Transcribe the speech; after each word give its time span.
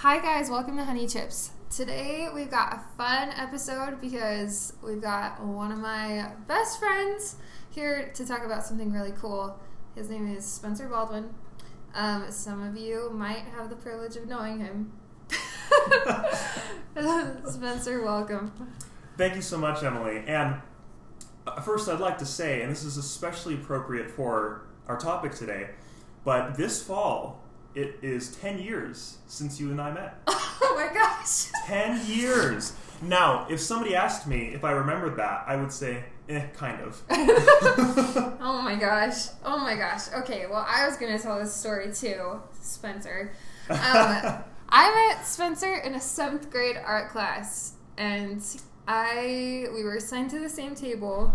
Hi, 0.00 0.20
guys, 0.20 0.50
welcome 0.50 0.76
to 0.76 0.84
Honey 0.84 1.06
Chips. 1.06 1.52
Today 1.70 2.28
we've 2.32 2.50
got 2.50 2.74
a 2.74 2.80
fun 2.98 3.30
episode 3.30 3.98
because 3.98 4.74
we've 4.84 5.00
got 5.00 5.42
one 5.42 5.72
of 5.72 5.78
my 5.78 6.32
best 6.46 6.78
friends 6.78 7.36
here 7.70 8.12
to 8.12 8.26
talk 8.26 8.44
about 8.44 8.62
something 8.62 8.92
really 8.92 9.12
cool. 9.12 9.58
His 9.94 10.10
name 10.10 10.30
is 10.30 10.44
Spencer 10.44 10.86
Baldwin. 10.86 11.34
Um, 11.94 12.30
some 12.30 12.62
of 12.62 12.76
you 12.76 13.08
might 13.08 13.44
have 13.56 13.70
the 13.70 13.76
privilege 13.76 14.16
of 14.16 14.28
knowing 14.28 14.58
him. 14.58 14.92
Spencer, 17.50 18.04
welcome. 18.04 18.52
Thank 19.16 19.34
you 19.34 19.42
so 19.42 19.56
much, 19.56 19.82
Emily. 19.82 20.22
And 20.26 20.56
uh, 21.46 21.62
first, 21.62 21.88
I'd 21.88 22.00
like 22.00 22.18
to 22.18 22.26
say, 22.26 22.60
and 22.60 22.70
this 22.70 22.84
is 22.84 22.98
especially 22.98 23.54
appropriate 23.54 24.10
for 24.10 24.66
our 24.88 24.98
topic 24.98 25.34
today, 25.34 25.70
but 26.22 26.58
this 26.58 26.82
fall, 26.82 27.45
it 27.76 27.98
is 28.02 28.34
10 28.36 28.58
years 28.58 29.18
since 29.26 29.60
you 29.60 29.70
and 29.70 29.80
I 29.80 29.92
met. 29.92 30.18
Oh 30.58 30.74
my 30.74 30.92
gosh. 30.92 31.46
10 31.66 32.06
years! 32.06 32.72
Now, 33.02 33.46
if 33.48 33.60
somebody 33.60 33.94
asked 33.94 34.26
me 34.26 34.48
if 34.54 34.64
I 34.64 34.72
remembered 34.72 35.16
that, 35.16 35.44
I 35.46 35.56
would 35.56 35.70
say, 35.70 36.04
eh, 36.28 36.46
kind 36.56 36.80
of. 36.80 37.00
Oh 38.40 38.62
my 38.62 38.74
gosh. 38.74 39.28
Oh 39.44 39.58
my 39.58 39.76
gosh. 39.76 40.12
Okay, 40.12 40.46
well, 40.46 40.66
I 40.68 40.86
was 40.86 40.96
going 40.96 41.16
to 41.16 41.22
tell 41.22 41.38
this 41.38 41.54
story 41.54 41.92
too, 41.92 42.40
Spencer. 42.60 43.32
Um, 43.68 43.78
I 44.68 45.12
met 45.14 45.26
Spencer 45.26 45.74
in 45.74 45.94
a 45.94 46.00
seventh 46.00 46.50
grade 46.50 46.76
art 46.76 47.10
class, 47.10 47.74
and 47.96 48.42
I 48.88 49.66
we 49.74 49.84
were 49.84 49.96
assigned 49.96 50.30
to 50.30 50.40
the 50.40 50.48
same 50.48 50.74
table. 50.74 51.32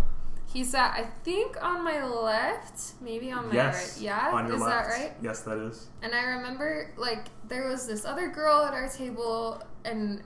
He 0.54 0.66
sat, 0.66 0.94
I 0.98 1.06
think, 1.24 1.56
on 1.64 1.84
my 1.84 2.04
left, 2.04 2.94
maybe 3.00 3.32
on 3.32 3.48
my 3.48 3.54
yes. 3.54 3.96
right. 3.96 4.04
Yeah, 4.04 4.32
On 4.34 4.48
your 4.48 4.56
is 4.56 4.62
left. 4.62 4.90
that 4.90 5.00
right? 5.00 5.14
Yes, 5.22 5.42
that 5.44 5.58
is. 5.58 5.88
And 6.02 6.14
I 6.14 6.24
remember, 6.24 6.92
like, 6.98 7.28
there 7.48 7.70
was 7.70 7.88
this 7.88 8.04
other 8.04 8.28
girl 8.28 8.66
at 8.66 8.74
our 8.74 8.90
table, 8.90 9.64
and 9.86 10.22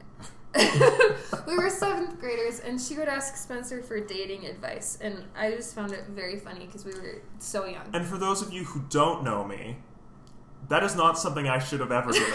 we 1.48 1.56
were 1.56 1.70
seventh 1.70 2.20
graders, 2.20 2.60
and 2.60 2.82
she 2.82 2.98
would 2.98 3.08
ask 3.08 3.36
Spencer 3.36 3.84
for 3.84 4.00
dating 4.00 4.46
advice, 4.48 4.98
and 5.00 5.26
I 5.38 5.52
just 5.52 5.76
found 5.76 5.92
it 5.92 6.06
very 6.10 6.40
funny 6.40 6.66
because 6.66 6.86
we 6.86 6.94
were 6.94 7.22
so 7.38 7.66
young. 7.66 7.86
And 7.94 8.04
for 8.06 8.18
those 8.18 8.42
of 8.42 8.52
you 8.52 8.64
who 8.64 8.82
don't 8.90 9.24
know 9.24 9.44
me, 9.44 9.78
that 10.70 10.82
is 10.84 10.96
not 10.96 11.20
something 11.20 11.48
I 11.48 11.60
should 11.60 11.82
have 11.82 11.92
ever 11.92 12.12
given. 12.14 12.34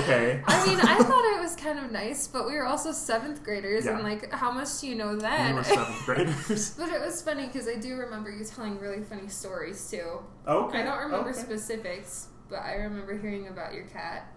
Okay? 0.00 0.42
I 0.46 0.66
mean, 0.66 0.80
I 0.80 0.98
thought 0.98 1.36
it 1.36 1.40
was 1.40 1.56
kind 1.56 1.78
of 1.78 1.90
nice, 1.90 2.26
but 2.26 2.46
we 2.46 2.54
were 2.54 2.66
also 2.66 2.92
seventh 2.92 3.42
graders, 3.42 3.86
and 3.86 4.02
like, 4.02 4.32
how 4.32 4.50
much 4.50 4.80
do 4.80 4.86
you 4.86 4.94
know 4.94 5.16
then? 5.16 5.50
we 5.50 5.54
were 5.54 5.64
seventh 5.64 6.04
graders. 6.04 6.70
but 6.78 6.88
it 6.90 7.00
was 7.00 7.22
funny 7.22 7.46
because 7.46 7.68
I 7.68 7.76
do 7.76 7.96
remember 7.96 8.30
you 8.30 8.44
telling 8.44 8.78
really 8.78 9.02
funny 9.02 9.28
stories 9.28 9.90
too. 9.90 10.20
Okay. 10.46 10.80
I 10.80 10.82
don't 10.82 10.98
remember 10.98 11.30
okay. 11.30 11.38
specifics, 11.38 12.28
but 12.48 12.60
I 12.60 12.74
remember 12.74 13.18
hearing 13.18 13.48
about 13.48 13.74
your 13.74 13.84
cat. 13.84 14.32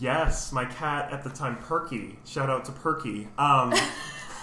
Yes, 0.00 0.50
my 0.50 0.64
cat 0.64 1.12
at 1.12 1.22
the 1.22 1.30
time, 1.30 1.58
Perky. 1.58 2.18
Shout 2.24 2.48
out 2.48 2.64
to 2.66 2.72
Perky. 2.72 3.28
Um, 3.36 3.74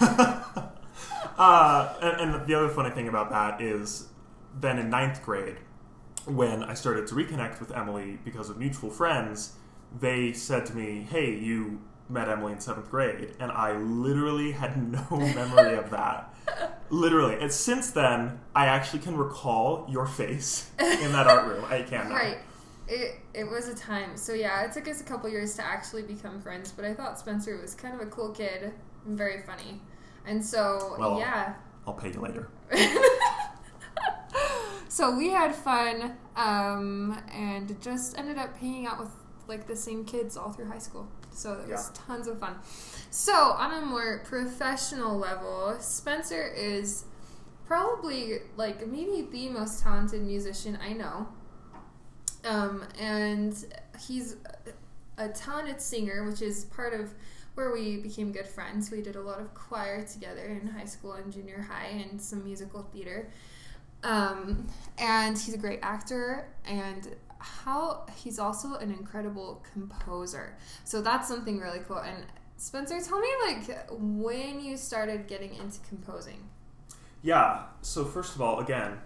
uh, 1.38 1.94
and, 2.00 2.34
and 2.34 2.46
the 2.46 2.54
other 2.54 2.68
funny 2.68 2.90
thing 2.90 3.08
about 3.08 3.30
that 3.30 3.60
is, 3.60 4.06
then 4.60 4.78
in 4.78 4.88
ninth 4.88 5.22
grade, 5.24 5.56
when 6.26 6.62
I 6.62 6.74
started 6.74 7.08
to 7.08 7.14
reconnect 7.14 7.58
with 7.58 7.72
Emily 7.72 8.18
because 8.24 8.50
of 8.50 8.58
mutual 8.58 8.90
friends, 8.90 9.54
they 10.00 10.32
said 10.32 10.66
to 10.66 10.76
me, 10.76 11.06
"Hey, 11.10 11.34
you 11.34 11.80
met 12.08 12.28
Emily 12.28 12.52
in 12.52 12.60
seventh 12.60 12.90
grade," 12.90 13.34
and 13.40 13.50
I 13.52 13.72
literally 13.76 14.52
had 14.52 14.76
no 14.92 15.04
memory 15.10 15.76
of 15.76 15.90
that. 15.90 16.34
Literally, 16.90 17.38
and 17.40 17.50
since 17.50 17.90
then, 17.90 18.40
I 18.54 18.66
actually 18.66 18.98
can 19.00 19.16
recall 19.16 19.86
your 19.88 20.06
face 20.06 20.70
in 20.78 21.12
that 21.12 21.26
art 21.26 21.46
room. 21.46 21.64
I 21.68 21.82
can 21.82 22.08
now. 22.08 22.14
Right. 22.22 22.38
It 22.88 23.20
it 23.32 23.44
was 23.44 23.68
a 23.68 23.74
time. 23.74 24.16
So 24.16 24.32
yeah, 24.32 24.64
it 24.64 24.72
took 24.72 24.88
us 24.88 25.00
a 25.00 25.04
couple 25.04 25.30
years 25.30 25.54
to 25.56 25.64
actually 25.64 26.02
become 26.02 26.40
friends, 26.42 26.72
but 26.72 26.84
I 26.84 26.92
thought 26.92 27.18
Spencer 27.18 27.56
was 27.60 27.74
kind 27.74 27.94
of 27.94 28.00
a 28.06 28.10
cool 28.10 28.30
kid 28.30 28.72
and 29.06 29.16
very 29.16 29.40
funny. 29.42 29.80
And 30.26 30.44
so 30.44 30.96
Well- 30.98 31.18
yeah. 31.18 31.54
I'll 31.86 31.94
pay 31.94 32.12
you 32.12 32.20
later. 32.20 32.48
so 34.88 35.16
we 35.16 35.30
had 35.30 35.54
fun 35.54 36.16
um, 36.36 37.18
and 37.32 37.80
just 37.80 38.16
ended 38.18 38.38
up 38.38 38.56
hanging 38.56 38.86
out 38.86 38.98
with 39.00 39.10
like 39.52 39.66
the 39.66 39.76
same 39.76 40.04
kids 40.04 40.36
all 40.36 40.50
through 40.50 40.66
high 40.66 40.78
school. 40.78 41.06
So 41.30 41.52
it 41.54 41.68
was 41.68 41.90
tons 41.90 42.26
of 42.26 42.38
fun. 42.40 42.56
So 43.10 43.32
on 43.32 43.82
a 43.82 43.86
more 43.86 44.22
professional 44.24 45.16
level, 45.18 45.76
Spencer 45.80 46.52
is 46.54 47.04
probably 47.66 48.38
like 48.56 48.86
maybe 48.86 49.28
the 49.30 49.48
most 49.48 49.82
talented 49.82 50.22
musician 50.22 50.78
I 50.82 50.92
know. 50.94 51.28
Um, 52.44 52.84
and 52.98 53.54
he's 54.06 54.36
a 55.18 55.28
talented 55.28 55.80
singer, 55.80 56.28
which 56.28 56.42
is 56.42 56.64
part 56.66 56.92
of 56.92 57.14
where 57.54 57.70
we 57.72 57.98
became 57.98 58.32
good 58.32 58.46
friends. 58.46 58.90
We 58.90 59.02
did 59.02 59.16
a 59.16 59.20
lot 59.20 59.40
of 59.40 59.54
choir 59.54 60.04
together 60.04 60.44
in 60.46 60.66
high 60.66 60.86
school 60.86 61.12
and 61.12 61.32
junior 61.32 61.60
high, 61.60 61.88
and 61.88 62.20
some 62.20 62.44
musical 62.44 62.82
theater. 62.92 63.30
Um, 64.02 64.66
and 64.98 65.38
he's 65.38 65.54
a 65.54 65.58
great 65.58 65.80
actor, 65.82 66.48
and 66.66 67.14
how 67.42 68.06
he's 68.16 68.38
also 68.38 68.74
an 68.76 68.90
incredible 68.90 69.64
composer. 69.72 70.56
So 70.84 71.02
that's 71.02 71.28
something 71.28 71.58
really 71.58 71.80
cool. 71.80 71.98
And 71.98 72.24
Spencer, 72.56 73.00
tell 73.00 73.20
me 73.20 73.28
like 73.46 73.86
when 73.90 74.60
you 74.60 74.76
started 74.76 75.26
getting 75.26 75.54
into 75.54 75.80
composing. 75.88 76.48
Yeah. 77.22 77.64
So 77.82 78.04
first 78.04 78.34
of 78.34 78.42
all, 78.42 78.60
again, 78.60 78.98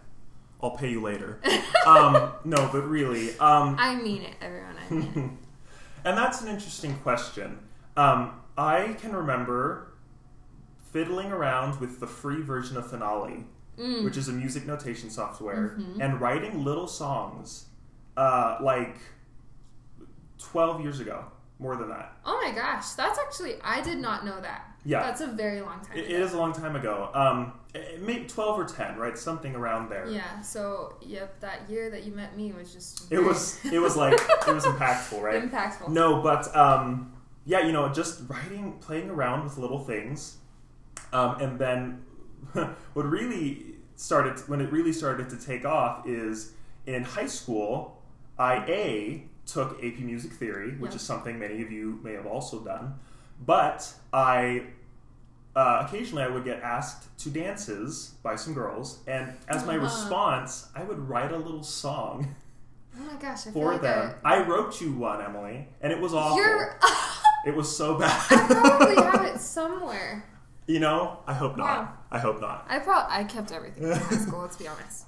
I'll 0.63 0.77
pay 0.77 0.91
you 0.91 1.01
later. 1.03 1.41
um, 1.87 2.33
no, 2.45 2.69
but 2.73 2.83
really, 2.89 3.31
um, 3.39 3.77
I 3.79 3.95
mean 3.97 4.23
it, 4.23 4.35
everyone. 4.41 4.77
I 4.91 4.93
mean 4.95 5.39
and 6.05 6.17
that's 6.17 6.43
an 6.43 6.49
interesting 6.49 6.97
question. 6.99 7.59
Um, 7.97 8.41
I 8.59 8.97
can 9.01 9.15
remember 9.15 9.95
fiddling 10.93 11.31
around 11.33 11.81
with 11.81 12.01
the 12.01 12.07
free 12.07 12.43
version 12.43 12.77
of 12.77 12.89
Finale. 12.89 13.45
Mm. 13.79 14.05
which 14.05 14.17
is 14.17 14.27
a 14.29 14.33
music 14.33 14.65
notation 14.67 15.11
software, 15.11 15.77
Mhm. 15.79 16.01
and 16.01 16.19
writing 16.19 16.65
little 16.65 16.87
songs, 16.87 17.67
uh, 18.17 18.59
like 18.61 18.97
twelve 20.39 20.81
years 20.81 21.01
ago, 21.01 21.25
more 21.59 21.77
than 21.77 21.89
that. 21.89 22.17
Oh 22.25 22.41
my 22.43 22.53
gosh, 22.55 22.91
that's 22.91 23.19
actually 23.19 23.57
I 23.63 23.81
did 23.83 23.99
not 23.99 24.25
know 24.25 24.41
that. 24.41 24.73
Yeah. 24.85 25.03
that's 25.03 25.21
a 25.21 25.27
very 25.27 25.61
long 25.61 25.81
time. 25.81 25.99
It, 25.99 26.07
ago. 26.07 26.15
it 26.15 26.21
is 26.21 26.33
a 26.33 26.39
long 26.39 26.53
time 26.53 26.77
ago. 26.77 27.11
Um, 27.13 27.53
it, 27.75 28.01
maybe 28.01 28.27
twelve 28.27 28.59
or 28.59 28.65
ten, 28.65 28.97
right? 28.97 29.19
Something 29.19 29.57
around 29.57 29.91
there. 29.91 30.09
Yeah. 30.09 30.41
So 30.43 30.95
yep, 31.03 31.41
that 31.41 31.69
year 31.69 31.91
that 31.91 32.05
you 32.05 32.13
met 32.13 32.37
me 32.37 32.53
was 32.53 32.73
just 32.73 33.11
It 33.13 33.19
was. 33.19 33.59
It 33.65 33.81
was 33.81 33.97
like 33.97 34.13
it 34.13 34.55
was 34.55 34.65
impactful, 34.67 35.21
right? 35.21 35.51
impactful. 35.51 35.89
No, 35.89 36.23
but 36.23 36.55
um, 36.57 37.13
yeah, 37.45 37.67
you 37.67 37.73
know, 37.73 37.93
just 37.93 38.23
writing, 38.29 38.75
playing 38.81 39.11
around 39.11 39.45
with 39.45 39.59
little 39.59 39.81
things, 39.81 40.37
um, 41.13 41.41
and 41.41 41.59
then 41.59 42.03
what 42.53 43.07
really 43.07 43.75
started 43.97 44.39
when 44.49 44.61
it 44.61 44.71
really 44.71 44.93
started 44.93 45.29
to 45.31 45.37
take 45.37 45.65
off 45.65 46.07
is 46.07 46.53
in 46.87 47.03
high 47.03 47.27
school. 47.27 48.03
I 48.39 48.57
a 48.69 49.25
took 49.47 49.83
AP 49.85 49.99
Music 50.01 50.33
Theory, 50.33 50.73
which 50.77 50.91
Yeah. 50.93 50.97
is 50.97 51.03
something 51.03 51.39
many 51.39 51.63
of 51.63 51.71
you 51.71 52.01
may 52.03 52.13
have 52.15 52.27
also 52.27 52.61
done, 52.61 52.99
but 53.45 53.93
I. 54.13 54.67
Uh, 55.55 55.87
occasionally, 55.89 56.23
I 56.23 56.29
would 56.29 56.45
get 56.45 56.63
asked 56.63 57.17
to 57.21 57.31
dances 57.31 58.13
by 58.23 58.37
some 58.37 58.53
girls, 58.53 58.99
and 59.07 59.33
as 59.49 59.65
my 59.65 59.77
Uh-huh. 59.77 59.85
response, 59.85 60.69
I 60.75 60.83
would 60.83 60.99
write 61.09 61.33
a 61.33 61.37
little 61.39 61.63
song 61.63 62.35
Oh 62.99 63.03
my 63.05 63.15
gosh, 63.15 63.41
I 63.47 63.51
feel 63.51 63.53
for 63.53 63.73
like 63.73 63.81
them. 63.83 64.15
I 64.25 64.43
wrote 64.43 64.81
you 64.83 64.93
one, 64.93 65.23
Emily, 65.23 65.69
and 65.81 65.93
it 65.93 65.99
was 66.01 66.13
I, 66.13 66.19
awful. 66.19 66.91
It 67.47 67.55
was 67.55 67.75
so 67.75 67.95
bad. 67.99 68.11
I 68.31 68.47
probably 68.53 68.97
have 68.97 69.25
it 69.35 69.41
somewhere. 69.57 70.25
you 70.67 70.81
know, 70.81 71.21
I 71.27 71.33
hope 71.33 71.57
not. 71.57 71.67
Wow. 71.85 71.93
I 72.11 72.19
hope 72.19 72.41
not. 72.41 72.67
I 72.69 72.79
probably 72.81 73.15
I 73.17 73.25
kept 73.25 73.51
everything 73.53 73.85
in 73.85 73.93
high 73.97 74.17
school. 74.19 74.41
Let's 74.41 74.57
be 74.57 74.67
honest. 74.69 75.05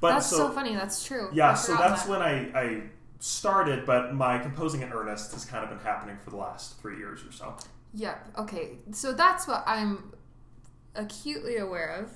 But 0.00 0.12
that's 0.12 0.26
so, 0.26 0.36
so, 0.36 0.50
funny. 0.52 0.74
That's 0.74 1.04
true. 1.04 1.28
yeah, 1.32 1.54
so 1.54 1.76
that's 1.76 2.04
that. 2.04 2.10
when 2.10 2.22
I, 2.22 2.58
I 2.58 2.82
started, 3.18 3.84
but 3.84 4.14
my 4.14 4.38
composing 4.38 4.80
in 4.80 4.92
earnest 4.92 5.32
has 5.32 5.44
kind 5.44 5.62
of 5.62 5.70
been 5.70 5.78
happening 5.78 6.16
for 6.24 6.30
the 6.30 6.36
last 6.36 6.80
three 6.80 6.96
years 6.96 7.24
or 7.24 7.32
so. 7.32 7.54
Yep. 7.94 8.28
Okay. 8.38 8.78
So 8.92 9.12
that's 9.12 9.46
what 9.46 9.62
I'm 9.66 10.12
acutely 10.94 11.58
aware 11.58 11.90
of, 11.90 12.10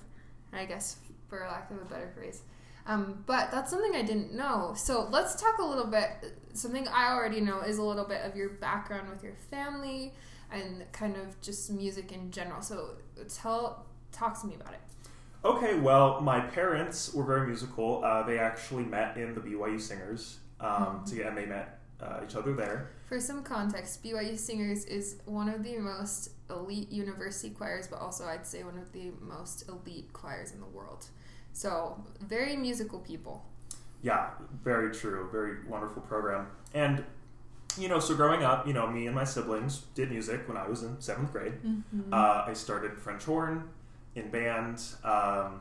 I 0.53 0.65
guess, 0.65 0.97
for 1.29 1.47
lack 1.49 1.71
of 1.71 1.79
a 1.79 1.85
better 1.85 2.11
phrase. 2.15 2.43
Um, 2.87 3.23
but 3.27 3.51
that's 3.51 3.71
something 3.71 3.95
I 3.95 4.03
didn't 4.03 4.35
know. 4.35 4.75
So 4.77 5.09
let's 5.11 5.41
talk 5.41 5.59
a 5.59 5.65
little 5.65 5.87
bit. 5.87 6.39
Something 6.53 6.87
I 6.89 7.13
already 7.13 7.41
know 7.41 7.61
is 7.61 7.79
a 7.79 7.83
little 7.83 8.05
bit 8.05 8.21
of 8.23 8.37
your 8.37 8.51
background 8.51 9.09
with 9.09 9.23
your 9.23 9.35
family 9.51 10.13
and 10.53 10.85
kind 10.93 11.17
of 11.17 11.41
just 11.41 11.71
music 11.71 12.13
in 12.13 12.31
general. 12.31 12.63
So 12.63 12.97
tell, 13.35 13.87
talk 14.13 14.41
to 14.43 14.47
me 14.47 14.55
about 14.55 14.75
it. 14.75 14.81
Okay, 15.45 15.79
well, 15.79 16.21
my 16.23 16.41
parents 16.41 17.13
were 17.13 17.25
very 17.25 17.47
musical. 17.47 18.03
Uh, 18.03 18.23
they 18.23 18.39
actually 18.39 18.85
met 18.85 19.17
in 19.19 19.35
the 19.35 19.41
BYU 19.41 19.79
Singers, 19.79 20.39
um, 20.61 21.01
Mhm. 21.01 21.07
to, 21.11 21.23
and 21.23 21.37
they 21.37 21.47
met 21.47 21.81
uh, 22.01 22.21
each 22.25 22.35
other 22.35 22.55
there. 22.55 22.91
For 23.07 23.21
some 23.21 23.43
context, 23.43 24.03
BYU 24.03 24.37
Singers 24.37 24.85
is 24.87 25.17
one 25.27 25.49
of 25.49 25.63
the 25.63 25.79
most 25.79 26.31
elite 26.51 26.91
university 26.91 27.51
choirs, 27.51 27.87
but 27.87 27.99
also 28.01 28.27
I'd 28.27 28.47
say 28.47 28.63
one 28.65 28.79
of 28.79 28.93
the 28.93 29.13
most 29.21 29.69
elite 29.69 30.13
choirs 30.13 30.53
in 30.53 30.61
the 30.61 30.67
world. 30.67 31.07
So, 31.53 32.03
very 32.21 32.57
musical 32.57 32.99
people. 32.99 33.45
Yeah, 34.03 34.31
very 34.63 34.93
true. 34.93 35.29
Very 35.31 35.65
wonderful 35.67 36.03
program. 36.03 36.49
And 36.75 37.05
you 37.77 37.89
know, 37.89 37.99
so 37.99 38.15
growing 38.15 38.45
up, 38.45 38.67
you 38.69 38.73
know, 38.73 38.87
me 38.87 39.07
and 39.07 39.17
my 39.17 39.25
siblings 39.25 39.79
did 39.97 40.09
music 40.11 40.47
when 40.47 40.57
I 40.57 40.69
was 40.69 40.83
in 40.85 41.01
seventh 41.01 41.33
grade. 41.33 41.55
Mm-hmm. 41.65 42.13
Uh, 42.13 42.45
I 42.47 42.53
started 42.53 42.97
French 42.99 43.25
horn 43.25 43.69
in 44.15 44.31
band. 44.31 44.83
Um, 45.03 45.61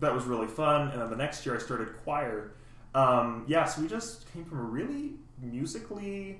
that 0.00 0.14
was 0.14 0.24
really 0.24 0.46
fun. 0.48 0.88
And 0.90 1.00
then 1.00 1.10
the 1.10 1.16
next 1.16 1.44
year 1.46 1.56
I 1.56 1.58
started 1.58 1.96
choir. 2.04 2.52
Um, 2.94 3.44
yeah, 3.46 3.64
so 3.64 3.82
we 3.82 3.88
just 3.88 4.30
came 4.32 4.44
from 4.44 4.58
a 4.58 4.62
really 4.62 5.12
musically 5.40 6.38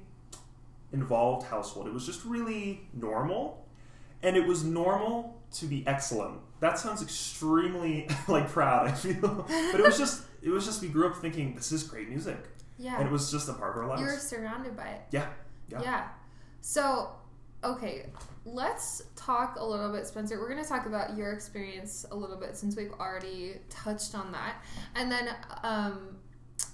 involved 0.92 1.46
household. 1.46 1.86
It 1.86 1.92
was 1.92 2.06
just 2.06 2.24
really 2.24 2.82
normal. 2.92 3.66
And 4.22 4.36
it 4.36 4.46
was 4.46 4.64
normal 4.64 5.36
to 5.54 5.66
be 5.66 5.86
excellent. 5.86 6.38
That 6.60 6.78
sounds 6.78 7.02
extremely 7.02 8.08
like 8.28 8.48
proud, 8.48 8.88
I 8.88 8.92
feel. 8.92 9.46
but 9.70 9.80
it 9.80 9.84
was 9.84 9.98
just 9.98 10.24
it 10.42 10.48
was 10.50 10.64
just 10.64 10.80
we 10.80 10.88
grew 10.88 11.08
up 11.08 11.16
thinking 11.16 11.54
this 11.54 11.72
is 11.72 11.82
great 11.82 12.08
music. 12.08 12.38
yeah. 12.78 12.98
And 12.98 13.06
it 13.06 13.12
was 13.12 13.30
just 13.30 13.48
a 13.48 13.52
part 13.52 13.76
of 13.76 13.82
our 13.82 13.88
lives. 13.88 14.00
you 14.00 14.06
were 14.06 14.18
surrounded 14.18 14.76
by 14.76 14.86
it. 14.86 15.02
Yeah. 15.10 15.26
Yeah. 15.68 15.82
Yeah. 15.82 16.08
So, 16.60 17.10
okay, 17.66 18.06
let's 18.44 19.02
talk 19.16 19.56
a 19.58 19.64
little 19.64 19.90
bit, 19.92 20.06
Spencer. 20.06 20.38
We're 20.38 20.48
going 20.48 20.62
to 20.62 20.68
talk 20.68 20.86
about 20.86 21.16
your 21.16 21.32
experience 21.32 22.06
a 22.10 22.16
little 22.16 22.36
bit 22.36 22.56
since 22.56 22.76
we've 22.76 22.92
already 22.92 23.56
touched 23.68 24.14
on 24.14 24.30
that. 24.32 24.62
And 24.94 25.10
then 25.10 25.28
um, 25.64 26.16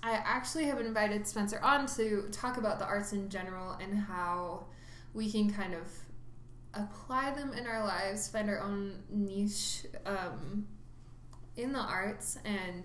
I 0.02 0.12
actually 0.12 0.64
have 0.64 0.80
invited 0.80 1.26
Spencer 1.26 1.60
on 1.62 1.86
to 1.96 2.28
talk 2.30 2.58
about 2.58 2.78
the 2.78 2.84
arts 2.84 3.12
in 3.12 3.28
general 3.30 3.72
and 3.80 3.96
how 3.96 4.66
we 5.14 5.30
can 5.30 5.50
kind 5.50 5.74
of 5.74 5.90
apply 6.74 7.30
them 7.30 7.52
in 7.54 7.66
our 7.66 7.84
lives, 7.84 8.28
find 8.28 8.50
our 8.50 8.60
own 8.60 9.02
niche 9.10 9.86
um, 10.04 10.66
in 11.56 11.72
the 11.72 11.80
arts. 11.80 12.38
And 12.44 12.84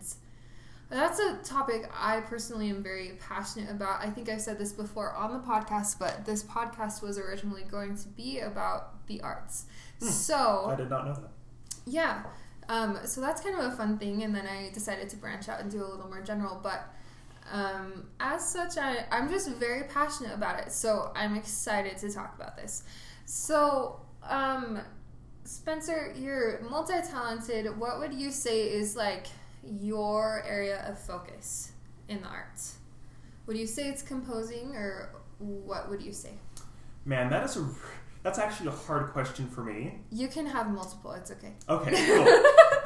that's 0.89 1.19
a 1.19 1.38
topic 1.44 1.89
I 1.94 2.22
personally 2.22 2.69
am 2.69 2.81
very 2.81 3.18
passionate 3.19 3.69
about. 3.69 4.01
I 4.01 4.10
think 4.10 4.30
I've 4.30 4.42
said 4.42 4.57
this 4.57 4.72
before 4.72 5.13
on 5.13 5.34
the 5.34 5.39
podcast, 5.39 6.00
but 6.00 6.25
this 6.25 6.44
podcast 6.44 7.01
was 7.01 7.18
originally 7.18 7.63
going 7.63 7.98
to 7.98 8.07
be 8.10 8.39
about 8.39 9.06
the 9.07 9.22
arts. 9.22 9.66
Hmm. 10.00 10.07
So, 10.07 10.66
I 10.68 10.75
did 10.75 10.89
not 10.89 11.06
know 11.06 11.13
that. 11.13 11.31
yeah. 11.86 12.24
Um, 12.69 13.00
so 13.06 13.22
that's 13.22 13.42
kind 13.42 13.57
of 13.57 13.74
a 13.74 13.75
fun 13.75 13.98
thing, 13.98 14.24
and 14.24 14.36
then 14.36 14.45
I 14.45 14.69
decided 14.74 15.10
to 15.10 15.16
branch 15.18 15.48
out 15.48 15.62
and 15.62 15.72
do 15.72 15.84
a 15.84 15.88
little 15.88 16.07
more 16.07 16.22
general. 16.22 16.60
But 16.62 16.94
um, 17.51 18.07
as 18.19 18.48
such, 18.48 18.78
I, 18.78 19.06
I'm 19.12 19.30
just 19.30 19.50
very 19.51 19.84
passionate 19.84 20.34
about 20.34 20.60
it, 20.60 20.72
so 20.72 21.12
I'm 21.16 21.36
excited 21.36 21.98
to 21.98 22.12
talk 22.12 22.36
about 22.36 22.57
this. 22.57 22.84
So, 23.25 24.01
um, 24.24 24.81
Spencer, 25.45 26.13
you're 26.18 26.62
multi 26.69 26.94
talented. 27.10 27.78
What 27.80 28.00
would 28.00 28.13
you 28.13 28.31
say 28.31 28.63
is 28.63 28.98
like 28.98 29.28
your 29.63 30.44
area 30.48 30.86
of 30.88 31.00
focus 31.00 31.71
in 32.07 32.21
the 32.21 32.27
arts? 32.27 32.77
Would 33.45 33.57
you 33.57 33.68
say 33.68 33.88
it's 33.88 34.01
composing, 34.01 34.75
or 34.75 35.09
what 35.39 35.89
would 35.89 36.01
you 36.01 36.13
say? 36.13 36.31
Man, 37.06 37.30
that 37.30 37.44
is 37.45 37.57
a 37.57 37.65
that's 38.24 38.39
actually 38.39 38.68
a 38.68 38.71
hard 38.71 39.12
question 39.13 39.48
for 39.48 39.63
me. 39.63 40.00
You 40.12 40.27
can 40.27 40.45
have 40.45 40.69
multiple. 40.69 41.12
It's 41.13 41.31
okay. 41.31 41.54
Okay, 41.69 42.06
cool. 42.06 42.27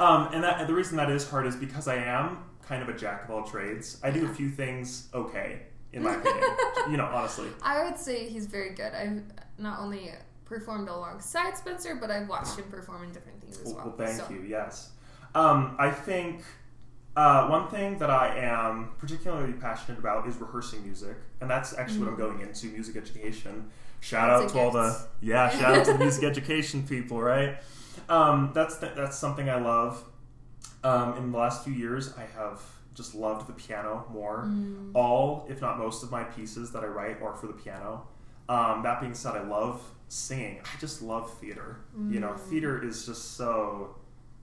um, 0.06 0.28
and 0.32 0.44
that 0.44 0.66
the 0.66 0.74
reason 0.74 0.96
that 0.98 1.10
is 1.10 1.28
hard 1.28 1.46
is 1.46 1.56
because 1.56 1.88
I 1.88 1.96
am 1.96 2.38
kind 2.66 2.82
of 2.82 2.88
a 2.88 2.96
jack 2.96 3.24
of 3.24 3.30
all 3.30 3.42
trades. 3.42 3.98
I 4.04 4.10
do 4.10 4.24
a 4.26 4.28
few 4.28 4.48
things 4.48 5.08
okay, 5.12 5.62
in 5.92 6.02
my 6.04 6.14
opinion. 6.16 6.48
you 6.90 6.96
know, 6.96 7.06
honestly. 7.06 7.48
I 7.62 7.82
would 7.84 7.98
say 7.98 8.28
he's 8.28 8.46
very 8.46 8.70
good. 8.70 8.92
I've 8.94 9.22
not 9.58 9.80
only 9.80 10.10
performed 10.44 10.88
alongside 10.88 11.56
Spencer, 11.56 11.96
but 11.96 12.10
I've 12.10 12.28
watched 12.28 12.56
him 12.58 12.66
perform 12.70 13.04
in 13.04 13.12
different 13.12 13.40
things 13.40 13.58
as 13.58 13.72
well. 13.74 13.86
Well, 13.86 13.94
thank 13.96 14.20
So- 14.20 14.30
you. 14.30 14.42
Yes. 14.42 14.90
Um, 15.34 15.76
I 15.78 15.90
think 15.90 16.44
uh, 17.16 17.46
one 17.48 17.68
thing 17.68 17.98
that 17.98 18.10
I 18.10 18.36
am 18.38 18.90
particularly 18.98 19.52
passionate 19.52 19.98
about 19.98 20.26
is 20.26 20.36
rehearsing 20.36 20.82
music, 20.82 21.16
and 21.40 21.50
that's 21.50 21.76
actually 21.76 22.00
what 22.00 22.08
I'm 22.08 22.16
going 22.16 22.40
into 22.40 22.66
music 22.68 22.96
education. 22.96 23.70
Shout 24.00 24.28
Mm. 24.30 24.40
That's 24.40 24.52
out 24.52 24.56
to 24.58 24.64
all 24.64 24.70
the 24.70 25.06
yeah, 25.20 25.48
shout 25.50 25.74
out 25.78 25.84
to 25.86 25.92
the 25.92 25.98
music 25.98 26.24
education 26.32 26.86
people, 26.86 27.20
right? 27.20 27.58
Um, 28.08 28.50
that's 28.54 28.76
that's 28.78 29.18
something 29.18 29.48
I 29.50 29.60
love. 29.60 30.02
Um, 30.84 31.16
in 31.16 31.32
the 31.32 31.38
last 31.38 31.62
few 31.64 31.72
years, 31.72 32.12
I 32.16 32.24
have 32.36 32.60
just 32.94 33.14
loved 33.14 33.46
the 33.46 33.52
piano 33.52 34.04
more. 34.12 34.44
Mm. 34.48 34.90
All, 34.94 35.46
if 35.48 35.60
not 35.60 35.78
most, 35.78 36.02
of 36.02 36.10
my 36.10 36.24
pieces 36.24 36.72
that 36.72 36.82
I 36.82 36.86
write 36.86 37.22
are 37.22 37.34
for 37.34 37.46
the 37.46 37.52
piano. 37.52 38.06
Um, 38.48 38.82
that 38.82 39.00
being 39.00 39.14
said, 39.14 39.34
I 39.36 39.42
love 39.42 39.80
singing. 40.08 40.60
I 40.64 40.78
just 40.80 41.00
love 41.00 41.32
theater. 41.38 41.76
You 42.10 42.20
know, 42.20 42.30
Mm. 42.32 42.38
theater 42.40 42.82
is 42.84 43.06
just 43.06 43.36
so 43.36 43.94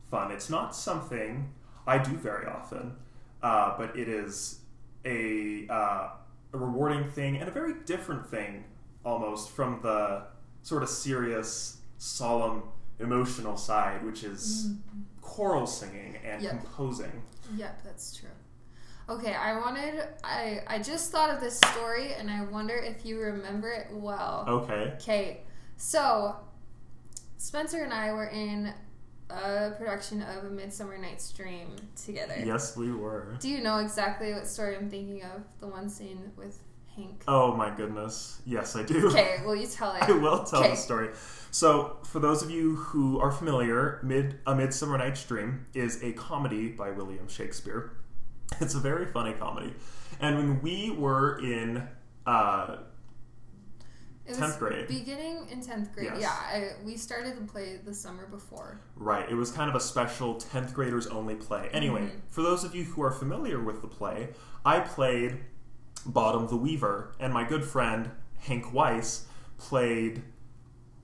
fun. 0.10 0.32
It's 0.32 0.50
not 0.50 0.74
something 0.76 1.50
I 1.90 1.98
do 1.98 2.12
very 2.12 2.46
often, 2.46 2.96
uh, 3.42 3.76
but 3.76 3.98
it 3.98 4.08
is 4.08 4.60
a, 5.06 5.66
uh, 5.70 6.10
a 6.54 6.58
rewarding 6.58 7.10
thing 7.10 7.38
and 7.38 7.50
a 7.50 7.52
very 7.52 7.74
different 7.86 8.28
thing 8.28 8.64
almost 9.04 9.50
from 9.50 9.80
the 9.82 10.22
sort 10.62 10.84
of 10.84 10.90
serious, 10.90 11.78
solemn, 11.98 12.62
emotional 13.00 13.58
side, 13.58 14.06
which 14.06 14.24
is 14.24 14.74
choral 15.22 15.66
singing 15.66 16.18
and 16.24 16.44
Yep. 16.44 16.52
composing. 16.62 17.24
Yep, 17.56 17.84
that's 17.84 18.16
true. 18.16 18.30
Okay, 19.10 19.34
I 19.34 19.58
wanted 19.58 20.08
I 20.24 20.62
I 20.68 20.78
just 20.78 21.12
thought 21.12 21.32
of 21.34 21.42
this 21.42 21.58
story 21.58 22.14
and 22.14 22.30
I 22.30 22.44
wonder 22.44 22.76
if 22.76 23.04
you 23.04 23.20
remember 23.20 23.72
it 23.72 23.88
well. 23.92 24.46
Okay. 24.48 24.94
Okay. 24.98 25.42
So 25.78 26.36
Spencer 27.38 27.84
and 27.84 27.92
I 27.94 28.12
were 28.12 28.28
in 28.28 28.72
a 29.30 29.72
production 29.78 30.22
of 30.24 30.44
A 30.46 30.50
Midsummer 30.50 30.98
Night's 30.98 31.32
Dream 31.32 31.76
together. 32.04 32.36
Yes, 32.44 32.76
we 32.76 32.92
were. 32.92 33.36
Do 33.40 33.50
you 33.50 33.62
know 33.62 33.78
exactly 33.78 34.34
what 34.34 34.48
story 34.48 34.76
I'm 34.76 34.90
thinking 34.90 35.24
of? 35.24 35.44
The 35.60 35.68
one 35.68 35.90
scene 35.90 36.32
with 36.38 36.58
Hank. 36.96 37.24
Oh 37.28 37.56
my 37.56 37.70
goodness. 37.70 38.42
Yes, 38.46 38.76
I 38.76 38.84
do. 38.84 39.08
Okay, 39.10 39.38
will 39.46 39.56
you 39.56 39.68
tell 39.68 39.94
it? 39.94 40.02
I 40.04 40.12
will 40.12 40.44
tell 40.44 40.60
Okay. 40.62 40.72
the 40.72 40.76
story. 40.76 41.10
So, 41.52 41.98
for 42.06 42.20
those 42.20 42.44
of 42.44 42.50
you 42.52 42.76
who 42.76 43.20
are 43.20 43.32
familiar, 43.32 44.00
Mid 44.04 44.40
A 44.46 44.56
Midsummer 44.56 44.98
Night's 44.98 45.24
Dream 45.24 45.66
is 45.74 46.04
a 46.04 46.12
comedy 46.14 46.70
by 46.70 46.92
William 46.92 47.28
Shakespeare. 47.28 47.92
It's 48.60 48.74
a 48.74 48.80
very 48.80 49.06
funny 49.06 49.34
comedy. 49.34 49.74
And 50.20 50.38
when 50.38 50.62
we 50.62 50.90
were 50.92 51.40
in 51.40 51.88
uh, 52.26 52.78
It 54.30 54.40
was 54.40 54.52
10th 54.52 54.60
grade. 54.60 54.88
Beginning 54.88 55.48
in 55.52 55.60
10th 55.62 55.94
grade. 55.94 56.12
Yes. 56.14 56.22
Yeah, 56.22 56.30
I, 56.30 56.72
we 56.86 56.98
started 56.98 57.36
the 57.36 57.52
play 57.52 57.78
the 57.84 57.94
summer 57.94 58.28
before. 58.28 58.80
Right. 58.96 59.28
It 59.30 59.34
was 59.34 59.52
kind 59.52 59.70
of 59.70 59.76
a 59.76 59.80
special 59.80 60.36
10th 60.36 60.74
graders 60.74 61.08
only 61.08 61.36
play. 61.36 61.70
Anyway, 61.74 62.02
Mhm. 62.02 62.22
for 62.30 62.42
those 62.44 62.64
of 62.64 62.76
you 62.76 62.84
who 62.84 63.02
are 63.02 63.12
familiar 63.12 63.60
with 63.60 63.82
the 63.82 63.88
play, 63.88 64.30
I 64.64 64.82
played 64.82 65.40
Bottom 66.06 66.48
the 66.48 66.56
Weaver, 66.56 67.12
and 67.20 67.34
my 67.34 67.44
good 67.44 67.64
friend 67.66 68.12
Hank 68.40 68.72
Weiss 68.72 69.26
played. 69.58 70.22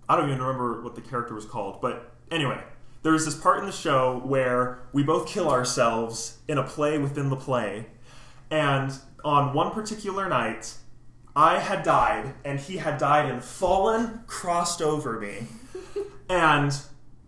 I 0.08 0.16
don't 0.16 0.30
even 0.30 0.42
remember 0.42 0.82
what 0.82 0.94
the 0.96 1.02
character 1.02 1.34
was 1.34 1.46
called, 1.46 1.82
but 1.82 2.14
anyway, 2.30 2.62
there's 3.02 3.26
this 3.26 3.36
part 3.36 3.60
in 3.60 3.66
the 3.66 3.72
show 3.72 4.20
where 4.24 4.80
we 4.94 5.02
both 5.04 5.28
kill 5.28 5.50
ourselves 5.50 6.38
in 6.48 6.58
a 6.60 6.64
play 6.64 6.98
within 7.00 7.30
the 7.30 7.36
play, 7.36 7.88
and 8.52 8.94
on 9.24 9.54
one 9.54 9.72
particular 9.72 10.30
night, 10.30 10.76
I 11.36 11.60
had 11.60 11.84
died, 11.84 12.34
and 12.46 12.60
he 12.60 12.78
had 12.78 12.98
died 12.98 13.30
and 13.30 13.44
fallen, 13.44 14.24
crossed 14.28 14.82
over 14.82 15.20
me. 15.20 15.48
and 16.30 16.74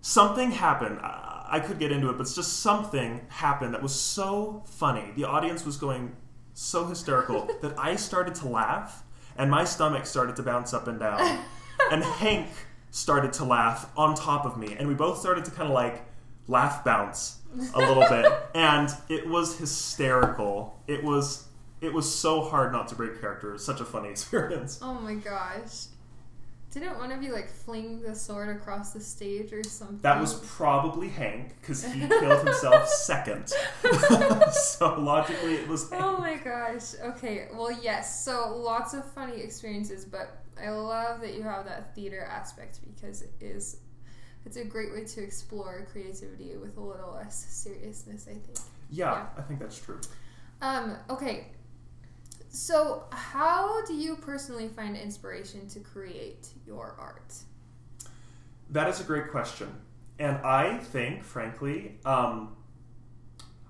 something 0.02 0.52
happened. 0.52 1.00
I 1.00 1.28
I 1.50 1.60
could 1.60 1.80
get 1.80 1.92
into 1.92 2.10
it, 2.10 2.14
but 2.14 2.22
it's 2.22 2.36
just 2.36 2.60
something 2.60 3.22
happened 3.30 3.74
that 3.74 3.82
was 3.82 3.96
so 3.98 4.64
funny. 4.66 5.12
The 5.16 5.24
audience 5.24 5.66
was 5.66 5.78
going 5.78 6.16
so 6.54 6.86
hysterical 6.86 7.50
that 7.62 7.78
I 7.78 7.96
started 7.96 8.36
to 8.36 8.48
laugh, 8.48 9.04
and 9.38 9.50
my 9.50 9.64
stomach 9.64 10.06
started 10.06 10.36
to 10.38 10.44
bounce 10.44 10.74
up 10.74 10.88
and 10.88 11.00
down. 11.00 11.40
and 11.92 12.04
Hank 12.20 12.48
started 12.92 13.34
to 13.34 13.46
laugh 13.46 13.90
on 13.96 14.16
top 14.16 14.46
of 14.46 14.58
me, 14.58 14.76
and 14.78 14.88
we 14.88 14.94
both 14.94 15.20
started 15.20 15.46
to 15.46 15.52
kind 15.52 15.68
of 15.68 15.74
like 15.74 16.04
laugh 16.48 16.84
bounce 16.84 17.40
a 17.74 17.80
little 17.80 18.08
bit, 18.10 18.32
and 18.56 18.90
it 19.10 19.28
was 19.28 19.58
hysterical. 19.58 20.80
It 20.88 21.04
was 21.04 21.47
it 21.82 21.94
was 21.94 22.14
so 22.14 22.42
hard 22.42 22.72
not 22.72 22.88
to 22.90 22.96
break 22.96 23.20
character. 23.22 23.50
It 23.50 23.54
was 23.54 23.66
such 23.66 23.82
a 23.82 23.86
funny 23.86 24.10
experience. 24.16 24.80
Oh 24.82 24.96
my 24.96 25.16
gosh. 25.16 25.86
Didn't 26.72 26.98
one 26.98 27.12
of 27.12 27.24
you 27.24 27.32
like 27.32 27.50
fling 27.50 28.02
the 28.02 28.14
sword 28.14 28.56
across 28.56 28.92
the 28.92 29.00
stage 29.00 29.54
or 29.54 29.64
something? 29.64 30.00
That 30.02 30.20
was 30.20 30.34
probably 30.46 31.08
Hank 31.08 31.56
because 31.62 31.84
he 31.84 32.08
killed 32.08 32.46
himself 32.46 32.88
second. 33.06 33.48
so 34.52 35.00
logically, 35.00 35.56
it 35.56 35.68
was 35.68 35.90
Hank. 35.90 36.04
Oh 36.04 36.18
my 36.18 36.36
gosh. 36.36 36.94
Okay. 37.02 37.48
Well, 37.54 37.72
yes. 37.72 38.24
So 38.24 38.56
lots 38.58 38.94
of 38.94 39.10
funny 39.14 39.42
experiences, 39.42 40.04
but 40.06 40.44
I 40.62 40.70
love 40.70 41.22
that 41.22 41.36
you 41.36 41.44
have 41.44 41.66
that 41.66 41.96
theater 41.96 42.22
aspect 42.30 42.80
because 42.94 43.22
it 43.22 43.32
is 43.40 43.78
it's 44.46 44.58
a 44.58 44.66
great 44.66 44.94
way 44.94 45.04
to 45.04 45.24
explore 45.24 45.88
creativity 45.92 46.56
with 46.58 46.78
a 46.78 46.82
little 46.82 47.14
less 47.14 47.36
seriousness, 47.50 48.28
I 48.30 48.34
think. 48.34 48.60
Yeah, 48.90 49.14
Yeah. 49.14 49.26
I 49.38 49.42
think 49.42 49.60
that's 49.60 49.80
true. 49.80 50.00
Um, 50.62 50.96
okay. 51.10 51.48
So, 52.50 53.04
how 53.12 53.86
do 53.86 53.94
you 53.94 54.16
personally 54.16 54.68
find 54.68 54.96
inspiration 54.98 55.68
to 55.70 55.80
create 55.80 56.50
your 56.66 56.96
art? 57.00 57.34
That 58.70 58.88
is 58.90 59.00
a 59.00 59.04
great 59.04 59.30
question. 59.32 59.70
And 60.20 60.38
I 60.38 60.78
think, 60.78 61.24
frankly, 61.24 62.00
um, 62.06 62.56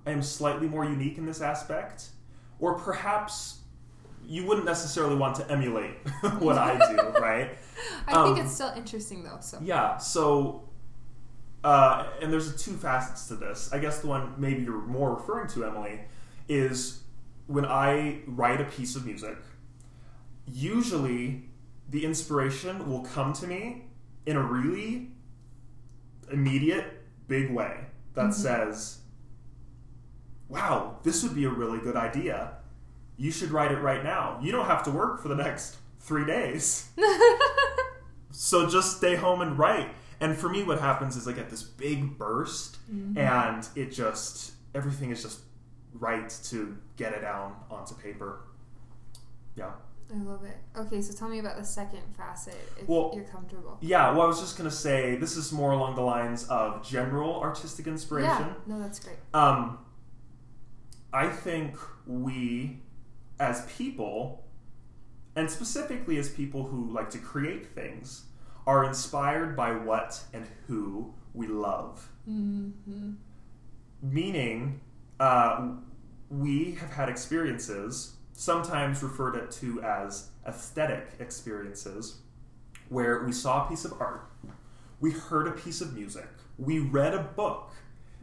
I 0.06 0.12
am 0.12 0.22
slightly 0.24 0.68
more 0.68 0.86
unique 0.86 1.18
in 1.18 1.26
this 1.26 1.42
aspect. 1.42 2.10
Or 2.60 2.76
perhaps 2.80 3.60
you 4.26 4.46
wouldn't 4.46 4.66
necessarily 4.66 5.16
want 5.16 5.36
to 5.36 5.52
emulate 5.52 5.96
what 6.40 6.58
I 6.58 6.78
do, 6.92 6.98
right? 7.22 7.58
I 8.08 8.14
Um, 8.14 8.34
think 8.36 8.46
it's 8.46 8.56
still 8.56 8.74
interesting 8.76 9.24
though. 9.24 9.38
So 9.42 9.60
Yeah, 9.62 9.98
so 9.98 10.68
uh, 11.64 12.08
and 12.22 12.32
there's 12.32 12.62
two 12.64 12.74
facets 12.74 13.28
to 13.28 13.36
this. 13.36 13.72
I 13.74 13.80
guess 13.80 14.00
the 14.00 14.08
one 14.08 14.34
maybe 14.38 14.64
you're 14.64 14.82
more 14.82 15.14
referring 15.16 15.48
to, 15.50 15.66
Emily, 15.66 16.00
is 16.48 17.02
when 17.48 17.66
I 17.66 18.20
write 18.28 18.62
a 18.62 18.66
piece 18.66 18.96
of 18.96 19.06
music, 19.06 19.38
usually 20.46 21.44
the 21.90 22.06
inspiration 22.06 22.90
will 22.90 23.02
come 23.02 23.34
to 23.34 23.48
me 23.48 23.86
in 24.26 24.36
a 24.36 24.44
really 24.44 25.10
immediate, 26.32 26.86
big 27.28 27.52
way 27.52 27.78
that 28.14 28.26
mm-hmm. 28.26 28.32
says, 28.32 29.00
Wow, 30.50 31.00
this 31.04 31.24
would 31.24 31.36
be 31.36 31.44
a 31.44 31.50
really 31.50 31.80
good 31.80 31.98
idea. 31.98 32.54
You 33.18 33.32
should 33.32 33.52
write 33.52 33.72
it 33.72 33.80
right 33.80 34.04
now. 34.04 34.40
You 34.42 34.52
don't 34.52 34.66
have 34.66 34.84
to 34.84 34.92
work 34.92 35.22
for 35.22 35.28
the 35.28 35.36
next 35.36 35.78
three 36.00 36.26
days. 36.26 36.90
So 38.38 38.70
just 38.70 38.98
stay 38.98 39.16
home 39.16 39.42
and 39.42 39.58
write. 39.58 39.90
And 40.20 40.38
for 40.38 40.48
me, 40.48 40.64
what 40.64 40.80
happens 40.80 41.18
is 41.18 41.28
I 41.28 41.32
get 41.32 41.50
this 41.50 41.64
big 41.64 42.20
burst, 42.20 42.78
mm-hmm. 42.88 43.18
and 43.18 43.68
it 43.76 43.92
just 43.92 44.54
everything 44.76 45.10
is 45.10 45.24
just 45.24 45.40
right 46.00 46.30
to 46.46 46.78
get 46.96 47.14
it 47.14 47.22
down 47.22 47.56
onto 47.70 47.96
paper. 47.96 48.42
Yeah. 49.56 49.72
I 50.14 50.18
love 50.24 50.46
it. 50.46 50.58
Okay, 50.78 51.02
so 51.02 51.14
tell 51.14 51.28
me 51.28 51.40
about 51.40 51.58
the 51.58 51.66
second 51.66 52.02
facet 52.16 52.56
if 52.80 52.88
Well- 52.88 53.12
you're 53.14 53.26
comfortable. 53.26 53.78
Yeah, 53.82 54.12
well, 54.12 54.22
I 54.22 54.26
was 54.28 54.40
just 54.40 54.58
gonna 54.58 54.72
say 54.72 55.18
this 55.18 55.36
is 55.36 55.52
more 55.52 55.72
along 55.72 55.96
the 55.96 56.02
lines 56.02 56.48
of 56.48 56.82
general 56.84 57.42
artistic 57.42 57.88
inspiration. 57.88 58.30
Yeah, 58.48 58.54
no, 58.68 58.80
that's 58.80 59.00
great. 59.00 59.18
Um, 59.34 59.80
I 61.12 61.28
think 61.30 61.78
we, 62.06 62.82
as 63.40 63.66
people, 63.78 64.46
and 65.36 65.50
specifically 65.52 66.18
as 66.18 66.30
people 66.30 66.64
who 66.68 66.90
like 66.92 67.10
to 67.12 67.18
create 67.18 67.68
things, 67.68 68.26
are 68.66 68.84
inspired 68.86 69.56
by 69.56 69.72
what 69.72 70.24
and 70.34 70.46
who 70.68 71.14
we 71.34 71.48
love. 71.48 72.10
Mm-hmm. 72.30 73.14
Meaning, 74.02 74.80
uh, 75.20 75.70
we 76.30 76.74
have 76.74 76.92
had 76.92 77.10
experiences, 77.10 78.14
sometimes 78.34 79.02
referred 79.02 79.50
to 79.52 79.82
as 79.82 80.30
aesthetic 80.46 81.08
experiences, 81.20 82.18
where 82.90 83.24
we 83.24 83.32
saw 83.32 83.66
a 83.66 83.70
piece 83.70 83.86
of 83.86 83.94
art, 84.00 84.30
we 85.00 85.12
heard 85.12 85.48
a 85.48 85.52
piece 85.52 85.82
of 85.82 85.94
music, 85.94 86.30
we 86.58 86.80
read 86.80 87.14
a 87.14 87.24
book 87.24 87.72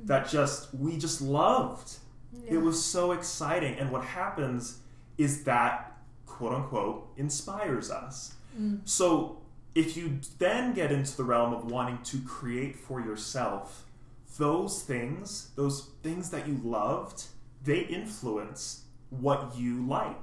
that 0.04 0.28
just 0.28 0.74
we 0.74 0.98
just 0.98 1.20
loved. 1.20 1.98
Yeah. 2.32 2.54
It 2.54 2.62
was 2.62 2.84
so 2.84 3.12
exciting, 3.12 3.74
and 3.78 3.90
what 3.90 4.04
happens 4.04 4.80
is 5.18 5.44
that 5.44 5.96
quote 6.26 6.52
unquote 6.52 7.08
inspires 7.16 7.90
us. 7.90 8.34
Mm. 8.58 8.80
So 8.84 9.40
if 9.74 9.96
you 9.96 10.20
then 10.38 10.74
get 10.74 10.92
into 10.92 11.16
the 11.16 11.24
realm 11.24 11.52
of 11.52 11.70
wanting 11.70 11.98
to 12.04 12.20
create 12.20 12.76
for 12.76 13.00
yourself, 13.00 13.84
those 14.38 14.82
things, 14.82 15.50
those 15.56 15.90
things 16.02 16.30
that 16.30 16.48
you 16.48 16.60
loved, 16.64 17.24
they 17.64 17.80
influence 17.80 18.84
what 19.10 19.52
you 19.56 19.86
like. 19.86 20.16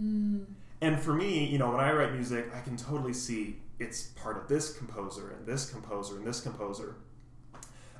Mm. 0.00 0.44
And 0.80 1.00
for 1.00 1.14
me, 1.14 1.46
you 1.46 1.58
know, 1.58 1.70
when 1.70 1.80
I 1.80 1.92
write 1.92 2.12
music, 2.12 2.46
I 2.54 2.60
can 2.60 2.76
totally 2.76 3.14
see 3.14 3.56
it's 3.78 4.08
part 4.08 4.36
of 4.36 4.48
this 4.48 4.76
composer 4.76 5.30
and 5.36 5.46
this 5.46 5.70
composer 5.70 6.16
and 6.16 6.26
this 6.26 6.40
composer. 6.40 6.96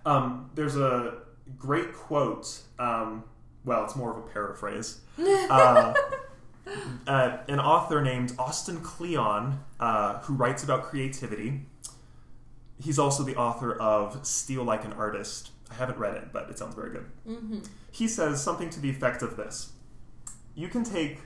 Um, 0.07 0.51
there's 0.55 0.77
a 0.77 1.15
great 1.59 1.93
quote. 1.95 2.61
Um, 2.79 3.25
well, 3.65 3.85
it's 3.85 3.97
more 3.97 4.11
of 4.11 4.19
a 4.19 4.29
paraphrase. 4.29 5.01
Uh, 5.51 5.95
uh, 7.07 7.39
an 7.49 7.61
author 7.61 8.03
named 8.03 8.33
Austin 8.39 8.81
Kleon, 8.81 9.63
uh, 9.79 10.19
who 10.21 10.35
writes 10.35 10.65
about 10.65 10.85
creativity. 10.85 11.61
He's 12.81 12.99
also 12.99 13.23
the 13.23 13.37
author 13.37 13.75
of 13.77 14.27
Steal 14.27 14.65
Like 14.65 14.85
an 14.85 14.95
Artist. 14.95 15.51
I 15.71 15.75
haven't 15.75 15.99
read 15.99 16.17
it, 16.17 16.33
but 16.33 16.49
it 16.49 16.59
sounds 16.59 16.75
very 16.75 16.91
good. 16.91 17.07
Mm-hmm. 17.29 17.59
He 17.95 18.09
says 18.09 18.43
something 18.43 18.71
to 18.71 18.81
the 18.81 18.91
effect 18.91 19.23
of 19.23 19.37
this 19.37 19.73
You 20.57 20.67
can 20.67 20.83
take 20.83 21.21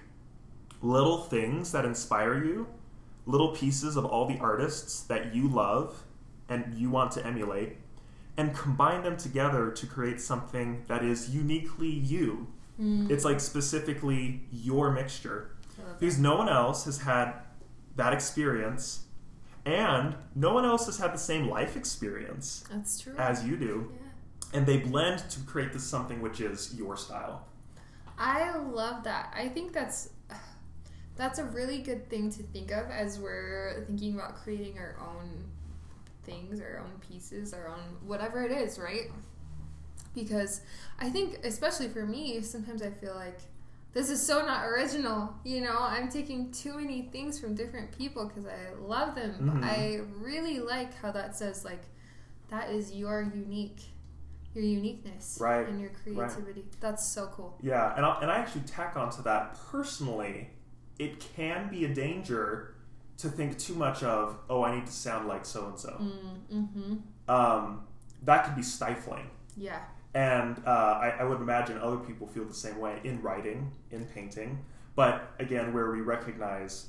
little 0.83 1.19
things 1.19 1.73
that 1.73 1.87
inspire 1.87 2.45
you, 2.45 2.67
little 3.25 3.57
pieces 3.57 3.97
of 3.97 4.05
all 4.05 4.27
the 4.27 4.39
artists 4.39 5.01
that 5.05 5.35
you 5.35 5.49
love 5.49 6.05
and 6.47 6.75
you 6.75 6.91
want 6.91 7.13
to 7.13 7.27
emulate, 7.27 7.79
and 8.37 8.55
combine 8.55 9.03
them 9.03 9.17
together 9.17 9.71
to 9.71 9.87
create 9.87 10.21
something 10.21 10.85
that 10.89 11.03
is 11.03 11.35
uniquely 11.35 11.89
you. 11.89 12.47
Mm. 12.79 13.11
It's 13.11 13.25
like 13.25 13.41
specifically 13.41 14.43
your 14.53 14.91
mixture. 14.91 15.51
I 15.79 15.81
love 15.81 15.89
that. 15.89 16.01
Because 16.01 16.19
no 16.19 16.37
one 16.37 16.51
else 16.51 16.85
has 16.85 16.99
had 17.01 17.33
that 17.97 18.13
experience, 18.13 19.05
and 19.65 20.15
no 20.35 20.53
one 20.53 20.67
else 20.67 20.85
has 20.87 20.99
had 20.99 21.15
the 21.15 21.19
same 21.19 21.49
life 21.49 21.77
experience 21.77 22.63
That's 22.71 23.01
true. 23.01 23.15
as 23.19 23.45
you 23.45 23.57
do. 23.57 23.93
yeah. 23.93 24.08
And 24.53 24.67
they 24.67 24.79
blend 24.79 25.29
to 25.31 25.41
create 25.41 25.73
this 25.73 25.85
something 25.85 26.23
which 26.23 26.41
is 26.41 26.75
your 26.75 26.97
style. 26.97 27.47
I 28.19 28.57
love 28.57 29.05
that. 29.05 29.33
I 29.37 29.49
think 29.49 29.73
that's 29.73 30.11
that's 31.17 31.39
a 31.39 31.45
really 31.45 31.79
good 31.79 32.09
thing 32.09 32.31
to 32.31 32.43
think 32.43 32.71
of 32.71 32.89
as 32.91 33.19
we're 33.19 33.85
thinking 33.87 34.15
about 34.15 34.37
creating 34.37 34.79
our 34.79 34.97
own 35.01 35.45
things, 36.25 36.61
our 36.61 36.79
own 36.79 37.01
pieces, 37.01 37.53
our 37.53 37.69
own 37.69 37.81
whatever 38.07 38.45
it 38.45 38.53
is, 38.53 38.79
right? 38.79 39.11
Because 40.15 40.63
I 40.99 41.11
think 41.11 41.41
especially 41.45 41.89
for 41.89 42.07
me, 42.07 42.41
sometimes 42.43 42.83
I 42.83 42.91
feel 42.91 43.15
like 43.15 43.39
this 43.93 44.11
is 44.11 44.25
so 44.25 44.45
not 44.45 44.65
original. 44.67 45.35
You 45.45 45.63
know, 45.63 45.77
I'm 45.79 46.09
taking 46.09 46.51
too 46.53 46.75
many 46.75 47.03
things 47.03 47.39
from 47.41 47.55
different 47.55 47.97
people 47.97 48.27
because 48.27 48.47
I 48.47 48.75
love 48.81 49.15
them. 49.15 49.35
Mhm. 49.41 49.61
But 49.61 49.65
I 49.65 50.01
really 50.21 50.61
like 50.61 50.95
how 50.95 51.11
that 51.13 51.37
says 51.37 51.65
like 51.65 51.83
that 52.51 52.71
is 52.71 52.93
your 52.93 53.23
unique 53.23 53.81
your 54.55 54.65
uniqueness 54.65 55.39
Right, 55.41 55.69
and 55.69 55.81
your 55.81 55.91
creativity. 55.91 56.65
That's 56.81 57.07
so 57.07 57.27
cool. 57.33 57.59
Yeah, 57.63 57.95
and 57.97 58.05
I, 58.05 58.21
and 58.23 58.31
I 58.31 58.39
actually 58.39 58.63
tack 58.63 58.97
onto 58.97 59.23
that 59.23 59.59
personally. 59.71 60.51
It 60.99 61.21
can 61.37 61.71
be 61.71 61.85
a 61.85 61.95
danger 61.95 62.75
to 63.19 63.29
think 63.29 63.59
too 63.59 63.75
much 63.75 64.03
of, 64.03 64.39
oh, 64.49 64.63
I 64.63 64.75
need 64.75 64.87
to 64.87 64.93
sound 64.93 65.29
like 65.29 65.45
so 65.45 65.67
and 65.67 65.79
so. 65.79 65.91
Mm-hmm. 66.53 66.97
Um, 67.29 67.83
That 68.23 68.45
could 68.45 68.57
be 68.57 68.63
stifling. 68.63 69.31
Yeah. 69.57 69.81
And 70.15 70.61
uh, 70.67 70.71
I, 70.71 71.17
I 71.21 71.25
would 71.25 71.41
imagine 71.41 71.79
other 71.79 71.99
people 71.99 72.27
feel 72.27 72.45
the 72.45 72.55
same 72.55 72.79
way 72.79 72.99
in 73.05 73.21
writing, 73.23 73.71
in 73.91 74.07
painting. 74.07 74.65
But 74.97 75.33
again, 75.39 75.73
where 75.73 75.91
we 75.91 76.01
recognize 76.01 76.87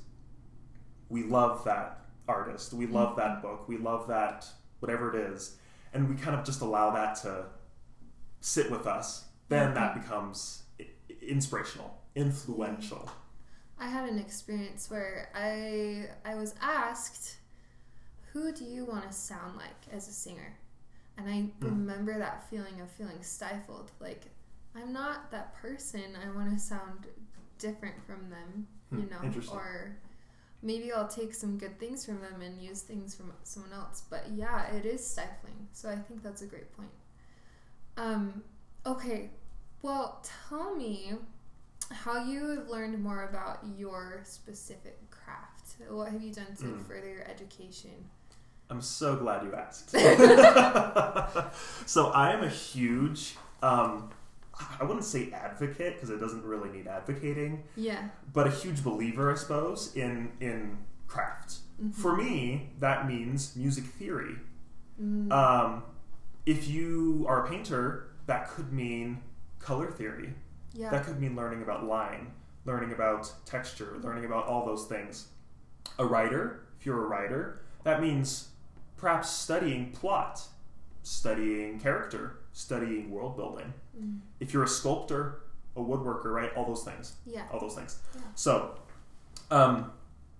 we 1.10 1.24
love 1.24 1.63
that 1.66 2.06
artist, 2.28 2.74
we 2.74 2.88
love 2.88 3.16
that 3.18 3.42
book, 3.42 3.68
we 3.68 3.78
love 3.78 4.08
that 4.08 4.48
whatever 4.80 5.16
it 5.16 5.32
is, 5.34 5.58
and 5.93 6.10
we 6.10 6.15
kind 6.15 6.38
of 6.38 6.46
just 6.46 6.62
allow 6.62 6.91
that 6.91 7.15
to 7.24 7.46
sit 8.41 8.72
with 8.72 8.88
us, 8.88 9.25
then 9.50 9.74
that 9.75 9.96
becomes 9.96 10.63
inspirational, 11.22 12.01
influential. 12.15 13.10
I 13.79 13.88
had 13.88 14.10
an 14.10 14.19
experience 14.19 14.89
where 14.89 15.29
I 15.34 16.10
I 16.25 16.36
was 16.36 16.55
asked, 16.62 17.38
"Who 18.34 18.51
do 18.51 18.63
you 18.65 18.86
want 18.86 19.08
to 19.08 19.13
sound 19.13 19.58
like 19.58 19.88
as 19.91 20.08
a 20.08 20.12
singer?" 20.13 20.58
And 21.17 21.29
I 21.29 21.51
remember 21.62 22.17
that 22.19 22.50
feeling 22.50 22.81
of 22.81 22.89
feeling 22.91 23.24
stifled. 23.24 23.91
Like 24.00 24.25
I'm 24.75 24.93
not 24.93 25.31
that 25.31 25.55
person. 25.55 26.15
I 26.15 26.29
want 26.36 26.51
to 26.53 26.60
sound 26.60 27.08
different 27.58 28.03
from 28.05 28.29
them, 28.29 28.67
you 28.96 29.05
Hmm, 29.22 29.29
know, 29.29 29.41
or 29.48 29.98
maybe 30.62 30.92
I'll 30.92 31.08
take 31.08 31.34
some 31.34 31.58
good 31.58 31.80
things 31.80 32.06
from 32.06 32.22
them 32.22 32.42
and 32.42 32.62
use 32.62 32.82
things 32.82 33.16
from 33.16 33.32
someone 33.44 33.74
else. 33.74 34.04
But 34.10 34.25
yeah, 34.34 34.68
it 34.74 34.86
is 34.86 35.06
stifling. 35.06 35.68
So 35.74 35.89
I 35.89 35.96
think 35.96 36.24
that's 36.24 36.42
a 36.42 36.46
great 36.48 36.72
point. 36.75 36.89
Um, 37.98 38.44
okay, 38.86 39.30
well, 39.82 40.25
tell 40.50 40.75
me 40.75 41.13
how 41.92 42.24
you 42.24 42.48
have 42.50 42.68
learned 42.70 43.01
more 43.01 43.24
about 43.30 43.60
your 43.78 44.22
specific 44.24 45.10
craft. 45.10 45.75
What 45.89 46.12
have 46.12 46.22
you 46.22 46.34
done 46.34 46.56
to 46.58 46.63
Mm. 46.66 46.86
further 46.88 47.10
your 47.10 47.24
education? 47.28 48.10
I'm 48.70 48.82
so 48.82 49.16
glad 49.16 49.44
you 49.44 49.56
asked. 49.56 49.89
so 51.88 52.08
I 52.12 52.32
am 52.34 52.44
a 52.44 52.50
huge, 52.50 53.36
um, 53.63 54.12
I 54.80 54.84
wouldn't 54.84 55.06
say 55.06 55.32
advocate 55.32 55.96
because 55.96 56.10
it 56.10 56.20
doesn't 56.20 56.44
really 56.44 56.70
need 56.70 56.88
advocating, 56.88 57.63
Yeah. 57.75 58.10
but 58.34 58.48
a 58.48 58.51
huge 58.51 58.84
believer, 58.84 59.32
I 59.32 59.36
suppose, 59.36 59.96
in 59.96 60.32
in 60.39 60.78
craft. 61.08 61.60
Mhm. 61.82 61.94
For 61.96 62.16
me, 62.16 62.74
that 62.80 63.08
means 63.08 63.56
music 63.56 63.86
theory. 63.86 64.36
Mm, 65.01 65.32
Um, 65.32 65.84
if 66.46 66.68
you 66.68 67.25
are 67.28 67.46
a 67.46 67.50
painter, 67.50 68.10
that 68.25 68.50
could 68.50 68.72
mean 68.74 69.22
color 69.60 69.89
theory. 69.92 70.36
yeah. 70.74 70.89
That 70.92 71.06
could 71.06 71.20
mean 71.20 71.36
learning 71.36 71.62
about 71.62 71.86
line, 71.86 72.32
learning 72.66 72.92
about 72.92 73.34
texture, 73.46 73.98
learning 74.01 74.25
about 74.25 74.46
all 74.46 74.66
those 74.66 74.86
things. 74.88 75.30
A 75.98 76.06
writer, 76.06 76.62
if 76.80 76.86
you're 76.86 77.04
a 77.04 77.08
writer, 77.08 77.62
that 77.84 78.01
means 78.01 78.50
perhaps 78.98 79.30
studying 79.30 79.92
plot, 79.92 80.48
studying 81.03 81.79
character, 81.79 82.39
studying 82.53 83.10
world 83.12 83.36
building. 83.38 83.74
Mm, 84.00 84.20
If 84.39 84.53
you're 84.53 84.63
a 84.63 84.68
sculptor, 84.68 85.41
a 85.75 85.79
woodworker, 85.79 86.25
right? 86.34 86.51
All 86.56 86.65
those 86.65 86.84
things. 86.84 87.15
yeah. 87.25 87.44
All 87.51 87.60
those 87.60 87.75
things. 87.75 88.00
Yeah. 88.15 88.22
So, 88.36 88.75
Um, 89.51 89.91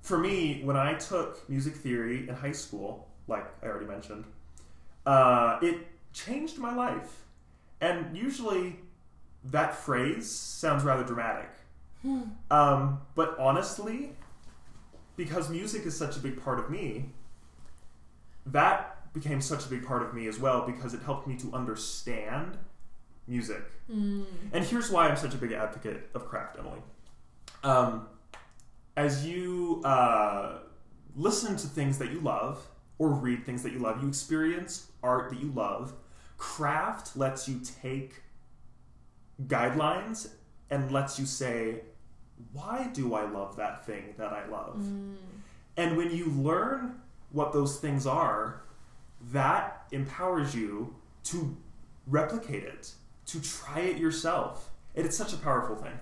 for 0.02 0.18
me, 0.20 0.62
when 0.64 0.78
I 0.78 0.94
took 0.94 1.48
music 1.50 1.76
theory 1.76 2.28
in 2.30 2.36
high 2.36 2.52
school, 2.52 3.08
like 3.28 3.46
I 3.64 3.66
already 3.68 3.86
mentioned, 3.88 4.26
uh, 5.06 5.58
it 5.62 5.88
changed 6.14 6.58
my 6.60 6.74
life. 6.76 7.24
And 7.82 8.16
usually, 8.16 8.80
that 9.46 9.74
phrase 9.76 10.30
sounds 10.30 10.84
rather 10.84 11.04
dramatic. 11.04 11.50
Um, 12.52 13.02
but 13.16 13.38
honestly, 13.40 14.16
because 15.18 15.50
music 15.50 15.86
is 15.86 15.98
such 15.98 16.16
a 16.16 16.20
big 16.20 16.42
part 16.42 16.60
of 16.60 16.70
me, 16.70 17.10
that 18.46 18.99
became 19.14 19.42
such 19.42 19.66
a 19.66 19.70
big 19.70 19.86
part 19.86 20.02
of 20.04 20.14
me 20.14 20.28
as 20.28 20.40
well 20.40 20.66
because 20.66 20.94
it 20.94 21.02
helped 21.02 21.28
me 21.28 21.36
to 21.38 21.52
understand 21.54 22.58
music. 23.28 23.64
Mm. 23.92 24.26
And 24.54 24.66
here's 24.66 24.92
why 24.92 25.08
I'm 25.08 25.18
such 25.18 25.34
a 25.34 25.38
big 25.38 25.52
advocate 25.52 26.10
of 26.14 26.28
craft, 26.28 26.58
Emily. 26.58 26.82
Um, 27.64 28.08
as 28.96 29.26
you 29.26 29.82
uh, 29.84 30.60
listen 31.16 31.56
to 31.58 31.68
things 31.68 31.98
that 32.00 32.12
you 32.12 32.20
love 32.20 32.68
or 32.98 33.10
read 33.10 33.46
things 33.46 33.64
that 33.64 33.72
you 33.72 33.80
love, 33.80 34.02
you 34.02 34.08
experience 34.08 34.92
art 35.02 35.30
that 35.30 35.40
you 35.40 35.52
love. 35.52 35.94
Craft 36.38 37.18
lets 37.18 37.48
you 37.48 37.62
take 37.82 38.24
guidelines 39.48 40.30
and 40.70 40.92
lets 40.92 41.18
you 41.18 41.26
say, 41.26 41.82
why 42.54 42.90
do 42.94 43.14
I 43.14 43.30
love 43.30 43.56
that 43.58 43.86
thing 43.86 44.14
that 44.18 44.32
I 44.32 44.48
love? 44.48 44.78
Mm. 44.78 45.16
And 45.78 45.98
when 45.98 46.12
you 46.12 46.26
learn 46.32 47.00
what 47.32 47.54
those 47.54 47.80
things 47.80 48.06
are, 48.06 48.64
that 49.32 49.86
empowers 49.92 50.56
you 50.56 50.96
to 51.26 51.56
replicate 52.08 52.64
it, 52.64 52.94
to 53.28 53.42
try 53.42 53.82
it 53.82 53.98
yourself. 53.98 54.70
And 54.96 55.06
it's 55.06 55.18
such 55.18 55.34
a 55.34 55.38
powerful 55.38 55.76
thing. 55.76 56.00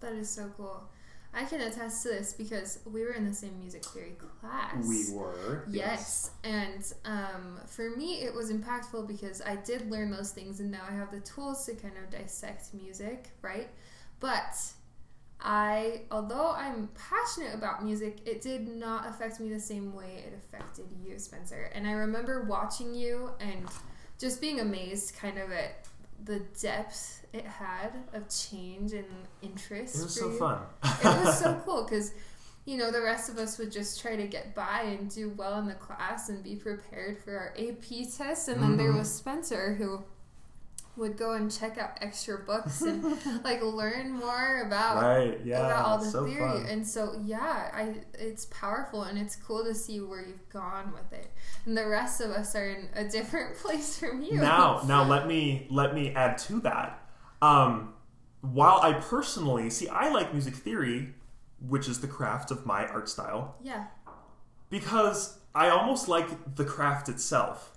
That 0.00 0.12
is 0.12 0.28
so 0.28 0.50
cool. 0.56 0.88
I 1.36 1.44
can 1.44 1.60
attest 1.60 2.02
to 2.04 2.08
this 2.08 2.32
because 2.32 2.78
we 2.90 3.02
were 3.02 3.12
in 3.12 3.26
the 3.26 3.34
same 3.34 3.58
music 3.58 3.84
theory 3.84 4.16
class. 4.40 4.86
We 4.86 5.14
were. 5.14 5.64
Yes, 5.68 6.30
and 6.44 6.90
um, 7.04 7.60
for 7.66 7.90
me, 7.90 8.22
it 8.22 8.32
was 8.32 8.50
impactful 8.50 9.06
because 9.06 9.42
I 9.42 9.56
did 9.56 9.90
learn 9.90 10.10
those 10.10 10.30
things, 10.30 10.60
and 10.60 10.70
now 10.70 10.80
I 10.88 10.94
have 10.94 11.10
the 11.10 11.20
tools 11.20 11.66
to 11.66 11.74
kind 11.74 11.92
of 12.02 12.10
dissect 12.10 12.72
music, 12.72 13.32
right? 13.42 13.68
But 14.18 14.56
I, 15.40 16.02
although 16.10 16.52
I'm 16.56 16.88
passionate 16.94 17.54
about 17.54 17.84
music, 17.84 18.18
it 18.26 18.40
did 18.40 18.68
not 18.68 19.08
affect 19.08 19.38
me 19.38 19.48
the 19.48 19.60
same 19.60 19.94
way 19.94 20.24
it 20.26 20.32
affected 20.34 20.86
you, 21.04 21.18
Spencer. 21.18 21.70
And 21.74 21.86
I 21.86 21.92
remember 21.92 22.44
watching 22.44 22.94
you 22.94 23.30
and 23.38 23.68
just 24.18 24.40
being 24.40 24.60
amazed, 24.60 25.14
kind 25.16 25.38
of 25.38 25.52
at 25.52 25.86
the 26.24 26.40
depth 26.60 27.26
it 27.34 27.44
had 27.44 27.90
of 28.14 28.26
change 28.30 28.92
and 28.94 29.04
interest. 29.42 29.96
It 29.96 30.02
was 30.04 30.14
for 30.14 30.20
so 30.20 30.30
you. 30.30 30.38
fun. 30.38 30.58
it 30.82 31.24
was 31.24 31.38
so 31.38 31.60
cool 31.66 31.84
because 31.84 32.12
you 32.64 32.78
know 32.78 32.90
the 32.90 33.02
rest 33.02 33.28
of 33.28 33.36
us 33.36 33.58
would 33.58 33.70
just 33.70 34.00
try 34.00 34.16
to 34.16 34.26
get 34.26 34.54
by 34.54 34.80
and 34.82 35.10
do 35.14 35.28
well 35.36 35.58
in 35.58 35.66
the 35.66 35.74
class 35.74 36.30
and 36.30 36.42
be 36.42 36.56
prepared 36.56 37.18
for 37.18 37.36
our 37.36 37.54
ap 37.58 37.84
test 38.16 38.48
and 38.48 38.62
then 38.62 38.76
there 38.78 38.90
Mhm. 38.92 38.98
was 38.98 39.12
spencer 39.14 39.74
who 39.74 40.02
would 40.96 41.16
go 41.16 41.34
and 41.34 41.50
check 41.50 41.76
out 41.78 41.98
extra 42.00 42.38
books 42.38 42.80
and 42.80 43.04
like 43.44 43.62
learn 43.62 44.12
more 44.12 44.62
about 44.66 45.02
right. 45.02 45.38
Yeah. 45.44 45.66
about 45.66 45.84
all 45.84 45.98
the 45.98 46.06
so 46.06 46.24
theory. 46.24 46.40
fun. 46.40 46.66
and 46.66 46.86
so 46.86 47.20
yeah 47.24 47.70
i 47.74 47.94
it's 48.18 48.46
powerful 48.46 49.02
and 49.02 49.18
it's 49.18 49.36
cool 49.36 49.62
to 49.64 49.74
see 49.74 50.00
where 50.00 50.20
you've 50.20 50.48
gone 50.48 50.92
with 50.92 51.12
it. 51.18 51.30
And 51.66 51.76
the 51.76 51.86
rest 51.86 52.20
of 52.20 52.30
us 52.30 52.54
are 52.54 52.70
in 52.70 52.88
a 52.94 53.04
different 53.08 53.56
place 53.62 53.98
from 53.98 54.22
you. 54.22 54.34
Now 54.38 54.82
now 54.86 55.04
let 55.04 55.26
me 55.26 55.66
let 55.70 55.94
me 55.94 56.14
add 56.14 56.38
to 56.38 56.60
that. 56.60 57.02
Um, 57.42 57.92
while 58.40 58.80
i 58.82 58.92
personally 58.92 59.68
see 59.70 59.88
i 59.88 60.08
like 60.08 60.32
music 60.32 60.54
theory 60.54 61.14
which 61.68 61.88
is 61.88 62.00
the 62.00 62.06
craft 62.06 62.50
of 62.50 62.64
my 62.66 62.86
art 62.86 63.08
style. 63.08 63.56
Yeah. 63.62 63.86
Because 64.70 65.38
i 65.54 65.68
almost 65.68 66.08
like 66.08 66.54
the 66.54 66.64
craft 66.64 67.08
itself. 67.08 67.72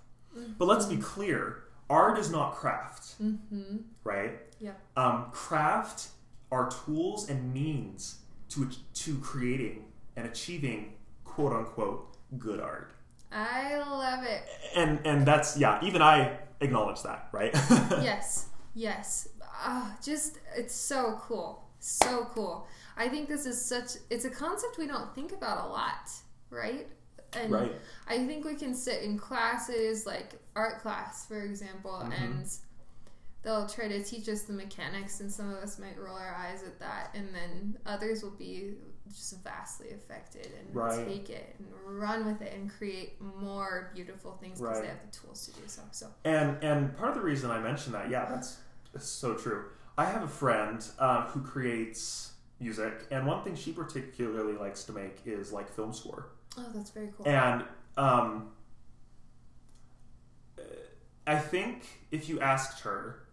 But 0.58 0.66
let's 0.66 0.86
be 0.86 0.96
clear 0.96 1.64
art 1.90 2.18
is 2.20 2.30
not 2.30 2.56
craft 2.56 3.09
mm-hmm 3.22 3.78
right 4.04 4.32
yeah 4.60 4.72
um, 4.98 5.26
craft 5.32 6.08
are 6.52 6.70
tools 6.86 7.30
and 7.30 7.54
means 7.54 8.20
to 8.50 8.70
to 8.94 9.18
creating 9.20 9.86
and 10.16 10.26
achieving 10.26 10.94
quote 11.26 11.54
unquote 11.54 12.16
good 12.38 12.60
art 12.60 12.92
i 13.32 13.78
love 13.78 14.24
it 14.24 14.44
and 14.76 15.00
and 15.06 15.26
that's 15.26 15.58
yeah 15.58 15.80
even 15.84 16.02
i 16.02 16.38
acknowledge 16.62 17.02
that 17.04 17.30
right 17.32 17.52
yes, 18.02 18.48
yes. 18.74 19.28
Ah, 19.62 19.96
just 20.04 20.40
it's 20.56 20.74
so 20.76 21.20
cool, 21.22 21.64
so 21.80 22.28
cool. 22.34 22.66
I 22.96 23.10
think 23.10 23.28
this 23.28 23.46
is 23.46 23.60
such. 23.64 23.92
It's 24.10 24.24
a 24.26 24.30
concept 24.30 24.78
we 24.78 24.88
don't 24.88 25.14
think 25.16 25.32
about 25.34 25.66
a 25.66 25.68
lot, 25.68 26.10
right? 26.50 26.88
And 27.34 27.52
right 27.52 27.74
I 28.08 28.26
think 28.26 28.46
we 28.46 28.56
can 28.56 28.74
sit 28.74 29.04
in 29.04 29.18
classes 29.18 30.06
like 30.06 30.34
art 30.56 30.82
class, 30.82 31.26
for 31.26 31.42
example, 31.42 32.02
Mhm. 32.06 32.22
and 32.24 32.50
they'll 33.44 33.68
try 33.68 33.88
to 33.88 34.04
teach 34.04 34.28
us 34.30 34.44
the 34.44 34.54
mechanics, 34.54 35.20
and 35.22 35.32
some 35.32 35.50
of 35.50 35.58
us 35.58 35.80
might 35.80 35.98
roll 35.98 36.16
our 36.18 36.36
eyes 36.36 36.64
at 36.64 36.80
that, 36.80 37.12
and 37.16 37.34
then 37.34 37.78
others 37.86 38.22
will 38.24 38.32
be 38.32 38.74
just 39.08 39.44
vastly 39.44 39.90
affected 39.92 40.48
and 40.60 40.76
Right. 40.76 41.08
take 41.08 41.30
it 41.30 41.56
and 41.58 41.68
run 42.00 42.26
with 42.26 42.42
it 42.42 42.54
and 42.54 42.70
create 42.70 43.20
more 43.22 43.92
beautiful 43.96 44.34
things 44.34 44.60
because 44.60 44.76
Right. 44.78 44.84
they 44.84 44.90
have 44.90 45.02
the 45.12 45.18
tools 45.18 45.48
to 45.48 45.54
do 45.54 45.68
so. 45.68 45.82
So 45.92 46.08
And 46.26 46.64
and 46.64 46.96
part 46.96 47.10
of 47.10 47.16
the 47.16 47.22
reason 47.24 47.50
I 47.50 47.60
mention 47.60 47.92
that, 47.94 48.10
yeah, 48.10 48.26
that's, 48.26 48.58
that's 48.94 49.08
so 49.08 49.34
true. 49.36 49.66
I 49.98 50.06
have 50.06 50.22
a 50.24 50.28
friend 50.28 50.86
uh, 51.00 51.26
who 51.28 51.42
creates 51.42 52.34
music, 52.60 53.08
and 53.10 53.26
one 53.26 53.44
thing 53.44 53.56
she 53.56 53.72
particularly 53.72 54.54
likes 54.58 54.84
to 54.84 54.92
make 54.92 55.22
is 55.26 55.52
like 55.52 55.70
film 55.74 55.92
score. 55.94 56.28
oh, 56.58 56.66
that's 56.74 56.92
very 56.92 57.10
cool. 57.18 57.28
And 57.28 57.64
um, 57.98 58.52
I 61.26 61.38
think 61.38 61.86
if 62.12 62.28
you 62.30 62.40
asked 62.40 62.82
her 62.82 63.24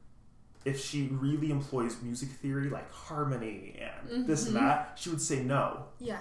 if 0.67 0.79
she 0.85 1.09
really 1.13 1.51
employs 1.51 2.03
music 2.03 2.29
theory 2.29 2.69
like 2.69 2.93
harmony 2.93 3.81
and 3.81 4.27
this 4.27 4.47
and 4.47 4.57
Mhm. 4.57 4.61
that, 4.61 4.99
she 5.01 5.09
would 5.11 5.23
say 5.23 5.43
no 5.43 5.85
yeah. 5.99 6.19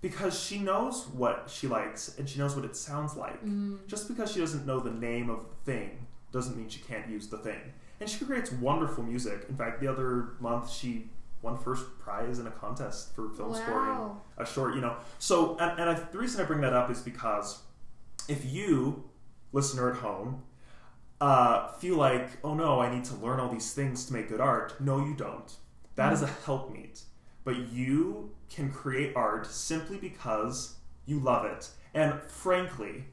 because 0.00 0.38
she 0.38 0.58
knows 0.60 1.06
what 1.08 1.50
she 1.50 1.66
likes 1.66 2.16
and 2.16 2.28
she 2.28 2.38
knows 2.38 2.54
what 2.56 2.64
it 2.64 2.76
sounds 2.76 3.16
like. 3.16 3.44
Mm. 3.44 3.86
Just 3.86 4.08
because 4.08 4.30
she 4.32 4.40
doesn't 4.40 4.64
know 4.66 4.78
the 4.80 4.90
name 4.92 5.28
of 5.28 5.40
the 5.50 5.56
thing 5.72 6.06
doesn't 6.32 6.56
mean 6.56 6.68
she 6.68 6.80
can't 6.80 7.08
use 7.08 7.26
the 7.28 7.38
thing. 7.38 7.60
And 8.00 8.08
she 8.08 8.24
creates 8.24 8.52
wonderful 8.52 9.02
music. 9.02 9.46
In 9.48 9.56
fact, 9.56 9.80
the 9.80 9.88
other 9.88 10.34
month 10.38 10.70
she 10.70 11.10
won 11.42 11.58
first 11.58 11.84
prize 11.98 12.38
in 12.38 12.46
a 12.46 12.50
contest 12.52 13.14
for 13.16 13.28
film 13.30 13.52
scoring 13.54 13.90
Wow. 13.98 14.20
a 14.36 14.46
short, 14.46 14.74
you 14.76 14.80
know. 14.80 14.96
So, 15.18 15.56
and, 15.58 15.78
and 15.80 15.90
I, 15.90 15.94
the 15.94 16.18
reason 16.18 16.40
I 16.40 16.44
bring 16.44 16.60
that 16.60 16.72
up 16.72 16.88
is 16.90 17.00
because 17.00 17.62
if 18.28 18.44
you, 18.44 19.04
listener 19.52 19.90
at 19.90 19.96
home, 19.98 20.42
uh, 21.20 21.68
feel 21.72 21.96
like, 21.96 22.28
oh 22.44 22.54
no, 22.54 22.80
I 22.80 22.94
need 22.94 23.04
to 23.04 23.14
learn 23.14 23.40
all 23.40 23.48
these 23.48 23.72
things 23.72 24.04
to 24.06 24.12
make 24.12 24.28
good 24.28 24.40
art, 24.40 24.80
no, 24.80 24.98
you 25.04 25.14
don't. 25.14 25.52
That 25.96 26.12
is 26.12 26.22
a 26.22 26.26
helpmeet. 26.26 27.02
But 27.44 27.70
you 27.70 28.30
can 28.50 28.70
create 28.70 29.16
art 29.16 29.46
simply 29.46 29.96
because 29.96 30.76
you 31.06 31.18
love 31.18 31.44
it. 31.44 31.70
And 31.94 32.20
frankly, 32.22 33.06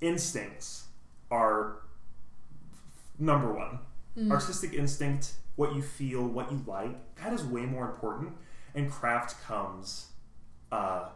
instincts 0.00 0.86
are 1.30 1.78
number 3.18 3.52
one. 3.52 3.80
Mm. 4.16 4.30
Artistic 4.30 4.72
instinct, 4.72 5.34
what 5.56 5.74
you 5.74 5.82
feel, 5.82 6.26
what 6.26 6.50
you 6.50 6.62
like, 6.66 7.14
that 7.16 7.32
is 7.32 7.44
way 7.44 7.66
more 7.66 7.84
important. 7.84 8.32
And 8.74 8.90
craft 8.90 9.42
comes 9.44 10.08
uh, 10.72 11.10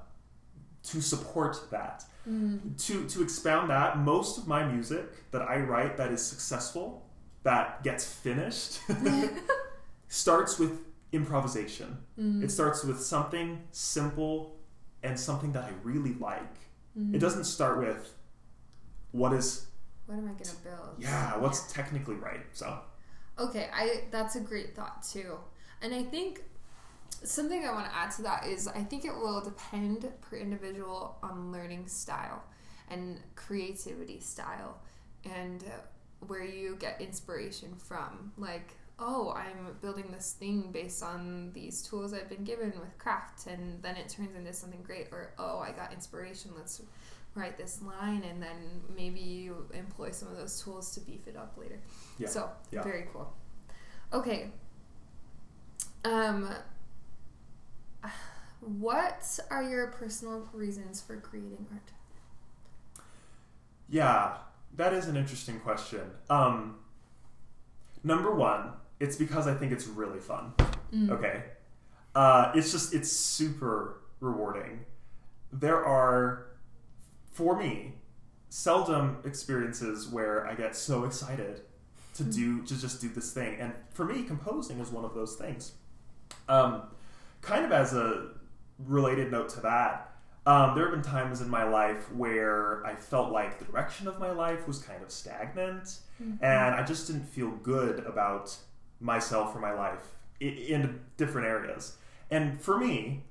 to 0.84 1.00
support 1.00 1.70
that. 1.70 2.04
Mm. 2.28 2.76
To, 2.86 3.06
to 3.08 3.22
expound 3.22 3.70
that, 3.70 3.98
most 3.98 4.38
of 4.38 4.46
my 4.46 4.64
music 4.64 5.30
that 5.30 5.42
I 5.42 5.60
write 5.60 5.96
that 5.96 6.10
is 6.12 6.24
successful, 6.24 7.06
that 7.42 7.82
gets 7.82 8.04
finished, 8.04 8.80
starts 10.08 10.58
with 10.58 10.78
improvisation. 11.12 11.98
Mm. 12.18 12.42
It 12.44 12.50
starts 12.50 12.84
with 12.84 13.00
something 13.00 13.62
simple 13.72 14.56
and 15.02 15.18
something 15.18 15.52
that 15.52 15.64
I 15.64 15.70
really 15.82 16.14
like. 16.14 16.56
Mm. 16.98 17.14
It 17.14 17.18
doesn't 17.18 17.44
start 17.44 17.78
with 17.78 18.14
what 19.12 19.32
is, 19.32 19.66
What 20.06 20.18
am 20.18 20.24
I 20.26 20.32
gonna 20.32 20.58
build? 20.62 20.96
yeah, 20.98 21.36
what's 21.38 21.72
technically 21.72 22.16
right. 22.16 22.40
So, 22.52 22.78
Okay, 23.38 23.68
I 23.72 24.02
that's 24.10 24.36
a 24.36 24.40
great 24.40 24.76
thought 24.76 25.02
too, 25.02 25.38
and 25.80 25.94
I 25.94 26.02
think 26.02 26.42
something 27.24 27.64
I 27.64 27.72
want 27.72 27.86
to 27.90 27.96
add 27.96 28.10
to 28.12 28.22
that 28.22 28.46
is 28.46 28.66
I 28.68 28.82
think 28.82 29.04
it 29.04 29.14
will 29.14 29.40
depend 29.40 30.08
per 30.20 30.36
individual 30.36 31.18
on 31.22 31.52
learning 31.52 31.86
style 31.88 32.42
and 32.88 33.20
creativity 33.36 34.20
style 34.20 34.78
and 35.24 35.64
where 36.26 36.44
you 36.44 36.76
get 36.78 37.00
inspiration 37.00 37.74
from. 37.76 38.32
Like, 38.36 38.74
oh, 38.98 39.32
I'm 39.34 39.76
building 39.80 40.10
this 40.12 40.32
thing 40.38 40.70
based 40.72 41.02
on 41.02 41.52
these 41.54 41.82
tools 41.82 42.12
I've 42.12 42.28
been 42.28 42.44
given 42.44 42.72
with 42.78 42.98
craft, 42.98 43.46
and 43.46 43.82
then 43.82 43.96
it 43.96 44.08
turns 44.08 44.36
into 44.36 44.52
something 44.52 44.82
great. 44.82 45.08
Or, 45.12 45.32
oh, 45.38 45.58
I 45.58 45.72
got 45.72 45.92
inspiration. 45.92 46.50
Let's 46.56 46.82
write 47.34 47.56
this 47.56 47.80
line, 47.80 48.22
and 48.24 48.42
then 48.42 48.82
maybe 48.94 49.20
you 49.20 49.66
employ 49.72 50.10
some 50.10 50.28
of 50.28 50.36
those 50.36 50.62
tools 50.62 50.92
to 50.94 51.00
beef 51.00 51.26
it 51.26 51.36
up 51.36 51.56
later. 51.56 51.80
Yeah. 52.18 52.28
So 52.28 52.50
Yeah. 52.70 52.82
very 52.82 53.08
cool. 53.12 53.32
Okay. 54.12 54.50
Um, 56.04 56.48
What 58.60 59.38
are 59.50 59.62
your 59.62 59.86
personal 59.88 60.48
reasons 60.52 61.00
for 61.00 61.16
creating 61.16 61.66
art? 61.72 61.90
Yeah, 63.88 64.34
that 64.76 64.92
is 64.92 65.06
an 65.06 65.16
interesting 65.16 65.58
question. 65.60 66.02
Um, 66.28 66.76
number 68.04 68.34
one, 68.34 68.72
it's 69.00 69.16
because 69.16 69.46
I 69.46 69.54
think 69.54 69.72
it's 69.72 69.86
really 69.86 70.20
fun. 70.20 70.52
Mm. 70.92 71.10
Okay. 71.10 71.42
Uh, 72.14 72.52
it's 72.54 72.70
just, 72.70 72.94
it's 72.94 73.10
super 73.10 74.02
rewarding. 74.20 74.84
There 75.52 75.84
are, 75.84 76.46
for 77.32 77.56
me, 77.56 77.94
seldom 78.50 79.18
experiences 79.24 80.08
where 80.08 80.46
I 80.46 80.54
get 80.54 80.76
so 80.76 81.04
excited 81.04 81.62
to 82.14 82.24
do, 82.24 82.62
to 82.66 82.78
just 82.78 83.00
do 83.00 83.08
this 83.08 83.32
thing. 83.32 83.56
And 83.58 83.72
for 83.90 84.04
me, 84.04 84.22
composing 84.24 84.80
is 84.80 84.90
one 84.90 85.04
of 85.04 85.14
those 85.14 85.36
things. 85.36 85.72
Um, 86.48 86.82
kind 87.40 87.64
of 87.64 87.72
as 87.72 87.94
a 87.94 88.28
related 88.78 89.30
note 89.30 89.48
to 89.50 89.60
that, 89.60 90.06
um, 90.46 90.74
there 90.74 90.84
have 90.84 90.92
been 90.92 91.02
times 91.02 91.40
in 91.40 91.48
my 91.48 91.64
life 91.64 92.10
where 92.12 92.84
I 92.86 92.94
felt 92.94 93.30
like 93.30 93.58
the 93.58 93.64
direction 93.66 94.08
of 94.08 94.18
my 94.18 94.30
life 94.30 94.66
was 94.66 94.78
kind 94.78 95.02
of 95.02 95.10
stagnant, 95.10 96.00
Mhm. 96.20 96.38
and 96.42 96.74
I 96.74 96.82
just 96.82 97.06
didn't 97.06 97.26
feel 97.26 97.50
good 97.50 98.00
about 98.06 98.56
myself 99.00 99.54
or 99.54 99.60
my 99.60 99.72
life 99.72 100.14
in 100.40 101.00
different 101.18 101.46
areas. 101.46 101.98
And 102.30 102.60
for 102.60 102.78
me, 102.78 103.24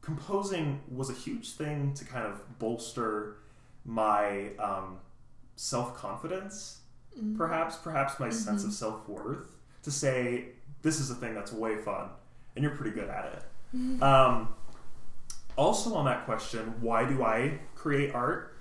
composing 0.00 0.82
was 0.88 1.10
a 1.10 1.12
huge 1.12 1.52
thing 1.54 1.94
to 1.94 2.04
kind 2.04 2.26
of 2.26 2.58
bolster 2.58 3.36
my 3.84 4.50
um, 4.58 4.98
self 5.56 5.94
confidence, 5.96 6.80
Mm. 7.18 7.34
perhaps, 7.36 7.76
perhaps 7.76 8.20
my 8.20 8.28
sense 8.28 8.62
of 8.64 8.72
self 8.74 9.08
worth, 9.08 9.56
to 9.82 9.90
say, 9.90 10.50
this 10.82 11.00
is 11.00 11.10
a 11.10 11.14
thing 11.14 11.34
that's 11.34 11.50
way 11.52 11.78
fun, 11.80 12.10
and 12.54 12.62
you're 12.62 12.74
pretty 12.76 12.90
good 12.90 13.08
at 13.08 13.24
it. 13.32 13.42
Um, 14.02 14.48
also, 15.56 15.94
on 15.94 16.04
that 16.06 16.24
question, 16.24 16.74
why 16.80 17.04
do 17.08 17.22
I 17.22 17.58
create 17.74 18.14
art? 18.14 18.56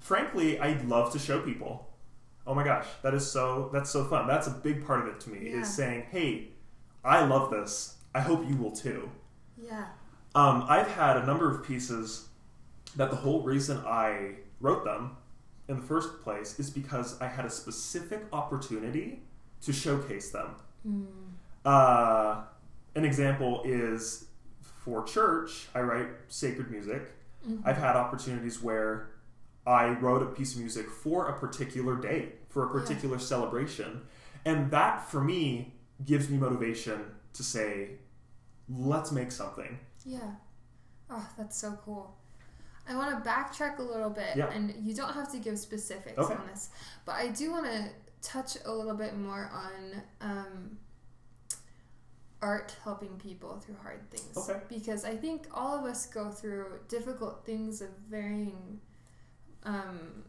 Frankly, 0.00 0.58
I 0.58 0.80
love 0.82 1.12
to 1.12 1.18
show 1.18 1.40
people. 1.40 1.88
Oh 2.46 2.54
my 2.54 2.64
gosh, 2.64 2.86
that 3.02 3.12
is 3.14 3.30
so 3.30 3.68
that's 3.72 3.90
so 3.90 4.04
fun. 4.04 4.26
That's 4.26 4.46
a 4.46 4.50
big 4.50 4.86
part 4.86 5.00
of 5.00 5.06
it 5.08 5.20
to 5.20 5.30
me 5.30 5.50
Yeah. 5.50 5.60
is 5.60 5.74
saying, 5.74 6.04
"Hey, 6.10 6.48
I 7.04 7.24
love 7.24 7.50
this. 7.50 7.96
I 8.14 8.20
hope 8.20 8.48
you 8.48 8.56
will 8.56 8.72
too." 8.72 9.10
Yeah. 9.58 9.86
Um, 10.34 10.64
I've 10.68 10.88
had 10.88 11.16
a 11.18 11.26
number 11.26 11.50
of 11.50 11.62
pieces 11.64 12.28
that 12.96 13.10
the 13.10 13.16
whole 13.16 13.42
reason 13.42 13.78
I 13.86 14.36
wrote 14.60 14.84
them 14.84 15.16
in 15.68 15.76
the 15.76 15.82
first 15.82 16.22
place 16.22 16.58
is 16.58 16.70
because 16.70 17.20
I 17.20 17.26
had 17.26 17.44
a 17.44 17.50
specific 17.50 18.24
opportunity 18.32 19.22
to 19.62 19.72
showcase 19.72 20.30
them. 20.30 20.54
Mm. 20.86 21.06
Uh, 21.64 22.44
an 22.94 23.04
example 23.04 23.62
is 23.64 24.26
for 24.60 25.02
church, 25.04 25.68
I 25.74 25.80
write 25.80 26.08
sacred 26.28 26.70
music. 26.70 27.12
Mhm. 27.46 27.62
I've 27.64 27.76
had 27.76 27.96
opportunities 27.96 28.62
where 28.62 29.10
I 29.66 29.88
wrote 29.90 30.22
a 30.22 30.26
piece 30.26 30.54
of 30.54 30.60
music 30.60 30.88
for 30.90 31.28
a 31.28 31.38
particular 31.38 31.94
date, 31.96 32.40
for 32.48 32.64
a 32.64 32.66
Yeah. 32.74 32.80
particular 32.80 33.18
celebration. 33.18 34.06
And 34.44 34.70
that 34.70 35.08
for 35.10 35.20
me 35.22 35.78
gives 36.04 36.28
me 36.30 36.38
motivation 36.38 37.14
to 37.34 37.42
say, 37.42 37.98
let's 38.68 39.12
make 39.12 39.30
something. 39.32 39.78
Yeah. 40.04 40.36
Oh, 41.10 41.28
that's 41.36 41.56
so 41.58 41.78
cool. 41.84 42.16
I 42.88 42.96
want 42.96 43.22
to 43.22 43.28
backtrack 43.30 43.78
a 43.78 43.82
little 43.82 44.08
bit, 44.10 44.36
Yeah. 44.36 44.46
and 44.46 44.74
you 44.86 44.94
don't 44.94 45.12
have 45.12 45.30
to 45.32 45.38
give 45.38 45.58
specifics 45.58 46.18
Okay. 46.18 46.34
on 46.34 46.46
this, 46.46 46.70
but 47.04 47.16
I 47.16 47.28
do 47.28 47.50
want 47.50 47.66
to 47.66 47.90
touch 48.22 48.56
a 48.64 48.72
little 48.72 48.94
bit 48.94 49.16
more 49.18 49.50
on 49.52 50.02
um, 50.22 50.78
art 52.40 52.74
helping 52.84 53.16
people 53.18 53.58
through 53.58 53.76
hard 53.82 54.08
things. 54.10 54.36
Okay. 54.36 54.60
Because 54.68 55.04
I 55.04 55.16
think 55.16 55.46
all 55.52 55.78
of 55.78 55.84
us 55.84 56.06
go 56.06 56.30
through 56.30 56.80
difficult 56.88 57.44
things 57.44 57.80
of 57.80 57.88
varying, 58.08 58.80
um, 59.64 60.24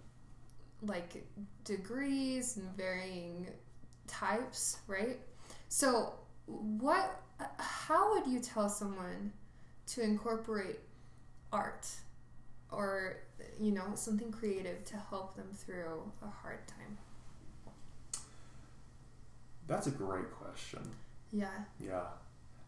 like 0.81 1.23
degrees 1.63 2.57
and 2.57 2.69
varying 2.75 3.47
types, 4.07 4.77
right? 4.87 5.19
So, 5.67 6.13
what? 6.45 7.21
How 7.57 8.13
would 8.13 8.27
you 8.27 8.39
tell 8.39 8.67
someone 8.67 9.31
to 9.87 10.01
incorporate 10.01 10.79
art 11.53 11.87
or 12.71 13.17
you 13.59 13.71
know 13.71 13.85
something 13.95 14.31
creative 14.31 14.83
to 14.85 14.97
help 15.09 15.35
them 15.35 15.47
through 15.53 16.11
a 16.21 16.27
hard 16.27 16.67
time? 16.67 16.97
That's 19.67 19.85
a 19.87 19.91
great 19.91 20.31
question. 20.31 20.81
Yeah. 21.31 21.47
Yeah. 21.79 22.01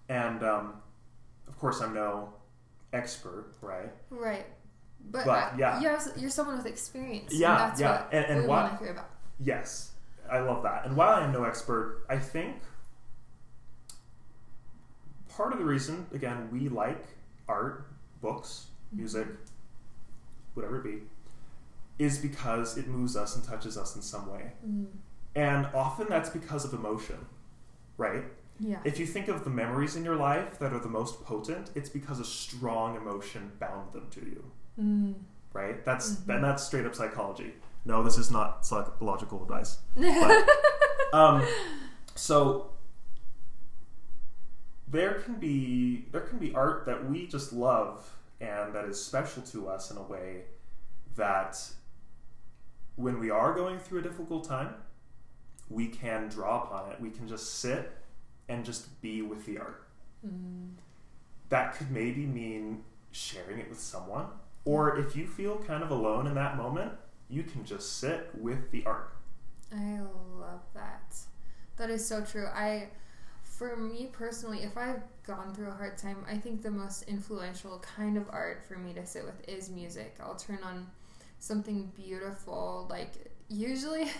And 0.10 0.44
um, 0.44 0.74
of 1.48 1.58
course, 1.58 1.82
I'm 1.82 1.94
no 1.94 2.34
expert, 2.94 3.54
right? 3.62 3.92
Right. 4.10 4.46
But, 5.10 5.26
But, 5.26 5.32
uh, 5.32 5.50
yeah. 5.58 5.82
you're, 5.82 6.00
you're 6.18 6.30
someone 6.30 6.58
with 6.58 6.66
experience. 6.68 7.34
Yeah, 7.34 7.52
and 7.52 7.60
that's 7.72 7.82
yeah. 7.82 7.92
what 8.04 8.14
And- 8.14 8.26
and 8.26 8.42
we 8.44 8.48
what- 8.48 8.64
want 8.64 8.78
to 8.80 8.84
hear 8.84 8.94
about. 8.94 9.10
Yes, 9.44 9.92
I 10.30 10.40
love 10.40 10.62
that. 10.64 10.86
And 10.86 10.96
while 10.96 11.16
I 11.16 11.24
am 11.24 11.32
no 11.32 11.44
expert, 11.44 12.06
I 12.10 12.18
think 12.20 12.58
part 15.30 15.54
of 15.54 15.60
the 15.60 15.66
reason, 15.66 16.06
again, 16.14 16.50
we 16.52 16.70
like 16.70 17.04
art, 17.48 17.88
books, 18.22 18.68
music, 18.92 19.28
whatever 20.54 20.78
it 20.80 20.84
be, 20.84 21.02
is 21.98 22.18
because 22.20 22.78
it 22.78 22.88
moves 22.88 23.16
us 23.16 23.36
and 23.36 23.44
touches 23.44 23.78
us 23.78 23.96
in 23.96 24.02
some 24.02 24.32
way. 24.32 24.52
Mm. 24.68 24.86
And 25.36 25.66
often 25.74 26.08
that's 26.10 26.30
because 26.30 26.66
of 26.66 26.74
emotion, 26.74 27.26
right? 27.98 28.24
Yeah. 28.64 28.78
If 28.86 29.00
you 29.00 29.08
think 29.08 29.28
of 29.28 29.44
the 29.44 29.50
memories 29.50 29.96
in 29.96 30.04
your 30.06 30.16
life 30.16 30.60
that 30.60 30.72
are 30.72 30.80
the 30.80 30.88
most 30.90 31.24
potent, 31.26 31.72
it's 31.74 31.90
because 31.90 32.20
a 32.20 32.24
strong 32.26 32.96
emotion 32.96 33.52
bound 33.60 33.92
them 33.92 34.08
to 34.12 34.20
you, 34.22 34.44
Mm. 34.80 35.16
right? 35.52 35.84
That's 35.84 36.12
Mhm. 36.18 36.36
and 36.36 36.44
that's 36.44 36.64
straight 36.64 36.86
up 36.86 36.94
psychology. 36.94 37.56
No, 37.86 38.04
this 38.04 38.18
is 38.20 38.30
not 38.30 38.64
psychological 38.66 39.42
advice. 39.42 39.80
But- 39.96 40.48
um, 41.12 41.44
so 42.16 42.70
there 44.88 45.16
can 45.16 45.36
be 45.40 46.06
there 46.12 46.22
can 46.22 46.38
be 46.38 46.54
art 46.54 46.86
that 46.86 47.10
we 47.10 47.26
just 47.28 47.54
love 47.54 48.18
and 48.40 48.74
that 48.76 48.86
is 48.86 49.04
special 49.04 49.42
to 49.44 49.68
us 49.70 49.90
in 49.92 49.98
a 49.98 50.04
way 50.04 50.44
that 51.16 51.58
when 52.96 53.20
we 53.20 53.30
are 53.30 53.54
going 53.54 53.80
through 53.80 54.00
a 54.00 54.02
difficult 54.02 54.44
time, 54.48 54.76
we 55.70 55.88
can 55.88 56.28
draw 56.28 56.64
upon 56.64 56.92
it. 56.92 57.00
We 57.00 57.10
can 57.10 57.28
just 57.28 57.60
sit 57.60 57.92
and 58.48 58.66
just 58.66 59.02
be 59.02 59.22
with 59.22 59.46
the 59.46 59.58
art. 59.58 59.88
Mm. 60.26 60.72
That 61.50 61.76
could 61.76 61.92
maybe 61.92 62.26
mean 62.26 62.84
sharing 63.12 63.60
it 63.60 63.70
with 63.70 63.80
someone, 63.80 64.28
or 64.66 64.98
if 64.98 65.16
you 65.16 65.28
feel 65.28 65.58
kind 65.58 65.84
of 65.84 65.92
alone 65.92 66.28
in 66.28 66.36
that 66.36 66.58
moment, 66.58 66.94
you 67.30 67.44
can 67.44 67.66
just 67.66 67.98
sit 67.98 68.30
with 68.38 68.72
the 68.72 68.86
art. 68.86 69.14
I 69.74 70.00
love 70.38 70.62
that. 70.74 71.16
That 71.78 71.90
is 71.90 72.06
so 72.06 72.24
true. 72.24 72.48
I, 72.48 72.90
for 73.44 73.76
me 73.78 74.10
personally, 74.12 74.60
if 74.60 74.78
I've 74.78 75.02
gone 75.26 75.54
through 75.54 75.70
a 75.70 75.74
hard 75.74 75.98
time, 75.98 76.18
I 76.30 76.38
think 76.38 76.62
the 76.62 76.72
most 76.72 77.04
influential 77.04 77.80
kind 77.80 78.18
of 78.18 78.26
art 78.30 78.66
for 78.68 78.78
me 78.78 78.94
to 78.94 79.06
sit 79.06 79.24
with 79.24 79.48
is 79.48 79.70
music. 79.70 80.18
I'll 80.22 80.36
turn 80.36 80.60
on 80.64 80.88
something 81.40 81.92
beautiful, 81.96 82.88
like 82.90 83.14
usually. 83.48 84.12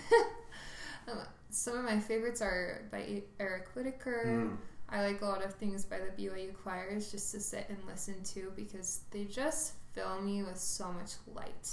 some 1.52 1.78
of 1.78 1.84
my 1.86 2.00
favorites 2.00 2.42
are 2.42 2.84
by 2.92 3.24
Eric 3.40 3.68
Whitacre. 3.76 4.24
Mm. 4.28 4.58
I 4.90 5.06
like 5.06 5.22
a 5.22 5.26
lot 5.26 5.44
of 5.44 5.54
things 5.56 5.86
by 5.86 6.00
the 6.00 6.12
BYU 6.22 6.54
choirs 6.64 7.12
just 7.12 7.32
to 7.32 7.40
sit 7.40 7.66
and 7.70 7.78
listen 7.88 8.16
to 8.34 8.52
because 8.56 9.02
they 9.12 9.24
just 9.26 9.74
fill 9.94 10.22
me 10.22 10.44
with 10.44 10.58
so 10.60 10.92
much 10.92 11.12
light. 11.34 11.70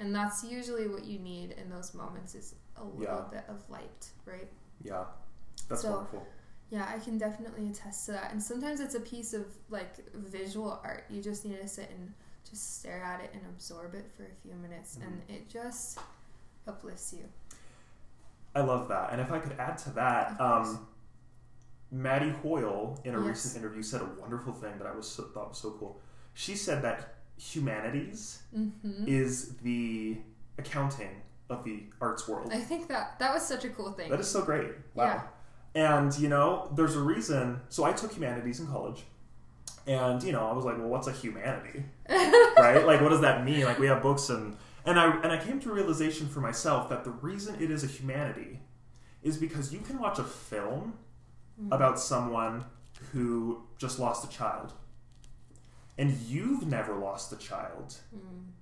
And 0.00 0.14
that's 0.14 0.44
usually 0.44 0.88
what 0.88 1.04
you 1.04 1.18
need 1.18 1.52
in 1.52 1.70
those 1.70 1.94
moments 1.94 2.34
is 2.34 2.54
a 2.76 2.84
little 2.84 3.02
Yeah. 3.30 3.30
bit 3.30 3.44
of 3.48 3.68
light, 3.70 4.10
right? 4.24 4.48
Yeah, 4.82 5.04
that's 5.68 5.82
So- 5.82 5.92
wonderful. 5.92 6.26
Yeah, 6.70 6.86
I 6.94 6.98
can 6.98 7.16
definitely 7.16 7.68
attest 7.70 8.06
to 8.06 8.12
that. 8.12 8.32
And 8.32 8.42
sometimes 8.42 8.80
it's 8.80 8.94
a 8.94 9.00
piece 9.00 9.32
of 9.34 9.46
like 9.70 9.96
visual 10.14 10.80
art. 10.84 11.04
You 11.08 11.22
just 11.22 11.44
need 11.44 11.60
to 11.60 11.66
sit 11.68 11.90
and 11.90 12.12
just 12.48 12.78
stare 12.78 13.02
at 13.02 13.20
it 13.20 13.30
and 13.32 13.42
absorb 13.46 13.94
it 13.94 14.10
for 14.16 14.24
a 14.24 14.34
few 14.42 14.54
minutes 14.54 14.96
and 15.02 15.22
it 15.28 15.48
just 15.48 15.98
uplifts 16.66 17.12
you. 17.12 17.24
I 18.58 18.62
love 18.62 18.88
that. 18.88 19.10
And 19.12 19.20
if 19.20 19.30
I 19.30 19.38
could 19.38 19.52
add 19.58 19.78
to 19.78 19.90
that, 19.90 20.40
um, 20.40 20.86
Maddie 21.90 22.30
Hoyle 22.42 22.98
in 23.04 23.14
a 23.14 23.18
Yes. 23.18 23.28
recent 23.28 23.56
interview 23.62 23.82
said 23.82 24.02
a 24.02 24.20
wonderful 24.20 24.52
thing 24.52 24.76
that 24.78 24.86
I 24.86 24.94
was 24.94 25.08
so, 25.08 25.22
thought 25.24 25.50
was 25.50 25.58
so 25.58 25.70
cool. 25.78 26.00
She 26.34 26.54
said 26.56 26.82
that 26.82 27.14
humanities 27.36 28.42
Mm-hmm. 28.56 29.04
is 29.06 29.56
the 29.58 30.18
accounting 30.58 31.22
of 31.48 31.64
the 31.64 31.84
arts 32.00 32.28
world. 32.28 32.50
I 32.52 32.60
think 32.60 32.88
that 32.88 33.18
that 33.20 33.32
was 33.32 33.42
such 33.46 33.64
a 33.64 33.70
cool 33.70 33.92
thing. 33.92 34.10
That 34.10 34.20
is 34.20 34.28
so 34.30 34.42
great. 34.42 34.72
Wow. 34.94 35.22
And 35.74 36.16
you 36.18 36.28
know, 36.28 36.68
there's 36.74 36.96
a 36.96 37.00
reason. 37.00 37.60
So 37.68 37.84
I 37.84 37.92
took 37.92 38.12
humanities 38.12 38.58
in 38.60 38.66
college, 38.66 39.04
and 39.86 40.22
you 40.22 40.32
know, 40.32 40.44
I 40.46 40.52
was 40.52 40.64
like, 40.64 40.76
well, 40.78 40.88
what's 40.88 41.06
a 41.06 41.12
humanity, 41.12 41.84
right? 42.10 42.84
Like, 42.84 43.00
what 43.00 43.10
does 43.10 43.20
that 43.22 43.44
mean? 43.44 43.64
Like, 43.64 43.78
we 43.78 43.86
have 43.86 44.02
books 44.02 44.28
and 44.30 44.56
and 44.88 44.98
I 44.98 45.06
and 45.22 45.30
I 45.32 45.38
came 45.38 45.60
to 45.60 45.70
a 45.70 45.74
realization 45.74 46.28
for 46.28 46.40
myself 46.40 46.88
that 46.88 47.04
the 47.04 47.10
reason 47.10 47.54
it 47.62 47.70
is 47.70 47.84
a 47.84 47.86
humanity 47.86 48.60
is 49.22 49.36
because 49.36 49.72
you 49.72 49.80
can 49.80 49.98
watch 49.98 50.18
a 50.18 50.24
film 50.24 50.94
Mm. 51.60 51.74
about 51.74 51.98
someone 51.98 52.64
who 53.12 53.62
just 53.78 53.98
lost 53.98 54.24
a 54.24 54.28
child, 54.28 54.72
and 55.98 56.12
you've 56.32 56.66
never 56.68 56.94
lost 56.94 57.32
a 57.32 57.36
child, 57.36 57.96
Mm. 58.14 58.52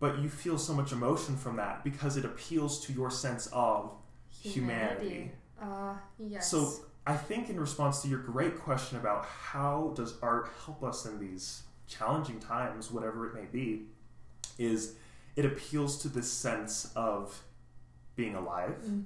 but 0.00 0.18
you 0.20 0.30
feel 0.30 0.58
so 0.58 0.72
much 0.72 0.90
emotion 0.90 1.36
from 1.36 1.56
that 1.56 1.84
because 1.84 2.16
it 2.16 2.24
appeals 2.24 2.80
to 2.86 2.94
your 2.94 3.10
sense 3.10 3.46
of 3.52 3.92
humanity. 4.30 5.32
Uh, 5.60 5.96
yes. 6.18 6.50
So 6.50 6.72
I 7.06 7.14
think 7.16 7.50
in 7.50 7.60
response 7.60 8.00
to 8.02 8.08
your 8.08 8.20
great 8.20 8.58
question 8.58 8.96
about 8.98 9.26
how 9.26 9.92
does 9.94 10.14
art 10.22 10.48
help 10.64 10.82
us 10.82 11.04
in 11.04 11.18
these 11.18 11.62
challenging 11.86 12.40
times, 12.40 12.90
whatever 12.90 13.26
it 13.28 13.34
may 13.34 13.44
be, 13.52 13.86
is 14.58 14.96
it 15.36 15.44
appeals 15.44 15.98
to 16.02 16.08
this 16.08 16.30
sense 16.30 16.90
of 16.96 17.42
being 18.16 18.34
alive, 18.34 18.76
hmm 18.82 19.02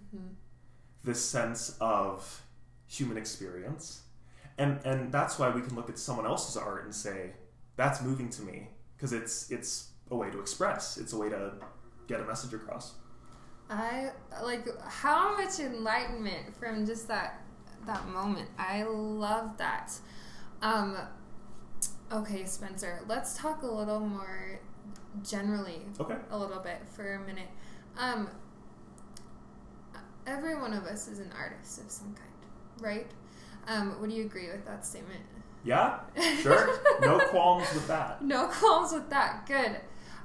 this 1.03 1.25
sense 1.25 1.77
of 1.81 2.43
human 2.87 3.17
experience. 3.17 4.03
And 4.59 4.81
and 4.85 5.11
that's 5.11 5.39
why 5.39 5.49
we 5.49 5.63
can 5.63 5.75
look 5.75 5.89
at 5.89 5.99
someone 5.99 6.27
else's 6.27 6.57
art 6.57 6.85
and 6.85 6.95
say, 6.95 7.33
that's 7.77 8.03
moving 8.03 8.29
to 8.31 8.43
me. 8.43 8.69
Because 8.97 9.13
it's 9.15 9.51
it's 9.51 9.91
a 10.11 10.17
way 10.17 10.31
to 10.31 10.41
express. 10.41 10.99
It's 10.99 11.13
a 11.15 11.17
way 11.19 11.31
to 11.31 11.55
get 12.07 12.21
a 12.21 12.25
message 12.25 12.53
across. 12.53 12.95
I 13.71 14.11
like 14.43 14.67
how 14.87 15.37
much 15.37 15.59
enlightenment 15.61 16.55
from 16.59 16.85
just 16.85 17.09
that 17.09 17.43
that 17.87 18.07
moment. 18.09 18.51
I 18.59 18.83
love 18.83 19.57
that. 19.57 19.93
Um, 20.61 20.97
okay, 22.13 22.45
Spencer, 22.45 23.01
let's 23.09 23.39
talk 23.39 23.63
a 23.63 23.67
little 23.67 24.01
more 24.01 24.61
generally 25.23 25.83
Okay. 26.01 26.17
a 26.31 26.39
little 26.39 26.61
bit 26.61 26.81
for 26.89 27.15
a 27.15 27.21
minute. 27.27 27.49
Um, 27.99 28.29
every 30.27 30.55
one 30.55 30.73
of 30.73 30.85
us 30.85 31.09
is 31.09 31.19
an 31.19 31.31
artist 31.39 31.81
of 31.81 31.91
some 31.91 32.15
kind, 32.15 32.27
right? 32.81 33.11
Um, 33.67 34.01
would 34.01 34.13
you 34.13 34.25
agree 34.25 34.49
with 34.51 34.65
that 34.67 34.85
statement? 34.87 35.21
Yeah? 35.65 35.99
Sure. 36.41 36.79
no 37.01 37.19
qualms 37.31 37.73
with 37.75 37.87
that. 37.89 38.23
No 38.23 38.47
qualms 38.47 38.93
with 38.93 39.11
that. 39.11 39.47
Good. 39.47 39.77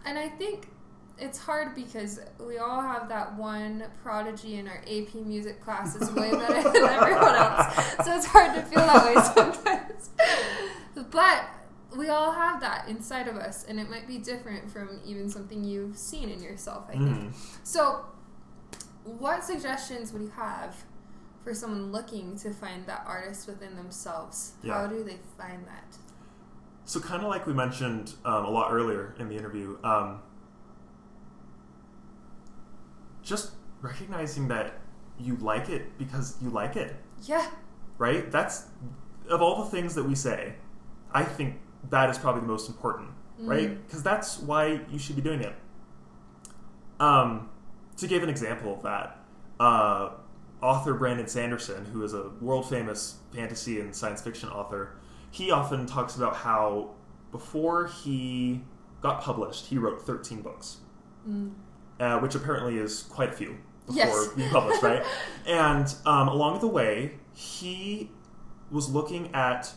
And 0.05 0.17
I 0.17 0.29
think 0.29 0.69
it's 1.17 1.37
hard 1.37 1.75
because 1.75 2.19
we 2.39 2.57
all 2.57 2.81
have 2.81 3.09
that 3.09 3.35
one 3.35 3.83
prodigy 4.03 4.55
in 4.55 4.67
our 4.67 4.77
AP 4.87 5.15
music 5.15 5.61
class 5.61 5.95
is 5.95 6.11
way 6.11 6.31
better 6.31 6.61
than 6.63 6.75
everyone 6.83 7.35
else. 7.35 7.75
So 8.05 8.15
it's 8.15 8.25
hard 8.25 8.53
to 8.55 8.61
feel 8.63 8.79
that 8.85 9.05
way 9.05 9.21
sometimes. 9.63 10.09
But 11.11 11.45
we 11.97 12.09
all 12.09 12.31
have 12.31 12.59
that 12.61 12.87
inside 12.87 13.27
of 13.27 13.35
us, 13.35 13.65
and 13.65 13.79
it 13.79 13.89
might 13.89 14.07
be 14.07 14.17
different 14.17 14.69
from 14.71 14.99
even 15.05 15.29
something 15.29 15.63
you've 15.63 15.97
seen 15.97 16.29
in 16.29 16.41
yourself, 16.41 16.85
I 16.89 16.93
think. 16.93 17.09
Mm. 17.09 17.33
So, 17.63 18.05
what 19.03 19.43
suggestions 19.43 20.11
would 20.13 20.23
you 20.23 20.31
have 20.35 20.75
for 21.43 21.53
someone 21.53 21.91
looking 21.91 22.35
to 22.39 22.51
find 22.51 22.85
that 22.87 23.03
artist 23.07 23.47
within 23.47 23.75
themselves? 23.75 24.53
How 24.67 24.87
do 24.87 25.03
they 25.03 25.17
find 25.37 25.65
that? 25.67 25.97
So, 26.85 26.99
kind 26.99 27.23
of 27.23 27.29
like 27.29 27.45
we 27.47 27.53
mentioned 27.53 28.13
um, 28.25 28.45
a 28.45 28.49
lot 28.49 28.71
earlier 28.71 29.15
in 29.19 29.29
the 29.29 29.35
interview, 29.35 29.77
um, 29.83 30.21
just 33.23 33.51
recognizing 33.81 34.47
that 34.49 34.79
you 35.19 35.35
like 35.37 35.69
it 35.69 35.97
because 35.97 36.35
you 36.41 36.49
like 36.49 36.75
it, 36.75 36.95
Yeah. 37.23 37.47
right? 37.97 38.29
That's 38.31 38.65
of 39.29 39.41
all 39.41 39.63
the 39.63 39.71
things 39.71 39.95
that 39.95 40.03
we 40.03 40.13
say, 40.15 40.55
I 41.11 41.23
think 41.23 41.55
that 41.89 42.09
is 42.09 42.17
probably 42.17 42.41
the 42.41 42.47
most 42.47 42.67
important, 42.69 43.09
right? 43.39 43.85
Because 43.85 44.01
that's 44.03 44.39
why 44.39 44.81
you 44.89 44.97
should 44.99 45.15
be 45.15 45.21
doing 45.21 45.41
it. 45.41 45.53
Um, 46.99 47.49
to 47.97 48.07
give 48.07 48.23
an 48.23 48.29
example 48.29 48.73
of 48.73 48.83
that, 48.83 49.19
uh, 49.59 50.09
author 50.61 50.93
Brandon 50.93 51.27
Sanderson, 51.27 51.85
who 51.85 52.03
is 52.03 52.13
a 52.13 52.29
world 52.41 52.69
famous 52.69 53.17
fantasy 53.33 53.79
and 53.79 53.93
science 53.95 54.21
fiction 54.21 54.49
author, 54.49 54.95
he 55.31 55.51
often 55.51 55.85
talks 55.85 56.15
about 56.15 56.35
how 56.37 56.91
before 57.31 57.87
he 57.87 58.61
got 59.01 59.21
published, 59.21 59.67
he 59.67 59.77
wrote 59.77 60.01
13 60.05 60.41
books, 60.41 60.77
Mm. 61.29 61.51
uh, 61.99 62.19
which 62.19 62.35
apparently 62.35 62.77
is 62.77 63.03
quite 63.03 63.29
a 63.29 63.33
few 63.33 63.57
before 63.87 63.97
Yes. 63.97 64.27
being 64.35 64.49
published, 64.49 64.81
right? 64.83 65.03
And 65.47 65.93
um, 66.05 66.27
along 66.29 66.59
the 66.59 66.67
way, 66.67 67.19
he 67.33 68.09
was 68.71 68.89
looking 68.89 69.33
at 69.35 69.73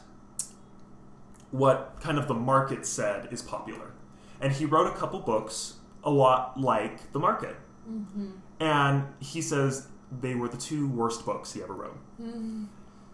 what 1.50 1.96
kind 2.00 2.18
of 2.18 2.28
the 2.28 2.34
market 2.34 2.84
said 2.86 3.28
is 3.32 3.42
popular. 3.42 3.92
And 4.40 4.52
he 4.52 4.64
wrote 4.64 4.86
a 4.86 4.96
couple 4.96 5.20
books 5.20 5.74
a 6.04 6.10
lot 6.10 6.58
like 6.60 7.12
the 7.12 7.18
market. 7.18 7.56
Mm-hmm. 7.90 8.30
And 8.60 9.04
he 9.20 9.40
says 9.42 9.88
they 10.20 10.34
were 10.34 10.48
the 10.48 10.56
two 10.56 10.88
worst 10.88 11.24
books 11.24 11.52
he 11.52 11.62
ever 11.62 11.74
wrote. 11.74 11.98
Mm-hmm. 12.20 12.64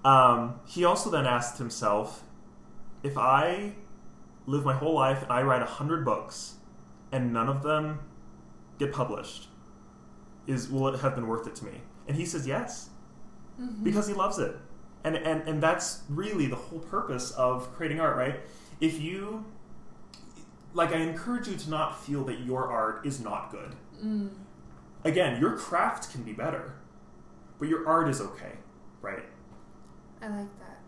Um, 0.06 0.60
he 0.66 0.84
also 0.84 1.10
then 1.10 1.26
asked 1.26 1.58
himself 1.58 2.24
if 3.02 3.16
I 3.16 3.74
live 4.46 4.64
my 4.64 4.74
whole 4.74 4.94
life 4.94 5.22
and 5.22 5.32
I 5.32 5.42
write 5.42 5.62
a 5.62 5.66
hundred 5.66 6.04
books 6.04 6.54
and 7.10 7.32
none 7.32 7.48
of 7.48 7.62
them 7.62 8.00
get 8.78 8.92
published, 8.92 9.48
is 10.46 10.68
will 10.68 10.88
it 10.88 11.00
have 11.00 11.14
been 11.14 11.26
worth 11.26 11.46
it 11.46 11.54
to 11.56 11.64
me? 11.64 11.80
And 12.06 12.16
he 12.16 12.26
says 12.26 12.46
yes 12.46 12.90
Mm-hmm. 13.60 13.84
because 13.84 14.08
he 14.08 14.14
loves 14.14 14.40
it, 14.40 14.56
and 15.04 15.16
and 15.16 15.46
and 15.46 15.62
that's 15.62 16.02
really 16.08 16.46
the 16.46 16.56
whole 16.56 16.80
purpose 16.80 17.30
of 17.32 17.72
creating 17.74 18.00
art, 18.00 18.16
right? 18.16 18.40
If 18.80 19.00
you 19.00 19.44
like, 20.72 20.92
I 20.92 20.96
encourage 20.96 21.46
you 21.46 21.56
to 21.56 21.70
not 21.70 22.04
feel 22.04 22.24
that 22.24 22.40
your 22.40 22.70
art 22.70 23.06
is 23.06 23.20
not 23.20 23.50
good. 23.52 23.76
Mm. 24.02 24.30
Again, 25.04 25.40
your 25.40 25.56
craft 25.56 26.10
can 26.10 26.22
be 26.22 26.32
better, 26.32 26.74
but 27.58 27.68
your 27.68 27.86
art 27.86 28.08
is 28.08 28.20
okay, 28.20 28.52
right? 29.00 29.22
I 30.20 30.28
like 30.28 30.58
that. 30.58 30.80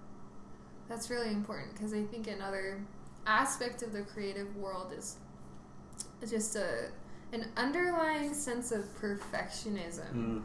That's 0.89 1.11
really 1.11 1.31
important 1.31 1.75
because 1.75 1.93
I 1.93 2.03
think 2.03 2.27
another 2.27 2.83
aspect 3.27 3.83
of 3.83 3.93
the 3.93 4.03
creative 4.03 4.57
world 4.57 4.93
is 4.97 5.17
just 6.29 6.57
a 6.57 6.91
an 7.33 7.47
underlying 7.57 8.33
sense 8.33 8.73
of 8.73 8.85
perfectionism. 9.01 10.13
Mm. 10.15 10.43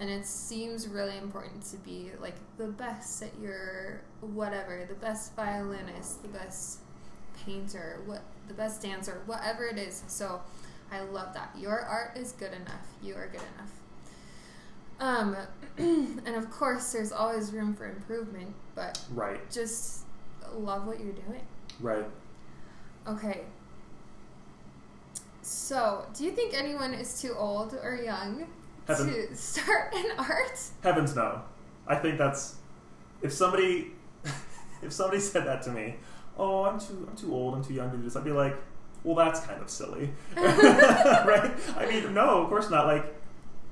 And 0.00 0.08
it 0.10 0.24
seems 0.26 0.88
really 0.88 1.16
important 1.18 1.62
to 1.66 1.76
be 1.76 2.10
like 2.20 2.34
the 2.56 2.66
best 2.66 3.22
at 3.22 3.30
your 3.40 4.00
whatever 4.22 4.84
the 4.88 4.94
best 4.94 5.36
violinist 5.36 6.22
the 6.22 6.28
best 6.28 6.78
painter 7.44 8.00
what 8.06 8.22
the 8.48 8.54
best 8.54 8.82
dancer 8.82 9.20
whatever 9.26 9.66
it 9.66 9.78
is. 9.78 10.02
So 10.08 10.40
i 10.90 11.00
love 11.00 11.34
that. 11.34 11.54
Your 11.56 11.80
art 11.80 12.16
is 12.16 12.32
good 12.32 12.52
enough. 12.52 12.86
You 13.02 13.14
are 13.14 13.28
good 13.28 13.42
enough. 13.54 13.72
Um 15.00 15.36
and 15.78 16.34
of 16.34 16.50
course 16.50 16.92
there's 16.92 17.12
always 17.12 17.52
room 17.52 17.74
for 17.74 17.86
improvement 17.88 18.54
but 18.74 18.98
Right, 19.14 19.48
just 19.50 20.04
love 20.54 20.86
what 20.86 20.98
you're 20.98 21.12
doing. 21.12 21.42
Right. 21.80 22.06
okay. 23.06 23.42
So 25.42 26.06
do 26.16 26.24
you 26.24 26.30
think 26.32 26.54
anyone 26.54 26.94
is 26.94 27.20
too 27.20 27.34
old 27.36 27.74
or 27.82 27.94
young 27.96 28.46
Heaven, 28.98 29.28
to 29.28 29.36
start 29.36 29.94
an 29.94 30.06
art 30.18 30.60
heavens 30.82 31.14
no. 31.16 31.42
I 31.86 31.96
think 31.96 32.18
that's 32.18 32.56
if 33.22 33.32
somebody 33.32 33.92
if 34.82 34.92
somebody 34.92 35.20
said 35.20 35.46
that 35.46 35.62
to 35.62 35.70
me, 35.72 35.96
oh, 36.38 36.64
I'm 36.64 36.78
too 36.80 37.06
I'm 37.10 37.16
too 37.16 37.34
old, 37.34 37.54
I'm 37.54 37.64
too 37.64 37.74
young 37.74 37.90
to 37.90 37.96
do 37.96 38.02
this. 38.02 38.16
I'd 38.16 38.24
be 38.24 38.32
like, 38.32 38.56
well, 39.04 39.14
that's 39.16 39.40
kind 39.40 39.60
of 39.62 39.70
silly, 39.70 40.10
right? 40.36 41.50
I 41.76 41.86
mean, 41.88 42.12
no, 42.14 42.42
of 42.42 42.48
course 42.48 42.70
not. 42.70 42.86
Like, 42.86 43.14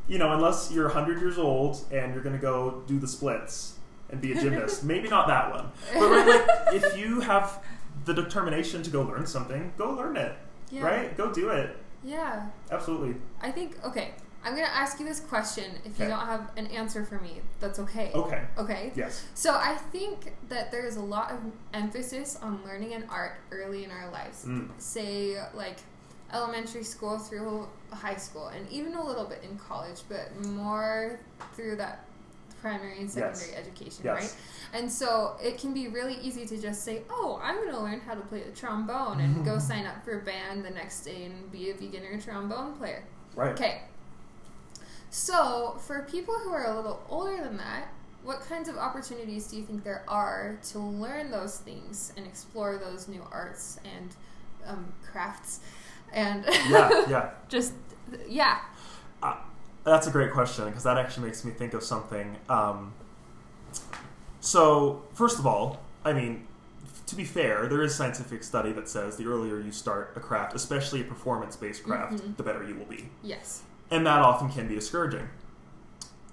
you 0.06 0.18
know, 0.18 0.32
unless 0.32 0.70
you're 0.72 0.86
100 0.86 1.20
years 1.20 1.36
old 1.38 1.84
and 1.92 2.14
you're 2.14 2.22
gonna 2.22 2.38
go 2.38 2.82
do 2.86 2.98
the 2.98 3.08
splits 3.08 3.74
and 4.10 4.20
be 4.22 4.32
a 4.32 4.40
gymnast, 4.40 4.84
maybe 4.84 5.08
not 5.08 5.26
that 5.28 5.50
one. 5.50 5.70
But 5.92 6.00
right, 6.10 6.26
like, 6.26 6.82
if 6.82 6.96
you 6.98 7.20
have 7.20 7.62
the 8.06 8.14
determination 8.14 8.82
to 8.84 8.90
go 8.90 9.02
learn 9.02 9.26
something, 9.26 9.70
go 9.76 9.90
learn 9.90 10.16
it, 10.16 10.32
Yeah. 10.70 10.82
right? 10.82 11.14
Go 11.16 11.30
do 11.30 11.50
it. 11.50 11.76
Yeah. 12.02 12.46
Absolutely. 12.70 13.16
I 13.42 13.50
think, 13.50 13.84
okay, 13.84 14.12
I'm 14.44 14.54
going 14.54 14.66
to 14.66 14.74
ask 14.74 14.98
you 15.00 15.04
this 15.06 15.20
question. 15.20 15.64
If 15.84 15.98
you 15.98 16.06
don't 16.06 16.24
have 16.26 16.50
an 16.56 16.68
answer 16.68 17.04
for 17.04 17.18
me, 17.20 17.40
that's 17.60 17.78
okay. 17.80 18.12
Okay. 18.14 18.42
Okay? 18.56 18.92
Yes. 18.94 19.24
So 19.34 19.54
I 19.54 19.74
think 19.92 20.32
that 20.48 20.70
there 20.70 20.86
is 20.86 20.96
a 20.96 21.02
lot 21.02 21.32
of 21.32 21.38
emphasis 21.74 22.38
on 22.40 22.60
learning 22.64 22.94
an 22.94 23.04
art 23.10 23.32
early 23.50 23.84
in 23.84 23.90
our 23.90 24.08
lives. 24.10 24.44
Mm. 24.44 24.68
Say, 24.78 25.36
like, 25.54 25.78
elementary 26.32 26.84
school 26.84 27.18
through 27.18 27.66
high 27.92 28.16
school, 28.16 28.48
and 28.48 28.68
even 28.70 28.94
a 28.94 29.04
little 29.04 29.24
bit 29.24 29.42
in 29.42 29.58
college, 29.58 30.02
but 30.08 30.30
more 30.46 31.18
through 31.54 31.76
that 31.76 32.04
primary 32.60 32.98
and 33.00 33.02
Yes. 33.14 33.14
secondary 33.40 33.54
education, 33.56 34.04
Yes. 34.04 34.16
right? 34.20 34.36
And 34.80 34.90
so 34.92 35.36
it 35.42 35.58
can 35.58 35.72
be 35.72 35.88
really 35.88 36.14
easy 36.16 36.44
to 36.46 36.56
just 36.60 36.84
say, 36.84 37.02
"Oh, 37.08 37.40
I'm 37.42 37.56
going 37.56 37.70
to 37.70 37.80
learn 37.80 38.00
how 38.00 38.14
to 38.14 38.20
play 38.20 38.42
the 38.42 38.50
trombone," 38.50 39.20
and 39.20 39.44
go 39.44 39.58
sign 39.70 39.86
up 39.86 40.04
for 40.04 40.18
a 40.18 40.22
band 40.22 40.64
the 40.64 40.70
next 40.70 41.02
day 41.02 41.24
and 41.24 41.50
be 41.50 41.70
a 41.70 41.74
beginner 41.74 42.20
trombone 42.20 42.74
player. 42.76 43.04
Right. 43.34 43.52
Okay. 43.52 43.82
So, 45.10 45.76
for 45.86 46.02
people 46.02 46.34
who 46.34 46.50
are 46.52 46.66
a 46.66 46.76
little 46.76 47.00
older 47.08 47.42
than 47.42 47.56
that, 47.56 47.88
what 48.22 48.40
kinds 48.42 48.68
of 48.68 48.76
opportunities 48.76 49.46
do 49.46 49.56
you 49.56 49.62
think 49.64 49.84
there 49.84 50.02
are 50.06 50.58
to 50.70 50.78
learn 50.78 51.30
those 51.30 51.58
things 51.58 52.12
and 52.16 52.26
explore 52.26 52.76
those 52.76 53.08
new 53.08 53.22
arts 53.32 53.78
and 53.84 54.14
um, 54.66 54.92
crafts? 55.10 55.60
And 56.12 56.44
Yeah. 56.68 57.04
Yeah. 57.08 57.30
just, 57.48 57.72
yeah. 58.28 58.58
That's 59.84 60.06
a 60.06 60.10
great 60.10 60.32
question 60.32 60.66
because 60.66 60.82
that 60.82 60.98
actually 60.98 61.26
makes 61.28 61.44
me 61.46 61.52
think 61.52 61.72
of 61.72 61.82
something. 61.82 62.36
Um, 62.50 62.92
so, 64.40 65.02
first 65.14 65.38
of 65.38 65.46
all, 65.46 65.80
I 66.04 66.12
mean, 66.12 66.46
to 67.06 67.16
be 67.16 67.24
fair, 67.24 67.66
there 67.68 67.80
is 67.82 67.94
scientific 67.94 68.44
study 68.44 68.72
that 68.72 68.88
says 68.88 69.16
the 69.16 69.24
earlier 69.26 69.58
you 69.60 69.72
start 69.72 70.12
a 70.16 70.20
craft, 70.20 70.54
especially 70.54 71.00
a 71.00 71.04
performance-based 71.04 71.82
craft, 71.84 72.14
Mhm. 72.22 72.36
the 72.36 72.42
better 72.42 72.62
you 72.62 72.74
will 72.74 72.84
be, 72.84 73.08
Yes. 73.22 73.62
And 73.90 74.06
that 74.06 74.20
often 74.20 74.48
can 74.50 74.68
be 74.68 74.74
discouraging 74.74 75.28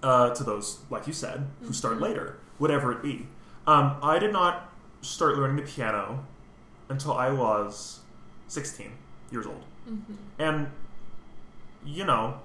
uh, 0.03 0.33
to 0.35 0.43
those, 0.43 0.79
like 0.89 1.07
you 1.07 1.13
said, 1.13 1.47
who 1.61 1.73
start 1.73 1.97
Mhm. 1.97 2.01
later, 2.01 2.37
whatever 2.57 2.91
it 2.91 3.01
be. 3.01 3.27
Um, 3.65 3.97
I 4.03 4.19
did 4.19 4.31
not 4.31 4.69
start 5.01 5.37
learning 5.37 5.55
the 5.57 5.63
piano 5.71 6.25
until 6.89 7.13
I 7.13 7.29
was 7.31 8.01
16 8.47 8.91
years 9.31 9.45
old, 9.47 9.63
hmm 9.87 9.95
and 10.37 10.71
you 11.83 12.03
know, 12.03 12.39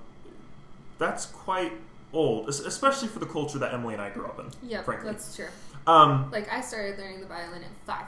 that's 0.99 1.25
quite 1.27 1.73
old, 2.13 2.49
especially 2.49 3.09
for 3.09 3.19
the 3.21 3.27
culture 3.27 3.59
that 3.59 3.73
Emily 3.73 3.95
and 3.95 4.03
I 4.03 4.11
grew 4.11 4.27
up 4.27 4.39
in. 4.39 4.51
Frankly. 4.83 5.11
that's 5.11 5.35
true. 5.37 5.47
Um, 5.87 6.31
Like 6.31 6.51
I 6.53 6.61
started 6.61 6.99
learning 6.99 7.21
the 7.21 7.27
violin 7.27 7.63
at 7.63 7.71
five. 7.87 8.07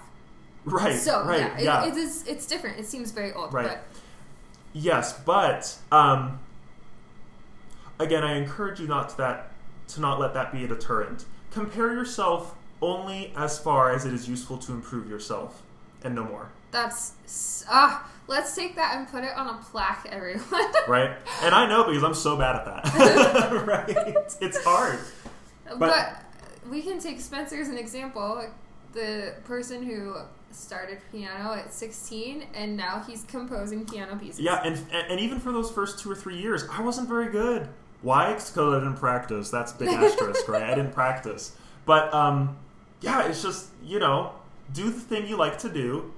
right, 0.65 0.99
so 0.99 1.25
right, 1.25 1.41
yeah, 1.41 1.57
it, 1.59 1.65
yeah. 1.65 1.85
it 1.87 1.97
is. 1.97 2.27
It's 2.27 2.47
different. 2.47 2.79
It 2.79 2.87
seems 2.87 3.11
very 3.13 3.33
old, 3.33 3.53
Right. 3.55 3.67
but 3.67 3.85
Yes, 4.75 5.19
but 5.21 5.77
um, 5.91 6.39
again, 7.99 8.25
I 8.25 8.37
encourage 8.37 8.81
you 8.81 8.87
not 8.87 9.09
to 9.11 9.17
that 9.19 9.53
to 9.89 10.01
not 10.01 10.19
let 10.19 10.35
that 10.35 10.53
be 10.53 10.65
a 10.65 10.69
deterrent. 10.69 11.25
Compare 11.51 11.93
yourself 11.93 12.55
only 12.81 13.33
as 13.37 13.59
far 13.59 13.95
as 13.95 14.05
it 14.05 14.13
is 14.13 14.29
useful 14.29 14.59
to 14.59 14.73
improve 14.73 15.09
yourself, 15.09 15.63
and 16.03 16.15
no 16.15 16.25
more. 16.25 16.49
that's 16.71 17.65
ah. 17.71 18.09
let's 18.27 18.55
take 18.55 18.75
that 18.77 18.97
and 18.97 19.09
put 19.09 19.23
it 19.23 19.37
on 19.37 19.49
a 19.49 19.59
plaque, 19.71 20.07
everyone. 20.11 20.43
Right? 20.89 21.17
and 21.43 21.55
I 21.55 21.69
know 21.69 21.85
because 21.85 22.03
I'm 22.03 22.15
so 22.15 22.37
bad 22.37 22.57
at 22.57 22.65
that. 22.65 23.67
right? 23.67 24.37
It's 24.41 24.63
hard. 24.65 24.99
but, 25.79 26.19
we 26.69 26.81
can 26.81 27.01
take 27.01 27.21
Spencer 27.21 27.61
as 27.61 27.69
an 27.69 27.77
example. 27.77 28.45
The 28.93 29.35
person 29.45 29.83
who 29.83 30.17
started 30.53 30.99
piano 31.11 31.55
at 31.55 31.73
16 31.73 32.47
and 32.55 32.77
now 32.77 33.03
he's 33.07 33.25
composing 33.25 33.85
piano 33.85 34.17
pieces. 34.17 34.41
Yeah, 34.41 34.63
and 34.65 34.81
and 34.93 35.19
even 35.19 35.41
for 35.41 35.51
those 35.53 35.71
first 35.71 35.99
two 35.99 36.11
or 36.11 36.15
three 36.15 36.39
years, 36.39 36.65
I 36.71 36.83
wasn't 36.83 37.09
very 37.09 37.31
good. 37.31 37.69
Why? 38.03 38.33
Because 38.35 38.57
I 38.59 38.79
didn't 38.81 38.97
practice. 38.97 39.51
That's 39.51 39.73
a 39.73 39.77
big 39.77 39.89
asterisk, 39.89 40.49
right? 40.49 40.63
I 40.65 40.75
didn't 40.75 40.93
practice. 40.93 41.57
But 41.87 42.13
um, 42.13 42.57
yeah, 43.01 43.27
it's 43.27 43.43
just 43.43 43.69
you 43.83 43.99
know, 43.99 44.33
do 44.73 44.85
the 44.91 45.01
thing 45.01 45.27
you 45.27 45.37
like 45.37 45.59
to 45.59 45.69
do, 45.69 46.13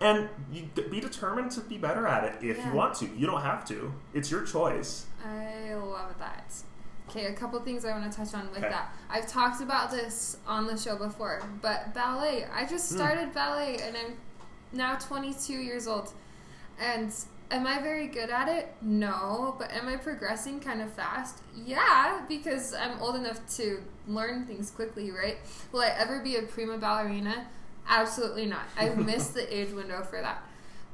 and 0.00 0.28
you 0.52 0.68
be 0.90 1.00
determined 1.00 1.50
to 1.52 1.60
be 1.62 1.78
better 1.78 2.06
at 2.06 2.24
it 2.24 2.34
if 2.44 2.56
Yeah. 2.58 2.68
you 2.70 2.76
want 2.76 2.94
to. 2.96 3.06
You 3.16 3.26
don't 3.26 3.42
have 3.42 3.64
to. 3.68 3.92
It's 4.14 4.30
your 4.30 4.44
choice. 4.44 5.06
I 5.26 5.74
love 5.74 6.18
that. 6.18 6.52
Okay, 7.08 7.26
a 7.26 7.32
couple 7.32 7.58
things 7.60 7.84
I 7.84 7.90
want 7.90 8.10
to 8.10 8.16
touch 8.16 8.34
on 8.34 8.48
with 8.50 8.58
Okay. 8.58 8.68
that. 8.68 8.94
I've 9.10 9.26
talked 9.26 9.60
about 9.62 9.90
this 9.90 10.36
on 10.46 10.66
the 10.68 10.76
show 10.76 10.96
before, 10.96 11.42
but 11.60 11.92
ballet. 11.92 12.46
I 12.54 12.64
just 12.66 12.88
Hmm. 12.90 12.96
started 12.98 13.34
ballet 13.34 13.78
and 13.82 13.96
I'm 13.96 14.16
now 14.72 14.94
22 14.94 15.54
years 15.54 15.88
old. 15.88 16.12
And 16.78 17.12
am 17.50 17.66
I 17.66 17.80
very 17.80 18.06
good 18.06 18.30
at 18.30 18.48
it? 18.48 18.72
No. 18.82 19.54
But 19.58 19.72
am 19.72 19.88
I 19.88 19.96
progressing 19.96 20.60
kind 20.60 20.80
of 20.80 20.92
fast? 20.92 21.38
Yeah, 21.64 22.22
because 22.28 22.74
I'm 22.74 23.00
old 23.00 23.16
enough 23.16 23.40
to 23.56 23.82
learn 24.06 24.46
things 24.46 24.70
quickly, 24.70 25.10
right? 25.10 25.38
Will 25.72 25.80
I 25.80 25.88
ever 25.98 26.20
be 26.20 26.36
a 26.36 26.42
prima 26.42 26.78
ballerina? 26.78 27.46
Absolutely 27.88 28.46
not. 28.46 28.62
I've 28.76 28.98
missed 29.04 29.34
the 29.34 29.54
age 29.56 29.72
window 29.72 30.02
for 30.02 30.20
that. 30.20 30.42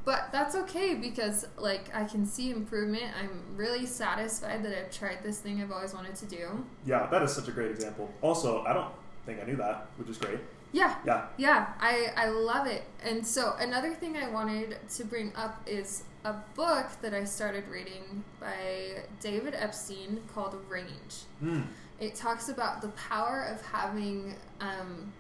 But 0.05 0.29
that's 0.31 0.55
okay 0.55 0.95
because 0.95 1.47
like 1.59 1.95
I 1.95 2.05
can 2.05 2.27
see 2.27 2.51
improvement. 2.53 3.07
I'm 3.21 3.43
really 3.57 3.87
satisfied 3.87 4.65
that 4.65 4.79
I've 4.79 4.93
tried 4.93 5.19
this 5.25 5.41
thing 5.41 5.61
I've 5.61 5.73
always 5.73 5.95
wanted 5.95 6.15
to 6.17 6.27
do. 6.27 6.65
Yeah, 6.85 7.07
that 7.11 7.23
is 7.23 7.33
such 7.35 7.49
a 7.49 7.51
great 7.51 7.73
example. 7.73 8.09
Also, 8.23 8.63
I 8.65 8.73
don't 8.73 8.93
think 9.27 9.41
I 9.43 9.45
knew 9.45 9.57
that, 9.57 9.89
which 9.97 10.09
is 10.09 10.17
great. 10.17 10.39
Yeah, 10.73 10.95
Yeah. 11.05 11.27
yeah, 11.39 11.73
I 11.81 12.13
I 12.17 12.29
love 12.29 12.69
it. 12.69 12.85
And 13.03 13.27
so 13.27 13.55
another 13.59 13.95
thing 13.95 14.17
I 14.17 14.29
wanted 14.29 14.77
to 14.97 15.05
bring 15.05 15.33
up 15.35 15.61
is 15.67 16.05
a 16.27 16.35
book 16.57 16.89
that 17.03 17.15
I 17.15 17.23
started 17.23 17.69
reading 17.69 18.25
by 18.41 19.05
David 19.21 19.55
Epstein 19.55 20.21
called 20.35 20.57
Range. 20.69 21.15
Hmm. 21.39 21.61
It 22.01 22.17
talks 22.17 22.49
about 22.49 22.83
the 22.83 22.89
power 22.89 23.45
of 23.45 23.65
having 23.65 24.35
um, 24.61 25.13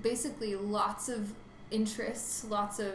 basically 0.00 0.54
lots 0.54 1.08
of 1.08 1.32
interests, 1.72 2.44
lots 2.44 2.78
of 2.78 2.94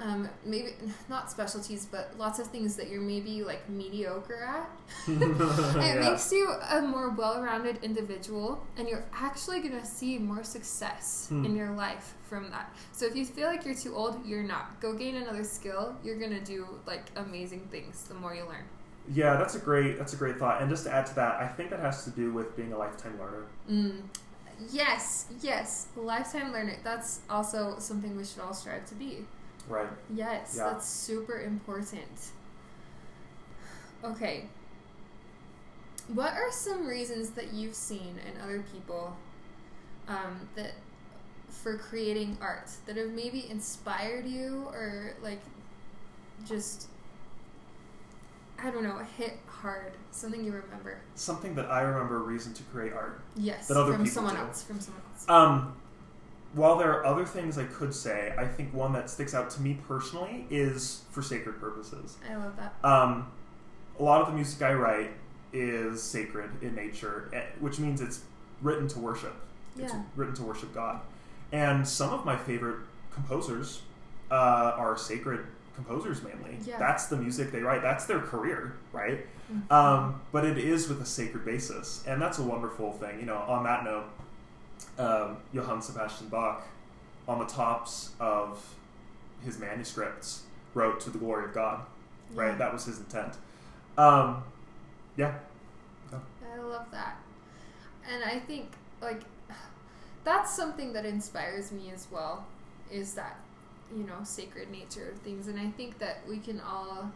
um, 0.00 0.28
maybe 0.44 0.70
not 1.08 1.30
specialties, 1.30 1.86
but 1.86 2.14
lots 2.18 2.38
of 2.38 2.46
things 2.48 2.76
that 2.76 2.88
you're 2.88 3.00
maybe 3.02 3.42
like 3.44 3.68
mediocre 3.68 4.42
at. 4.42 4.70
it 5.08 5.76
Yeah. 5.76 6.10
makes 6.10 6.32
you 6.32 6.50
a 6.70 6.80
more 6.82 7.10
well-rounded 7.10 7.78
individual, 7.82 8.64
and 8.76 8.88
you're 8.88 9.04
actually 9.14 9.60
gonna 9.60 9.84
see 9.84 10.18
more 10.18 10.42
success 10.44 11.26
Hmm. 11.28 11.44
in 11.44 11.54
your 11.56 11.70
life 11.70 12.14
from 12.28 12.50
that. 12.50 12.74
So 12.92 13.06
if 13.06 13.14
you 13.14 13.24
feel 13.26 13.46
like 13.48 13.64
you're 13.64 13.74
too 13.74 13.94
old, 13.94 14.24
you're 14.26 14.42
not. 14.42 14.80
Go 14.80 14.94
gain 14.94 15.16
another 15.16 15.44
skill. 15.44 15.94
You're 16.02 16.18
gonna 16.18 16.40
do 16.44 16.66
like 16.86 17.04
amazing 17.16 17.68
things 17.70 18.04
the 18.04 18.14
more 18.14 18.34
you 18.34 18.44
learn. 18.44 18.64
Yeah, 19.12 19.36
that's 19.36 19.54
a 19.56 19.58
great 19.58 19.98
that's 19.98 20.12
a 20.14 20.16
great 20.16 20.38
thought. 20.38 20.60
And 20.62 20.70
just 20.70 20.84
to 20.84 20.92
add 20.92 21.06
to 21.06 21.14
that, 21.16 21.40
I 21.40 21.48
think 21.48 21.70
that 21.70 21.80
has 21.80 22.04
to 22.04 22.10
do 22.10 22.32
with 22.32 22.56
being 22.56 22.72
a 22.72 22.78
lifetime 22.78 23.18
learner. 23.20 23.44
Mm. 23.70 24.02
Yes, 24.70 25.26
yes, 25.40 25.88
lifetime 25.96 26.52
learner. 26.52 26.76
That's 26.84 27.20
also 27.28 27.76
something 27.78 28.16
we 28.16 28.24
should 28.24 28.40
all 28.42 28.54
strive 28.54 28.86
to 28.86 28.94
be. 28.94 29.24
Right. 29.68 29.88
Yes, 30.14 30.54
Yeah. 30.56 30.70
that's 30.70 30.86
super 30.86 31.40
important. 31.40 32.30
Okay. 34.04 34.48
What 36.08 36.32
are 36.34 36.50
some 36.50 36.86
reasons 36.86 37.30
that 37.30 37.52
you've 37.52 37.74
seen 37.76 38.18
in 38.26 38.40
other 38.40 38.64
people 38.72 39.16
um, 40.08 40.48
that 40.56 40.72
for 41.48 41.78
creating 41.78 42.36
art 42.40 42.70
that 42.86 42.96
have 42.96 43.10
maybe 43.10 43.48
inspired 43.48 44.26
you 44.26 44.66
or 44.72 45.14
like 45.22 45.40
just 46.46 46.88
I 48.58 48.70
don't 48.70 48.84
know, 48.84 48.98
hit 49.16 49.38
hard, 49.48 49.92
something 50.12 50.44
you 50.44 50.52
remember? 50.52 51.00
Something 51.16 51.54
that 51.56 51.68
I 51.70 51.80
remember 51.80 52.16
a 52.16 52.20
reason 52.20 52.52
to 52.54 52.62
create 52.64 52.92
art. 52.92 53.20
Yes, 53.34 53.66
That 53.68 53.76
other 53.76 53.92
from 53.92 54.02
people 54.04 54.14
someone 54.14 54.34
do. 54.36 54.40
else, 54.42 54.62
from 54.62 54.78
someone 54.80 55.02
else. 55.12 55.28
Um, 55.28 55.74
while 56.54 56.76
there 56.76 56.90
are 56.92 57.06
other 57.06 57.24
things 57.24 57.56
I 57.58 57.64
could 57.64 57.94
say, 57.94 58.34
I 58.36 58.46
think 58.46 58.74
one 58.74 58.92
that 58.92 59.08
sticks 59.10 59.34
out 59.34 59.50
to 59.50 59.62
me 59.62 59.78
personally 59.88 60.46
is 60.50 61.02
for 61.10 61.22
sacred 61.22 61.58
purposes. 61.60 62.16
I 62.30 62.34
love 62.36 62.54
that. 62.56 62.74
Um, 62.84 63.26
a 63.98 64.02
lot 64.02 64.20
of 64.20 64.28
the 64.28 64.34
music 64.34 64.60
I 64.62 64.74
write 64.74 65.10
is 65.52 66.02
sacred 66.02 66.50
in 66.62 66.74
nature, 66.74 67.30
eh, 67.32 67.42
which 67.60 67.78
means 67.78 68.00
it's 68.00 68.20
written 68.62 68.88
to 68.88 68.98
worship. 68.98 69.34
It's 69.78 69.92
Yeah. 69.92 70.02
written 70.16 70.34
to 70.36 70.42
worship 70.42 70.74
God. 70.74 71.00
And 71.52 71.86
some 71.86 72.10
of 72.10 72.24
my 72.24 72.36
favorite 72.36 72.78
composers 73.12 73.82
uh, 74.30 74.72
are 74.78 74.96
sacred 74.96 75.40
composers 75.74 76.22
mainly. 76.22 76.58
Yeah. 76.64 76.78
That's 76.78 77.06
the 77.06 77.16
music 77.18 77.52
they 77.52 77.60
write. 77.60 77.82
That's 77.82 78.06
their 78.06 78.20
career, 78.20 78.76
right? 78.94 79.26
Mhm. 79.52 79.70
Um, 79.70 80.20
but 80.32 80.44
it 80.46 80.56
is 80.56 80.88
with 80.88 81.02
a 81.02 81.04
sacred 81.06 81.44
basis, 81.44 82.02
and 82.06 82.20
that's 82.20 82.38
a 82.38 82.42
wonderful 82.42 82.92
thing. 82.92 83.20
You 83.20 83.26
know, 83.26 83.36
on 83.36 83.62
that 83.64 83.84
note, 83.84 84.04
um, 84.98 85.36
Johann 85.52 85.80
Sebastian 85.82 86.28
Bach, 86.28 86.66
on 87.28 87.38
the 87.38 87.44
tops 87.46 88.10
of 88.20 88.62
his 89.44 89.58
manuscripts, 89.58 90.42
wrote 90.74 91.00
to 91.00 91.10
the 91.10 91.18
glory 91.18 91.44
of 91.44 91.54
God. 91.54 91.80
Right, 92.34 92.48
Yeah. 92.52 92.56
that 92.58 92.72
was 92.72 92.84
his 92.86 92.98
intent. 92.98 93.34
Um, 93.98 94.42
yeah, 95.16 95.34
I 96.12 96.58
love 96.60 96.86
that. 96.92 97.16
And 98.10 98.24
I 98.24 98.38
think 98.40 98.70
like 99.00 99.22
that's 100.24 100.54
something 100.54 100.92
that 100.92 101.04
inspires 101.04 101.72
me 101.72 101.90
as 101.92 102.06
well 102.10 102.46
is 102.90 103.14
that 103.14 103.36
you 103.94 104.04
know 104.04 104.22
sacred 104.22 104.70
nature 104.70 105.10
of 105.10 105.18
things 105.18 105.48
and 105.48 105.58
I 105.58 105.68
think 105.70 105.98
that 105.98 106.18
we 106.28 106.38
can 106.38 106.60
all 106.60 107.10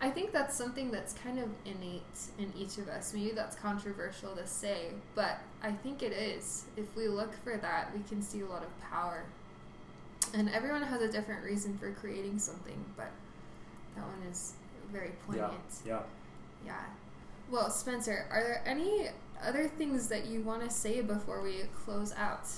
I 0.00 0.10
think 0.10 0.32
that's 0.32 0.54
something 0.56 0.90
that's 0.90 1.14
kind 1.14 1.38
of 1.38 1.48
innate 1.64 2.02
in 2.38 2.52
each 2.56 2.78
of 2.78 2.88
us. 2.88 3.14
Maybe 3.14 3.30
that's 3.30 3.56
controversial 3.56 4.34
to 4.36 4.46
say, 4.46 4.88
but 5.14 5.38
I 5.62 5.72
think 5.72 6.02
it 6.02 6.12
is. 6.12 6.64
If 6.76 6.94
we 6.96 7.08
look 7.08 7.32
for 7.42 7.56
that, 7.56 7.90
we 7.96 8.02
can 8.08 8.20
see 8.20 8.40
a 8.40 8.46
lot 8.46 8.62
of 8.62 8.80
power. 8.80 9.24
And 10.34 10.50
everyone 10.50 10.82
has 10.82 11.00
a 11.00 11.10
different 11.10 11.44
reason 11.44 11.78
for 11.78 11.92
creating 11.92 12.38
something, 12.38 12.84
but 12.96 13.10
that 13.96 14.04
one 14.04 14.26
is 14.30 14.54
very 14.92 15.12
poignant. 15.26 15.52
yeah. 15.86 15.92
Yeah. 15.92 16.00
yeah. 16.66 16.80
Well, 17.50 17.70
Spencer, 17.70 18.26
are 18.30 18.42
there 18.42 18.62
any 18.66 19.08
other 19.42 19.68
things 19.68 20.08
that 20.08 20.26
you 20.26 20.40
want 20.40 20.62
to 20.62 20.70
say 20.70 21.02
before 21.02 21.42
we 21.42 21.62
close 21.84 22.12
out? 22.14 22.48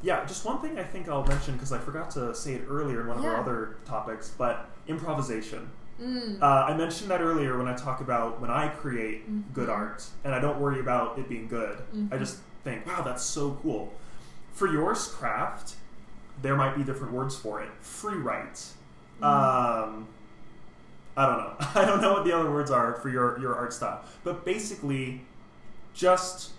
Yeah, 0.00 0.24
just 0.26 0.44
one 0.44 0.60
thing 0.60 0.78
I 0.78 0.84
think 0.84 1.08
I'll 1.08 1.26
mention 1.26 1.54
because 1.54 1.72
I 1.72 1.78
forgot 1.78 2.10
to 2.12 2.34
say 2.34 2.54
it 2.54 2.62
earlier 2.68 3.00
in 3.02 3.08
one 3.08 3.18
of 3.18 3.24
our 3.24 3.36
other 3.36 3.76
topics, 3.84 4.32
but 4.38 4.70
improvisation. 4.86 5.68
Mm. 6.00 6.40
Uh, 6.40 6.44
I 6.46 6.76
mentioned 6.76 7.10
that 7.10 7.20
earlier 7.20 7.58
when 7.58 7.66
I 7.68 7.74
talk 7.74 8.00
about 8.00 8.40
when 8.40 8.50
I 8.50 8.68
create 8.68 9.28
Mhm. 9.30 9.52
good 9.52 9.68
art, 9.68 10.04
and 10.24 10.34
I 10.34 10.38
don't 10.40 10.60
worry 10.60 10.80
about 10.80 11.18
it 11.18 11.28
being 11.28 11.48
good. 11.48 11.78
I 11.92 11.94
Mhm. 12.16 12.18
just 12.18 12.38
think, 12.64 12.86
wow, 12.86 13.02
that's 13.02 13.22
so 13.22 13.58
cool. 13.62 13.92
For 14.52 14.66
yours 14.68 15.08
craft, 15.08 15.74
there 16.42 16.56
might 16.56 16.76
be 16.76 16.84
different 16.84 17.12
words 17.12 17.36
for 17.36 17.60
it. 17.60 17.70
Free 17.80 18.16
write. 18.18 18.64
Mm. 19.20 19.24
Um, 19.24 20.06
I 21.16 21.26
don't 21.26 21.38
know. 21.38 21.56
I 21.74 21.84
don't 21.84 22.00
know 22.00 22.12
what 22.12 22.24
the 22.24 22.32
other 22.32 22.50
words 22.50 22.70
are 22.70 22.94
for 22.94 23.08
your, 23.08 23.38
your 23.40 23.56
art 23.56 23.72
style. 23.72 24.02
But 24.22 24.44
basically, 24.44 25.24
just 25.94 26.52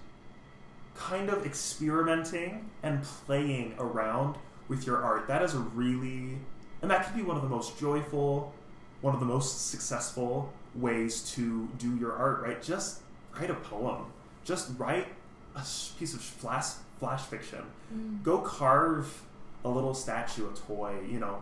kind 0.96 1.30
of 1.30 1.46
experimenting 1.46 2.70
and 2.84 3.04
playing 3.04 3.74
around 3.80 4.36
with 4.68 4.86
your 4.86 5.02
art. 5.02 5.28
That 5.28 5.42
is 5.44 5.54
a 5.56 5.60
really, 5.60 6.40
and 6.82 6.92
that 6.92 7.06
can 7.06 7.16
be 7.16 7.24
one 7.24 7.38
of 7.38 7.42
the 7.44 7.48
most 7.48 7.80
joyful, 7.80 8.54
one 9.02 9.14
of 9.14 9.20
the 9.20 9.26
most 9.26 9.70
successful 9.70 10.52
ways 10.76 11.32
to 11.32 11.68
do 11.78 11.96
your 11.98 12.14
art, 12.14 12.42
right? 12.42 12.62
Just 12.62 13.02
write 13.38 13.50
a 13.50 13.56
poem. 13.56 14.06
Just 14.44 14.72
write 14.78 15.08
a 15.56 15.60
piece 15.98 16.14
of 16.14 16.22
flash, 16.22 16.66
flash 17.00 17.22
fiction. 17.22 17.64
Mm. 17.94 18.24
Go 18.24 18.40
carve 18.40 19.22
a 19.64 19.70
little 19.70 19.94
statue, 19.94 20.50
a 20.50 20.56
toy, 20.56 20.96
you 21.10 21.20
know. 21.20 21.42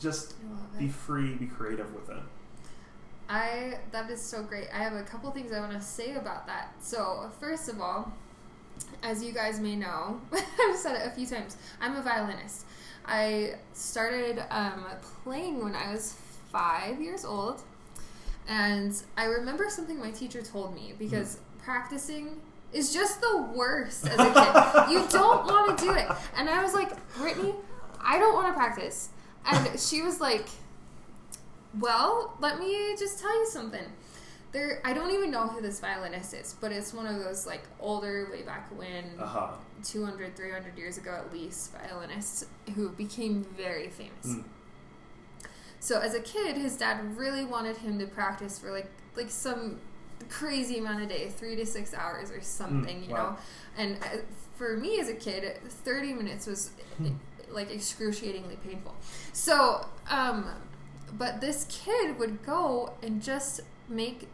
Just 0.00 0.34
be 0.78 0.88
free, 0.88 1.34
be 1.34 1.46
creative 1.46 1.92
with 1.94 2.08
it. 2.10 2.22
I 3.28 3.78
that 3.92 4.10
is 4.10 4.20
so 4.20 4.42
great. 4.42 4.68
I 4.72 4.78
have 4.82 4.92
a 4.92 5.02
couple 5.02 5.30
things 5.30 5.52
I 5.52 5.60
want 5.60 5.72
to 5.72 5.80
say 5.80 6.14
about 6.14 6.46
that. 6.46 6.74
So, 6.80 7.30
first 7.40 7.68
of 7.68 7.80
all, 7.80 8.12
as 9.02 9.24
you 9.24 9.32
guys 9.32 9.58
may 9.58 9.76
know, 9.76 10.20
I've 10.32 10.76
said 10.76 10.96
it 10.96 11.06
a 11.06 11.10
few 11.10 11.26
times. 11.26 11.56
I'm 11.80 11.96
a 11.96 12.02
violinist. 12.02 12.66
I 13.04 13.54
started 13.72 14.44
um, 14.50 14.84
playing 15.24 15.62
when 15.62 15.74
I 15.74 15.90
was 15.90 16.14
five 16.52 17.00
years 17.00 17.24
old, 17.24 17.62
and 18.48 18.94
I 19.16 19.24
remember 19.24 19.66
something 19.68 19.98
my 19.98 20.10
teacher 20.10 20.42
told 20.42 20.74
me 20.74 20.94
because 20.98 21.36
mm. 21.36 21.64
practicing 21.64 22.40
is 22.72 22.92
just 22.92 23.20
the 23.20 23.48
worst 23.54 24.06
as 24.06 24.18
a 24.18 24.32
kid. 24.32 24.92
you 24.92 25.06
don't 25.10 25.46
want 25.46 25.78
to 25.78 25.84
do 25.84 25.92
it, 25.92 26.06
and 26.36 26.48
I 26.48 26.62
was 26.62 26.74
like, 26.74 26.90
Brittany, 27.16 27.54
I 28.00 28.18
don't 28.18 28.34
want 28.34 28.48
to 28.48 28.52
practice, 28.52 29.08
and 29.50 29.80
she 29.80 30.02
was 30.02 30.20
like, 30.20 30.46
Well, 31.80 32.36
let 32.40 32.58
me 32.58 32.94
just 32.98 33.18
tell 33.18 33.36
you 33.38 33.46
something 33.46 33.86
there 34.52 34.80
I 34.84 34.92
don't 34.92 35.10
even 35.10 35.30
know 35.30 35.48
who 35.48 35.60
this 35.60 35.80
violinist 35.80 36.34
is, 36.34 36.54
but 36.60 36.72
it's 36.72 36.92
one 36.92 37.06
of 37.06 37.18
those 37.18 37.46
like 37.46 37.62
older, 37.80 38.28
way 38.30 38.42
back 38.42 38.68
when, 38.76 39.04
uh-huh. 39.18 39.48
200, 39.82 40.36
300 40.36 40.78
years 40.78 40.98
ago 40.98 41.12
at 41.12 41.32
least, 41.32 41.72
violinists 41.72 42.46
who 42.74 42.90
became 42.90 43.44
very 43.56 43.88
famous. 43.88 44.26
Mm. 44.26 44.44
So 45.82 45.98
as 45.98 46.14
a 46.14 46.20
kid, 46.20 46.56
his 46.56 46.76
dad 46.76 47.18
really 47.18 47.44
wanted 47.44 47.76
him 47.76 47.98
to 47.98 48.06
practice 48.06 48.56
for 48.56 48.70
like 48.70 48.88
like 49.16 49.30
some 49.30 49.80
crazy 50.28 50.78
amount 50.78 51.02
of 51.02 51.08
day, 51.08 51.28
three 51.28 51.56
to 51.56 51.66
six 51.66 51.92
hours 51.92 52.30
or 52.30 52.40
something, 52.40 52.98
mm, 53.00 53.08
you 53.08 53.12
wow. 53.12 53.30
know. 53.30 53.36
And 53.76 53.96
uh, 53.96 54.18
for 54.54 54.76
me 54.76 55.00
as 55.00 55.08
a 55.08 55.14
kid, 55.14 55.58
30 55.66 56.12
minutes 56.14 56.46
was 56.46 56.70
hmm. 56.98 57.08
like 57.50 57.72
excruciatingly 57.72 58.58
painful. 58.64 58.94
So, 59.32 59.84
um, 60.08 60.46
but 61.18 61.40
this 61.40 61.66
kid 61.68 62.16
would 62.16 62.44
go 62.46 62.92
and 63.02 63.20
just 63.20 63.62
make 63.88 64.28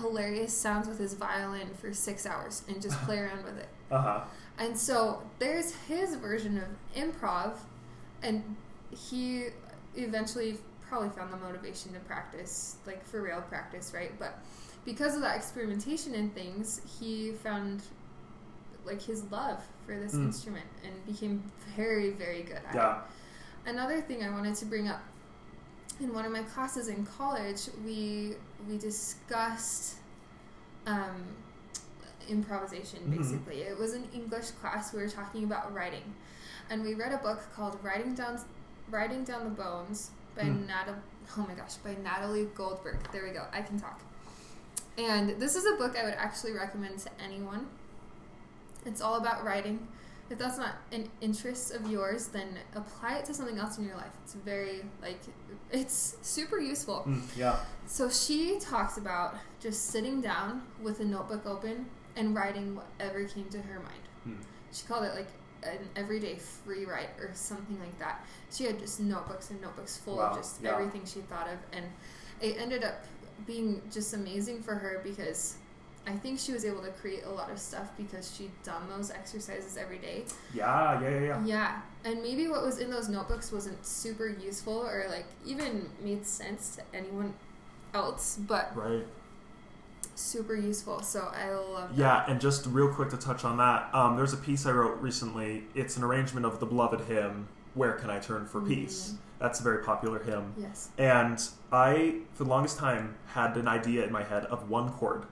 hilarious 0.00 0.56
sounds 0.56 0.88
with 0.88 0.98
his 0.98 1.12
violin 1.12 1.68
for 1.78 1.92
six 1.92 2.24
hours 2.24 2.62
and 2.68 2.80
just 2.80 2.98
play 3.04 3.18
around 3.18 3.44
with 3.44 3.58
it. 3.58 3.68
Uh-huh. 3.90 4.20
And 4.58 4.78
so 4.78 5.22
there's 5.40 5.74
his 5.74 6.16
version 6.16 6.56
of 6.56 6.68
improv, 6.96 7.58
and 8.22 8.56
he 8.90 9.48
eventually 9.94 10.56
probably 10.88 11.10
found 11.10 11.32
the 11.32 11.36
motivation 11.36 11.92
to 11.92 12.00
practice, 12.00 12.76
like 12.86 13.04
for 13.04 13.22
real 13.22 13.40
practice, 13.42 13.92
right? 13.94 14.16
But 14.18 14.38
because 14.84 15.14
of 15.14 15.22
that 15.22 15.36
experimentation 15.36 16.14
and 16.14 16.34
things, 16.34 16.80
he 16.98 17.32
found 17.32 17.82
like 18.84 19.02
his 19.02 19.24
love 19.32 19.62
for 19.84 19.98
this 19.98 20.14
mm. 20.14 20.26
instrument 20.26 20.66
and 20.84 21.06
became 21.06 21.42
very, 21.74 22.10
very 22.10 22.42
good 22.42 22.60
at 22.68 22.74
yeah. 22.74 22.98
it. 22.98 23.70
Another 23.70 24.00
thing 24.00 24.22
I 24.22 24.30
wanted 24.30 24.54
to 24.56 24.64
bring 24.64 24.86
up 24.88 25.02
in 26.00 26.12
one 26.12 26.24
of 26.24 26.32
my 26.32 26.42
classes 26.42 26.88
in 26.88 27.04
college, 27.06 27.68
we 27.84 28.34
we 28.68 28.78
discussed 28.78 29.96
um, 30.86 31.24
improvisation. 32.28 33.00
Mm-hmm. 33.00 33.16
Basically, 33.16 33.56
mm-hmm. 33.56 33.72
it 33.72 33.78
was 33.78 33.94
an 33.94 34.06
English 34.14 34.50
class. 34.60 34.92
We 34.92 35.00
were 35.00 35.08
talking 35.08 35.44
about 35.44 35.72
writing, 35.74 36.14
and 36.70 36.82
we 36.82 36.94
read 36.94 37.12
a 37.12 37.18
book 37.18 37.42
called 37.54 37.78
"Writing 37.82 38.14
Down 38.14 38.38
Writing 38.90 39.24
Down 39.24 39.44
the 39.44 39.50
Bones" 39.50 40.10
by 40.36 40.42
mm. 40.42 40.66
Natalie. 40.66 40.98
Oh 41.36 41.46
my 41.46 41.54
gosh, 41.54 41.74
by 41.76 41.94
Natalie 42.02 42.48
Goldberg. 42.54 42.98
There 43.12 43.24
we 43.24 43.30
go. 43.30 43.44
I 43.52 43.62
can 43.62 43.80
talk. 43.80 44.00
And 44.98 45.40
this 45.40 45.56
is 45.56 45.66
a 45.66 45.76
book 45.76 45.96
I 45.96 46.04
would 46.04 46.14
actually 46.14 46.52
recommend 46.52 46.98
to 47.00 47.10
anyone. 47.22 47.66
It's 48.84 49.00
all 49.00 49.16
about 49.16 49.44
writing 49.44 49.88
if 50.28 50.38
that's 50.38 50.58
not 50.58 50.74
an 50.92 51.08
interest 51.20 51.72
of 51.72 51.88
yours, 51.88 52.28
then 52.28 52.58
apply 52.74 53.18
it 53.18 53.24
to 53.26 53.34
something 53.34 53.58
else 53.58 53.78
in 53.78 53.84
your 53.84 53.96
life. 53.96 54.10
It's 54.24 54.34
very 54.34 54.82
like 55.00 55.20
it's 55.70 56.16
super 56.22 56.58
useful. 56.58 57.04
Mm, 57.06 57.22
yeah. 57.36 57.56
So 57.86 58.10
she 58.10 58.58
talks 58.58 58.96
about 58.96 59.36
just 59.60 59.86
sitting 59.86 60.20
down 60.20 60.62
with 60.82 61.00
a 61.00 61.04
notebook 61.04 61.46
open 61.46 61.86
and 62.16 62.34
writing 62.34 62.76
whatever 62.76 63.24
came 63.24 63.48
to 63.50 63.58
her 63.58 63.80
mind. 63.80 64.02
Mm. 64.28 64.44
She 64.72 64.84
called 64.86 65.04
it 65.04 65.14
like 65.14 65.28
an 65.62 65.78
everyday 65.96 66.36
free 66.36 66.84
write 66.84 67.10
or 67.18 67.30
something 67.34 67.78
like 67.80 67.98
that. 67.98 68.24
She 68.52 68.64
had 68.64 68.78
just 68.78 69.00
notebooks 69.00 69.50
and 69.50 69.60
notebooks 69.60 69.98
full 69.98 70.18
wow. 70.18 70.30
of 70.30 70.36
just 70.36 70.62
yeah. 70.62 70.72
everything 70.72 71.02
she 71.04 71.20
thought 71.20 71.48
of, 71.48 71.58
and 71.72 71.84
it 72.40 72.56
ended 72.60 72.84
up 72.84 73.04
being 73.46 73.82
just 73.92 74.14
amazing 74.14 74.62
for 74.62 74.74
her 74.74 75.00
because 75.04 75.56
I 76.06 76.12
think 76.12 76.38
she 76.38 76.52
was 76.52 76.64
able 76.64 76.82
to 76.82 76.90
create 76.90 77.24
a 77.24 77.30
lot 77.30 77.50
of 77.50 77.58
stuff 77.58 77.90
because 77.96 78.34
she'd 78.36 78.52
done 78.62 78.82
those 78.88 79.10
exercises 79.10 79.76
every 79.76 79.98
day. 79.98 80.24
Yeah, 80.54 81.00
yeah, 81.00 81.08
yeah, 81.10 81.20
yeah. 81.20 81.44
Yeah. 81.44 81.80
And 82.04 82.22
maybe 82.22 82.46
what 82.46 82.62
was 82.62 82.78
in 82.78 82.90
those 82.90 83.08
notebooks 83.08 83.50
wasn't 83.50 83.84
super 83.84 84.28
useful 84.28 84.86
or 84.86 85.06
like 85.08 85.26
even 85.44 85.90
made 86.00 86.24
sense 86.24 86.76
to 86.76 86.96
anyone 86.96 87.34
else, 87.92 88.38
but 88.46 88.70
Right. 88.76 89.04
Super 90.16 90.56
useful. 90.56 91.02
So 91.02 91.30
I 91.32 91.50
love 91.50 91.90
that. 91.90 91.98
Yeah, 91.98 92.24
and 92.26 92.40
just 92.40 92.66
real 92.66 92.88
quick 92.88 93.10
to 93.10 93.16
touch 93.16 93.44
on 93.44 93.58
that, 93.58 93.94
um, 93.94 94.16
there's 94.16 94.32
a 94.32 94.38
piece 94.38 94.66
I 94.66 94.72
wrote 94.72 94.98
recently. 95.00 95.64
It's 95.74 95.96
an 95.96 96.02
arrangement 96.02 96.46
of 96.46 96.58
the 96.58 96.66
beloved 96.66 97.02
hymn, 97.02 97.48
Where 97.74 97.92
Can 97.92 98.10
I 98.10 98.18
Turn 98.18 98.46
for 98.46 98.60
mm-hmm. 98.60 98.68
Peace? 98.68 99.14
That's 99.38 99.60
a 99.60 99.62
very 99.62 99.84
popular 99.84 100.18
hymn. 100.18 100.54
Yes. 100.58 100.88
And 100.96 101.38
I, 101.70 102.20
for 102.32 102.44
the 102.44 102.50
longest 102.50 102.78
time, 102.78 103.16
had 103.26 103.56
an 103.58 103.68
idea 103.68 104.04
in 104.04 104.10
my 104.10 104.24
head 104.24 104.46
of 104.46 104.70
one 104.70 104.90
chord 104.90 105.26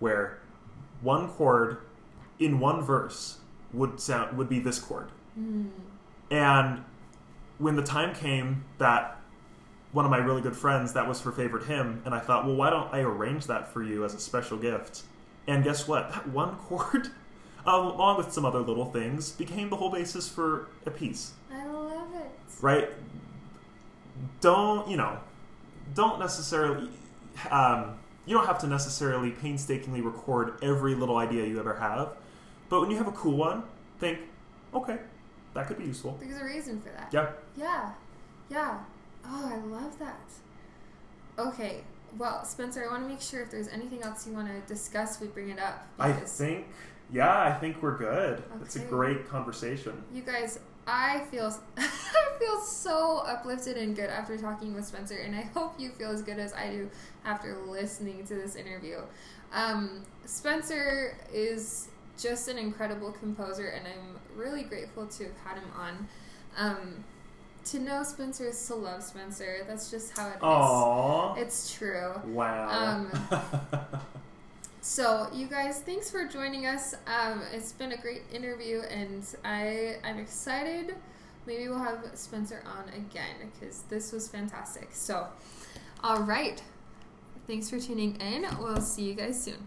where 0.00 0.38
one 1.02 1.28
chord 1.28 1.78
in 2.38 2.60
one 2.60 2.82
verse 2.82 3.38
would 3.72 4.00
sound 4.00 4.38
would 4.38 4.48
be 4.48 4.58
this 4.58 4.78
chord. 4.78 5.10
Mm. 5.38 5.68
And 6.30 6.84
when 7.58 7.76
the 7.76 7.82
time 7.82 8.14
came 8.14 8.64
that 8.78 9.17
one 9.98 10.04
of 10.04 10.12
my 10.12 10.18
really 10.18 10.40
good 10.40 10.56
friends 10.56 10.92
that 10.92 11.08
was 11.08 11.20
her 11.22 11.32
favorite 11.32 11.64
hymn, 11.64 12.00
and 12.04 12.14
I 12.14 12.20
thought, 12.20 12.46
well, 12.46 12.54
why 12.54 12.70
don't 12.70 12.88
I 12.94 13.00
arrange 13.00 13.48
that 13.48 13.72
for 13.72 13.82
you 13.82 14.04
as 14.04 14.14
a 14.14 14.20
special 14.20 14.56
gift? 14.56 15.02
And 15.48 15.64
guess 15.64 15.88
what? 15.88 16.12
That 16.12 16.28
one 16.28 16.54
chord, 16.68 17.08
along 17.66 18.16
with 18.16 18.32
some 18.32 18.44
other 18.44 18.60
little 18.60 18.84
things, 18.92 19.32
became 19.32 19.70
the 19.70 19.74
whole 19.74 19.90
basis 19.90 20.28
for 20.28 20.68
a 20.86 20.90
piece. 20.92 21.32
I 21.52 21.66
love 21.66 22.14
it. 22.14 22.30
Right? 22.62 22.90
Don't 24.40 24.88
you 24.88 24.96
know? 24.96 25.18
Don't 25.94 26.20
necessarily. 26.20 26.90
Um, 27.50 27.98
you 28.24 28.36
don't 28.36 28.46
have 28.46 28.60
to 28.60 28.68
necessarily 28.68 29.32
painstakingly 29.32 30.00
record 30.00 30.62
every 30.62 30.94
little 30.94 31.16
idea 31.16 31.44
you 31.44 31.58
ever 31.58 31.74
have. 31.74 32.10
But 32.68 32.82
when 32.82 32.92
you 32.92 32.98
have 32.98 33.08
a 33.08 33.12
cool 33.12 33.36
one, 33.36 33.64
think, 33.98 34.20
okay, 34.72 34.98
that 35.54 35.66
could 35.66 35.78
be 35.78 35.86
useful. 35.86 36.16
There's 36.20 36.40
a 36.40 36.44
reason 36.44 36.80
for 36.80 36.90
that. 36.90 37.08
Yeah. 37.10 37.30
Yeah. 37.56 37.90
Yeah. 38.48 38.78
Oh, 39.28 39.52
I 39.52 39.56
love 39.66 39.98
that. 39.98 40.20
Okay. 41.38 41.84
Well, 42.16 42.44
Spencer, 42.44 42.84
I 42.84 42.90
want 42.90 43.02
to 43.02 43.08
make 43.08 43.20
sure 43.20 43.42
if 43.42 43.50
there's 43.50 43.68
anything 43.68 44.02
else 44.02 44.26
you 44.26 44.32
want 44.32 44.48
to 44.48 44.60
discuss, 44.72 45.20
we 45.20 45.26
bring 45.26 45.50
it 45.50 45.58
up. 45.58 45.86
I 45.98 46.12
think, 46.12 46.66
yeah, 47.12 47.42
I 47.42 47.52
think 47.52 47.82
we're 47.82 47.98
good. 47.98 48.38
Okay. 48.38 48.62
It's 48.62 48.76
a 48.76 48.80
great 48.80 49.28
conversation. 49.28 50.02
You 50.12 50.22
guys, 50.22 50.58
I 50.86 51.20
feel 51.30 51.54
I 51.76 52.38
feel 52.38 52.60
so 52.60 53.18
uplifted 53.26 53.76
and 53.76 53.94
good 53.94 54.08
after 54.08 54.38
talking 54.38 54.74
with 54.74 54.86
Spencer, 54.86 55.16
and 55.16 55.36
I 55.36 55.42
hope 55.42 55.78
you 55.78 55.90
feel 55.90 56.10
as 56.10 56.22
good 56.22 56.38
as 56.38 56.54
I 56.54 56.70
do 56.70 56.90
after 57.24 57.58
listening 57.66 58.24
to 58.26 58.34
this 58.34 58.56
interview. 58.56 59.00
Um, 59.52 60.02
Spencer 60.24 61.16
is 61.32 61.88
just 62.18 62.48
an 62.48 62.56
incredible 62.56 63.12
composer, 63.12 63.68
and 63.68 63.86
I'm 63.86 64.18
really 64.34 64.62
grateful 64.62 65.06
to 65.06 65.24
have 65.24 65.36
had 65.44 65.58
him 65.58 65.70
on. 65.76 66.08
Um, 66.56 67.04
to 67.72 67.78
know 67.78 68.02
Spencer 68.02 68.46
is 68.46 68.66
to 68.66 68.74
love 68.74 69.02
Spencer. 69.02 69.64
That's 69.66 69.90
just 69.90 70.16
how 70.16 70.28
it 70.28 70.40
Aww. 70.40 71.36
is. 71.36 71.42
It's 71.42 71.74
true. 71.74 72.12
Wow. 72.26 72.68
Um, 73.30 73.40
So, 74.80 75.28
you 75.34 75.48
guys, 75.48 75.80
thanks 75.80 76.10
for 76.10 76.24
joining 76.26 76.64
us. 76.64 76.94
Um, 77.06 77.42
it's 77.52 77.72
been 77.72 77.92
a 77.92 77.96
great 77.98 78.22
interview, 78.32 78.80
and 78.90 79.22
I 79.44 79.96
I'm 80.02 80.18
excited. 80.18 80.94
Maybe 81.46 81.68
we'll 81.68 81.78
have 81.78 81.98
Spencer 82.14 82.62
on 82.64 82.88
again 82.94 83.50
because 83.52 83.82
this 83.90 84.12
was 84.12 84.28
fantastic. 84.28 84.88
So, 84.92 85.26
all 86.02 86.22
right. 86.22 86.62
Thanks 87.46 87.68
for 87.68 87.78
tuning 87.78 88.16
in. 88.16 88.46
We'll 88.58 88.80
see 88.80 89.02
you 89.02 89.14
guys 89.14 89.42
soon. 89.42 89.66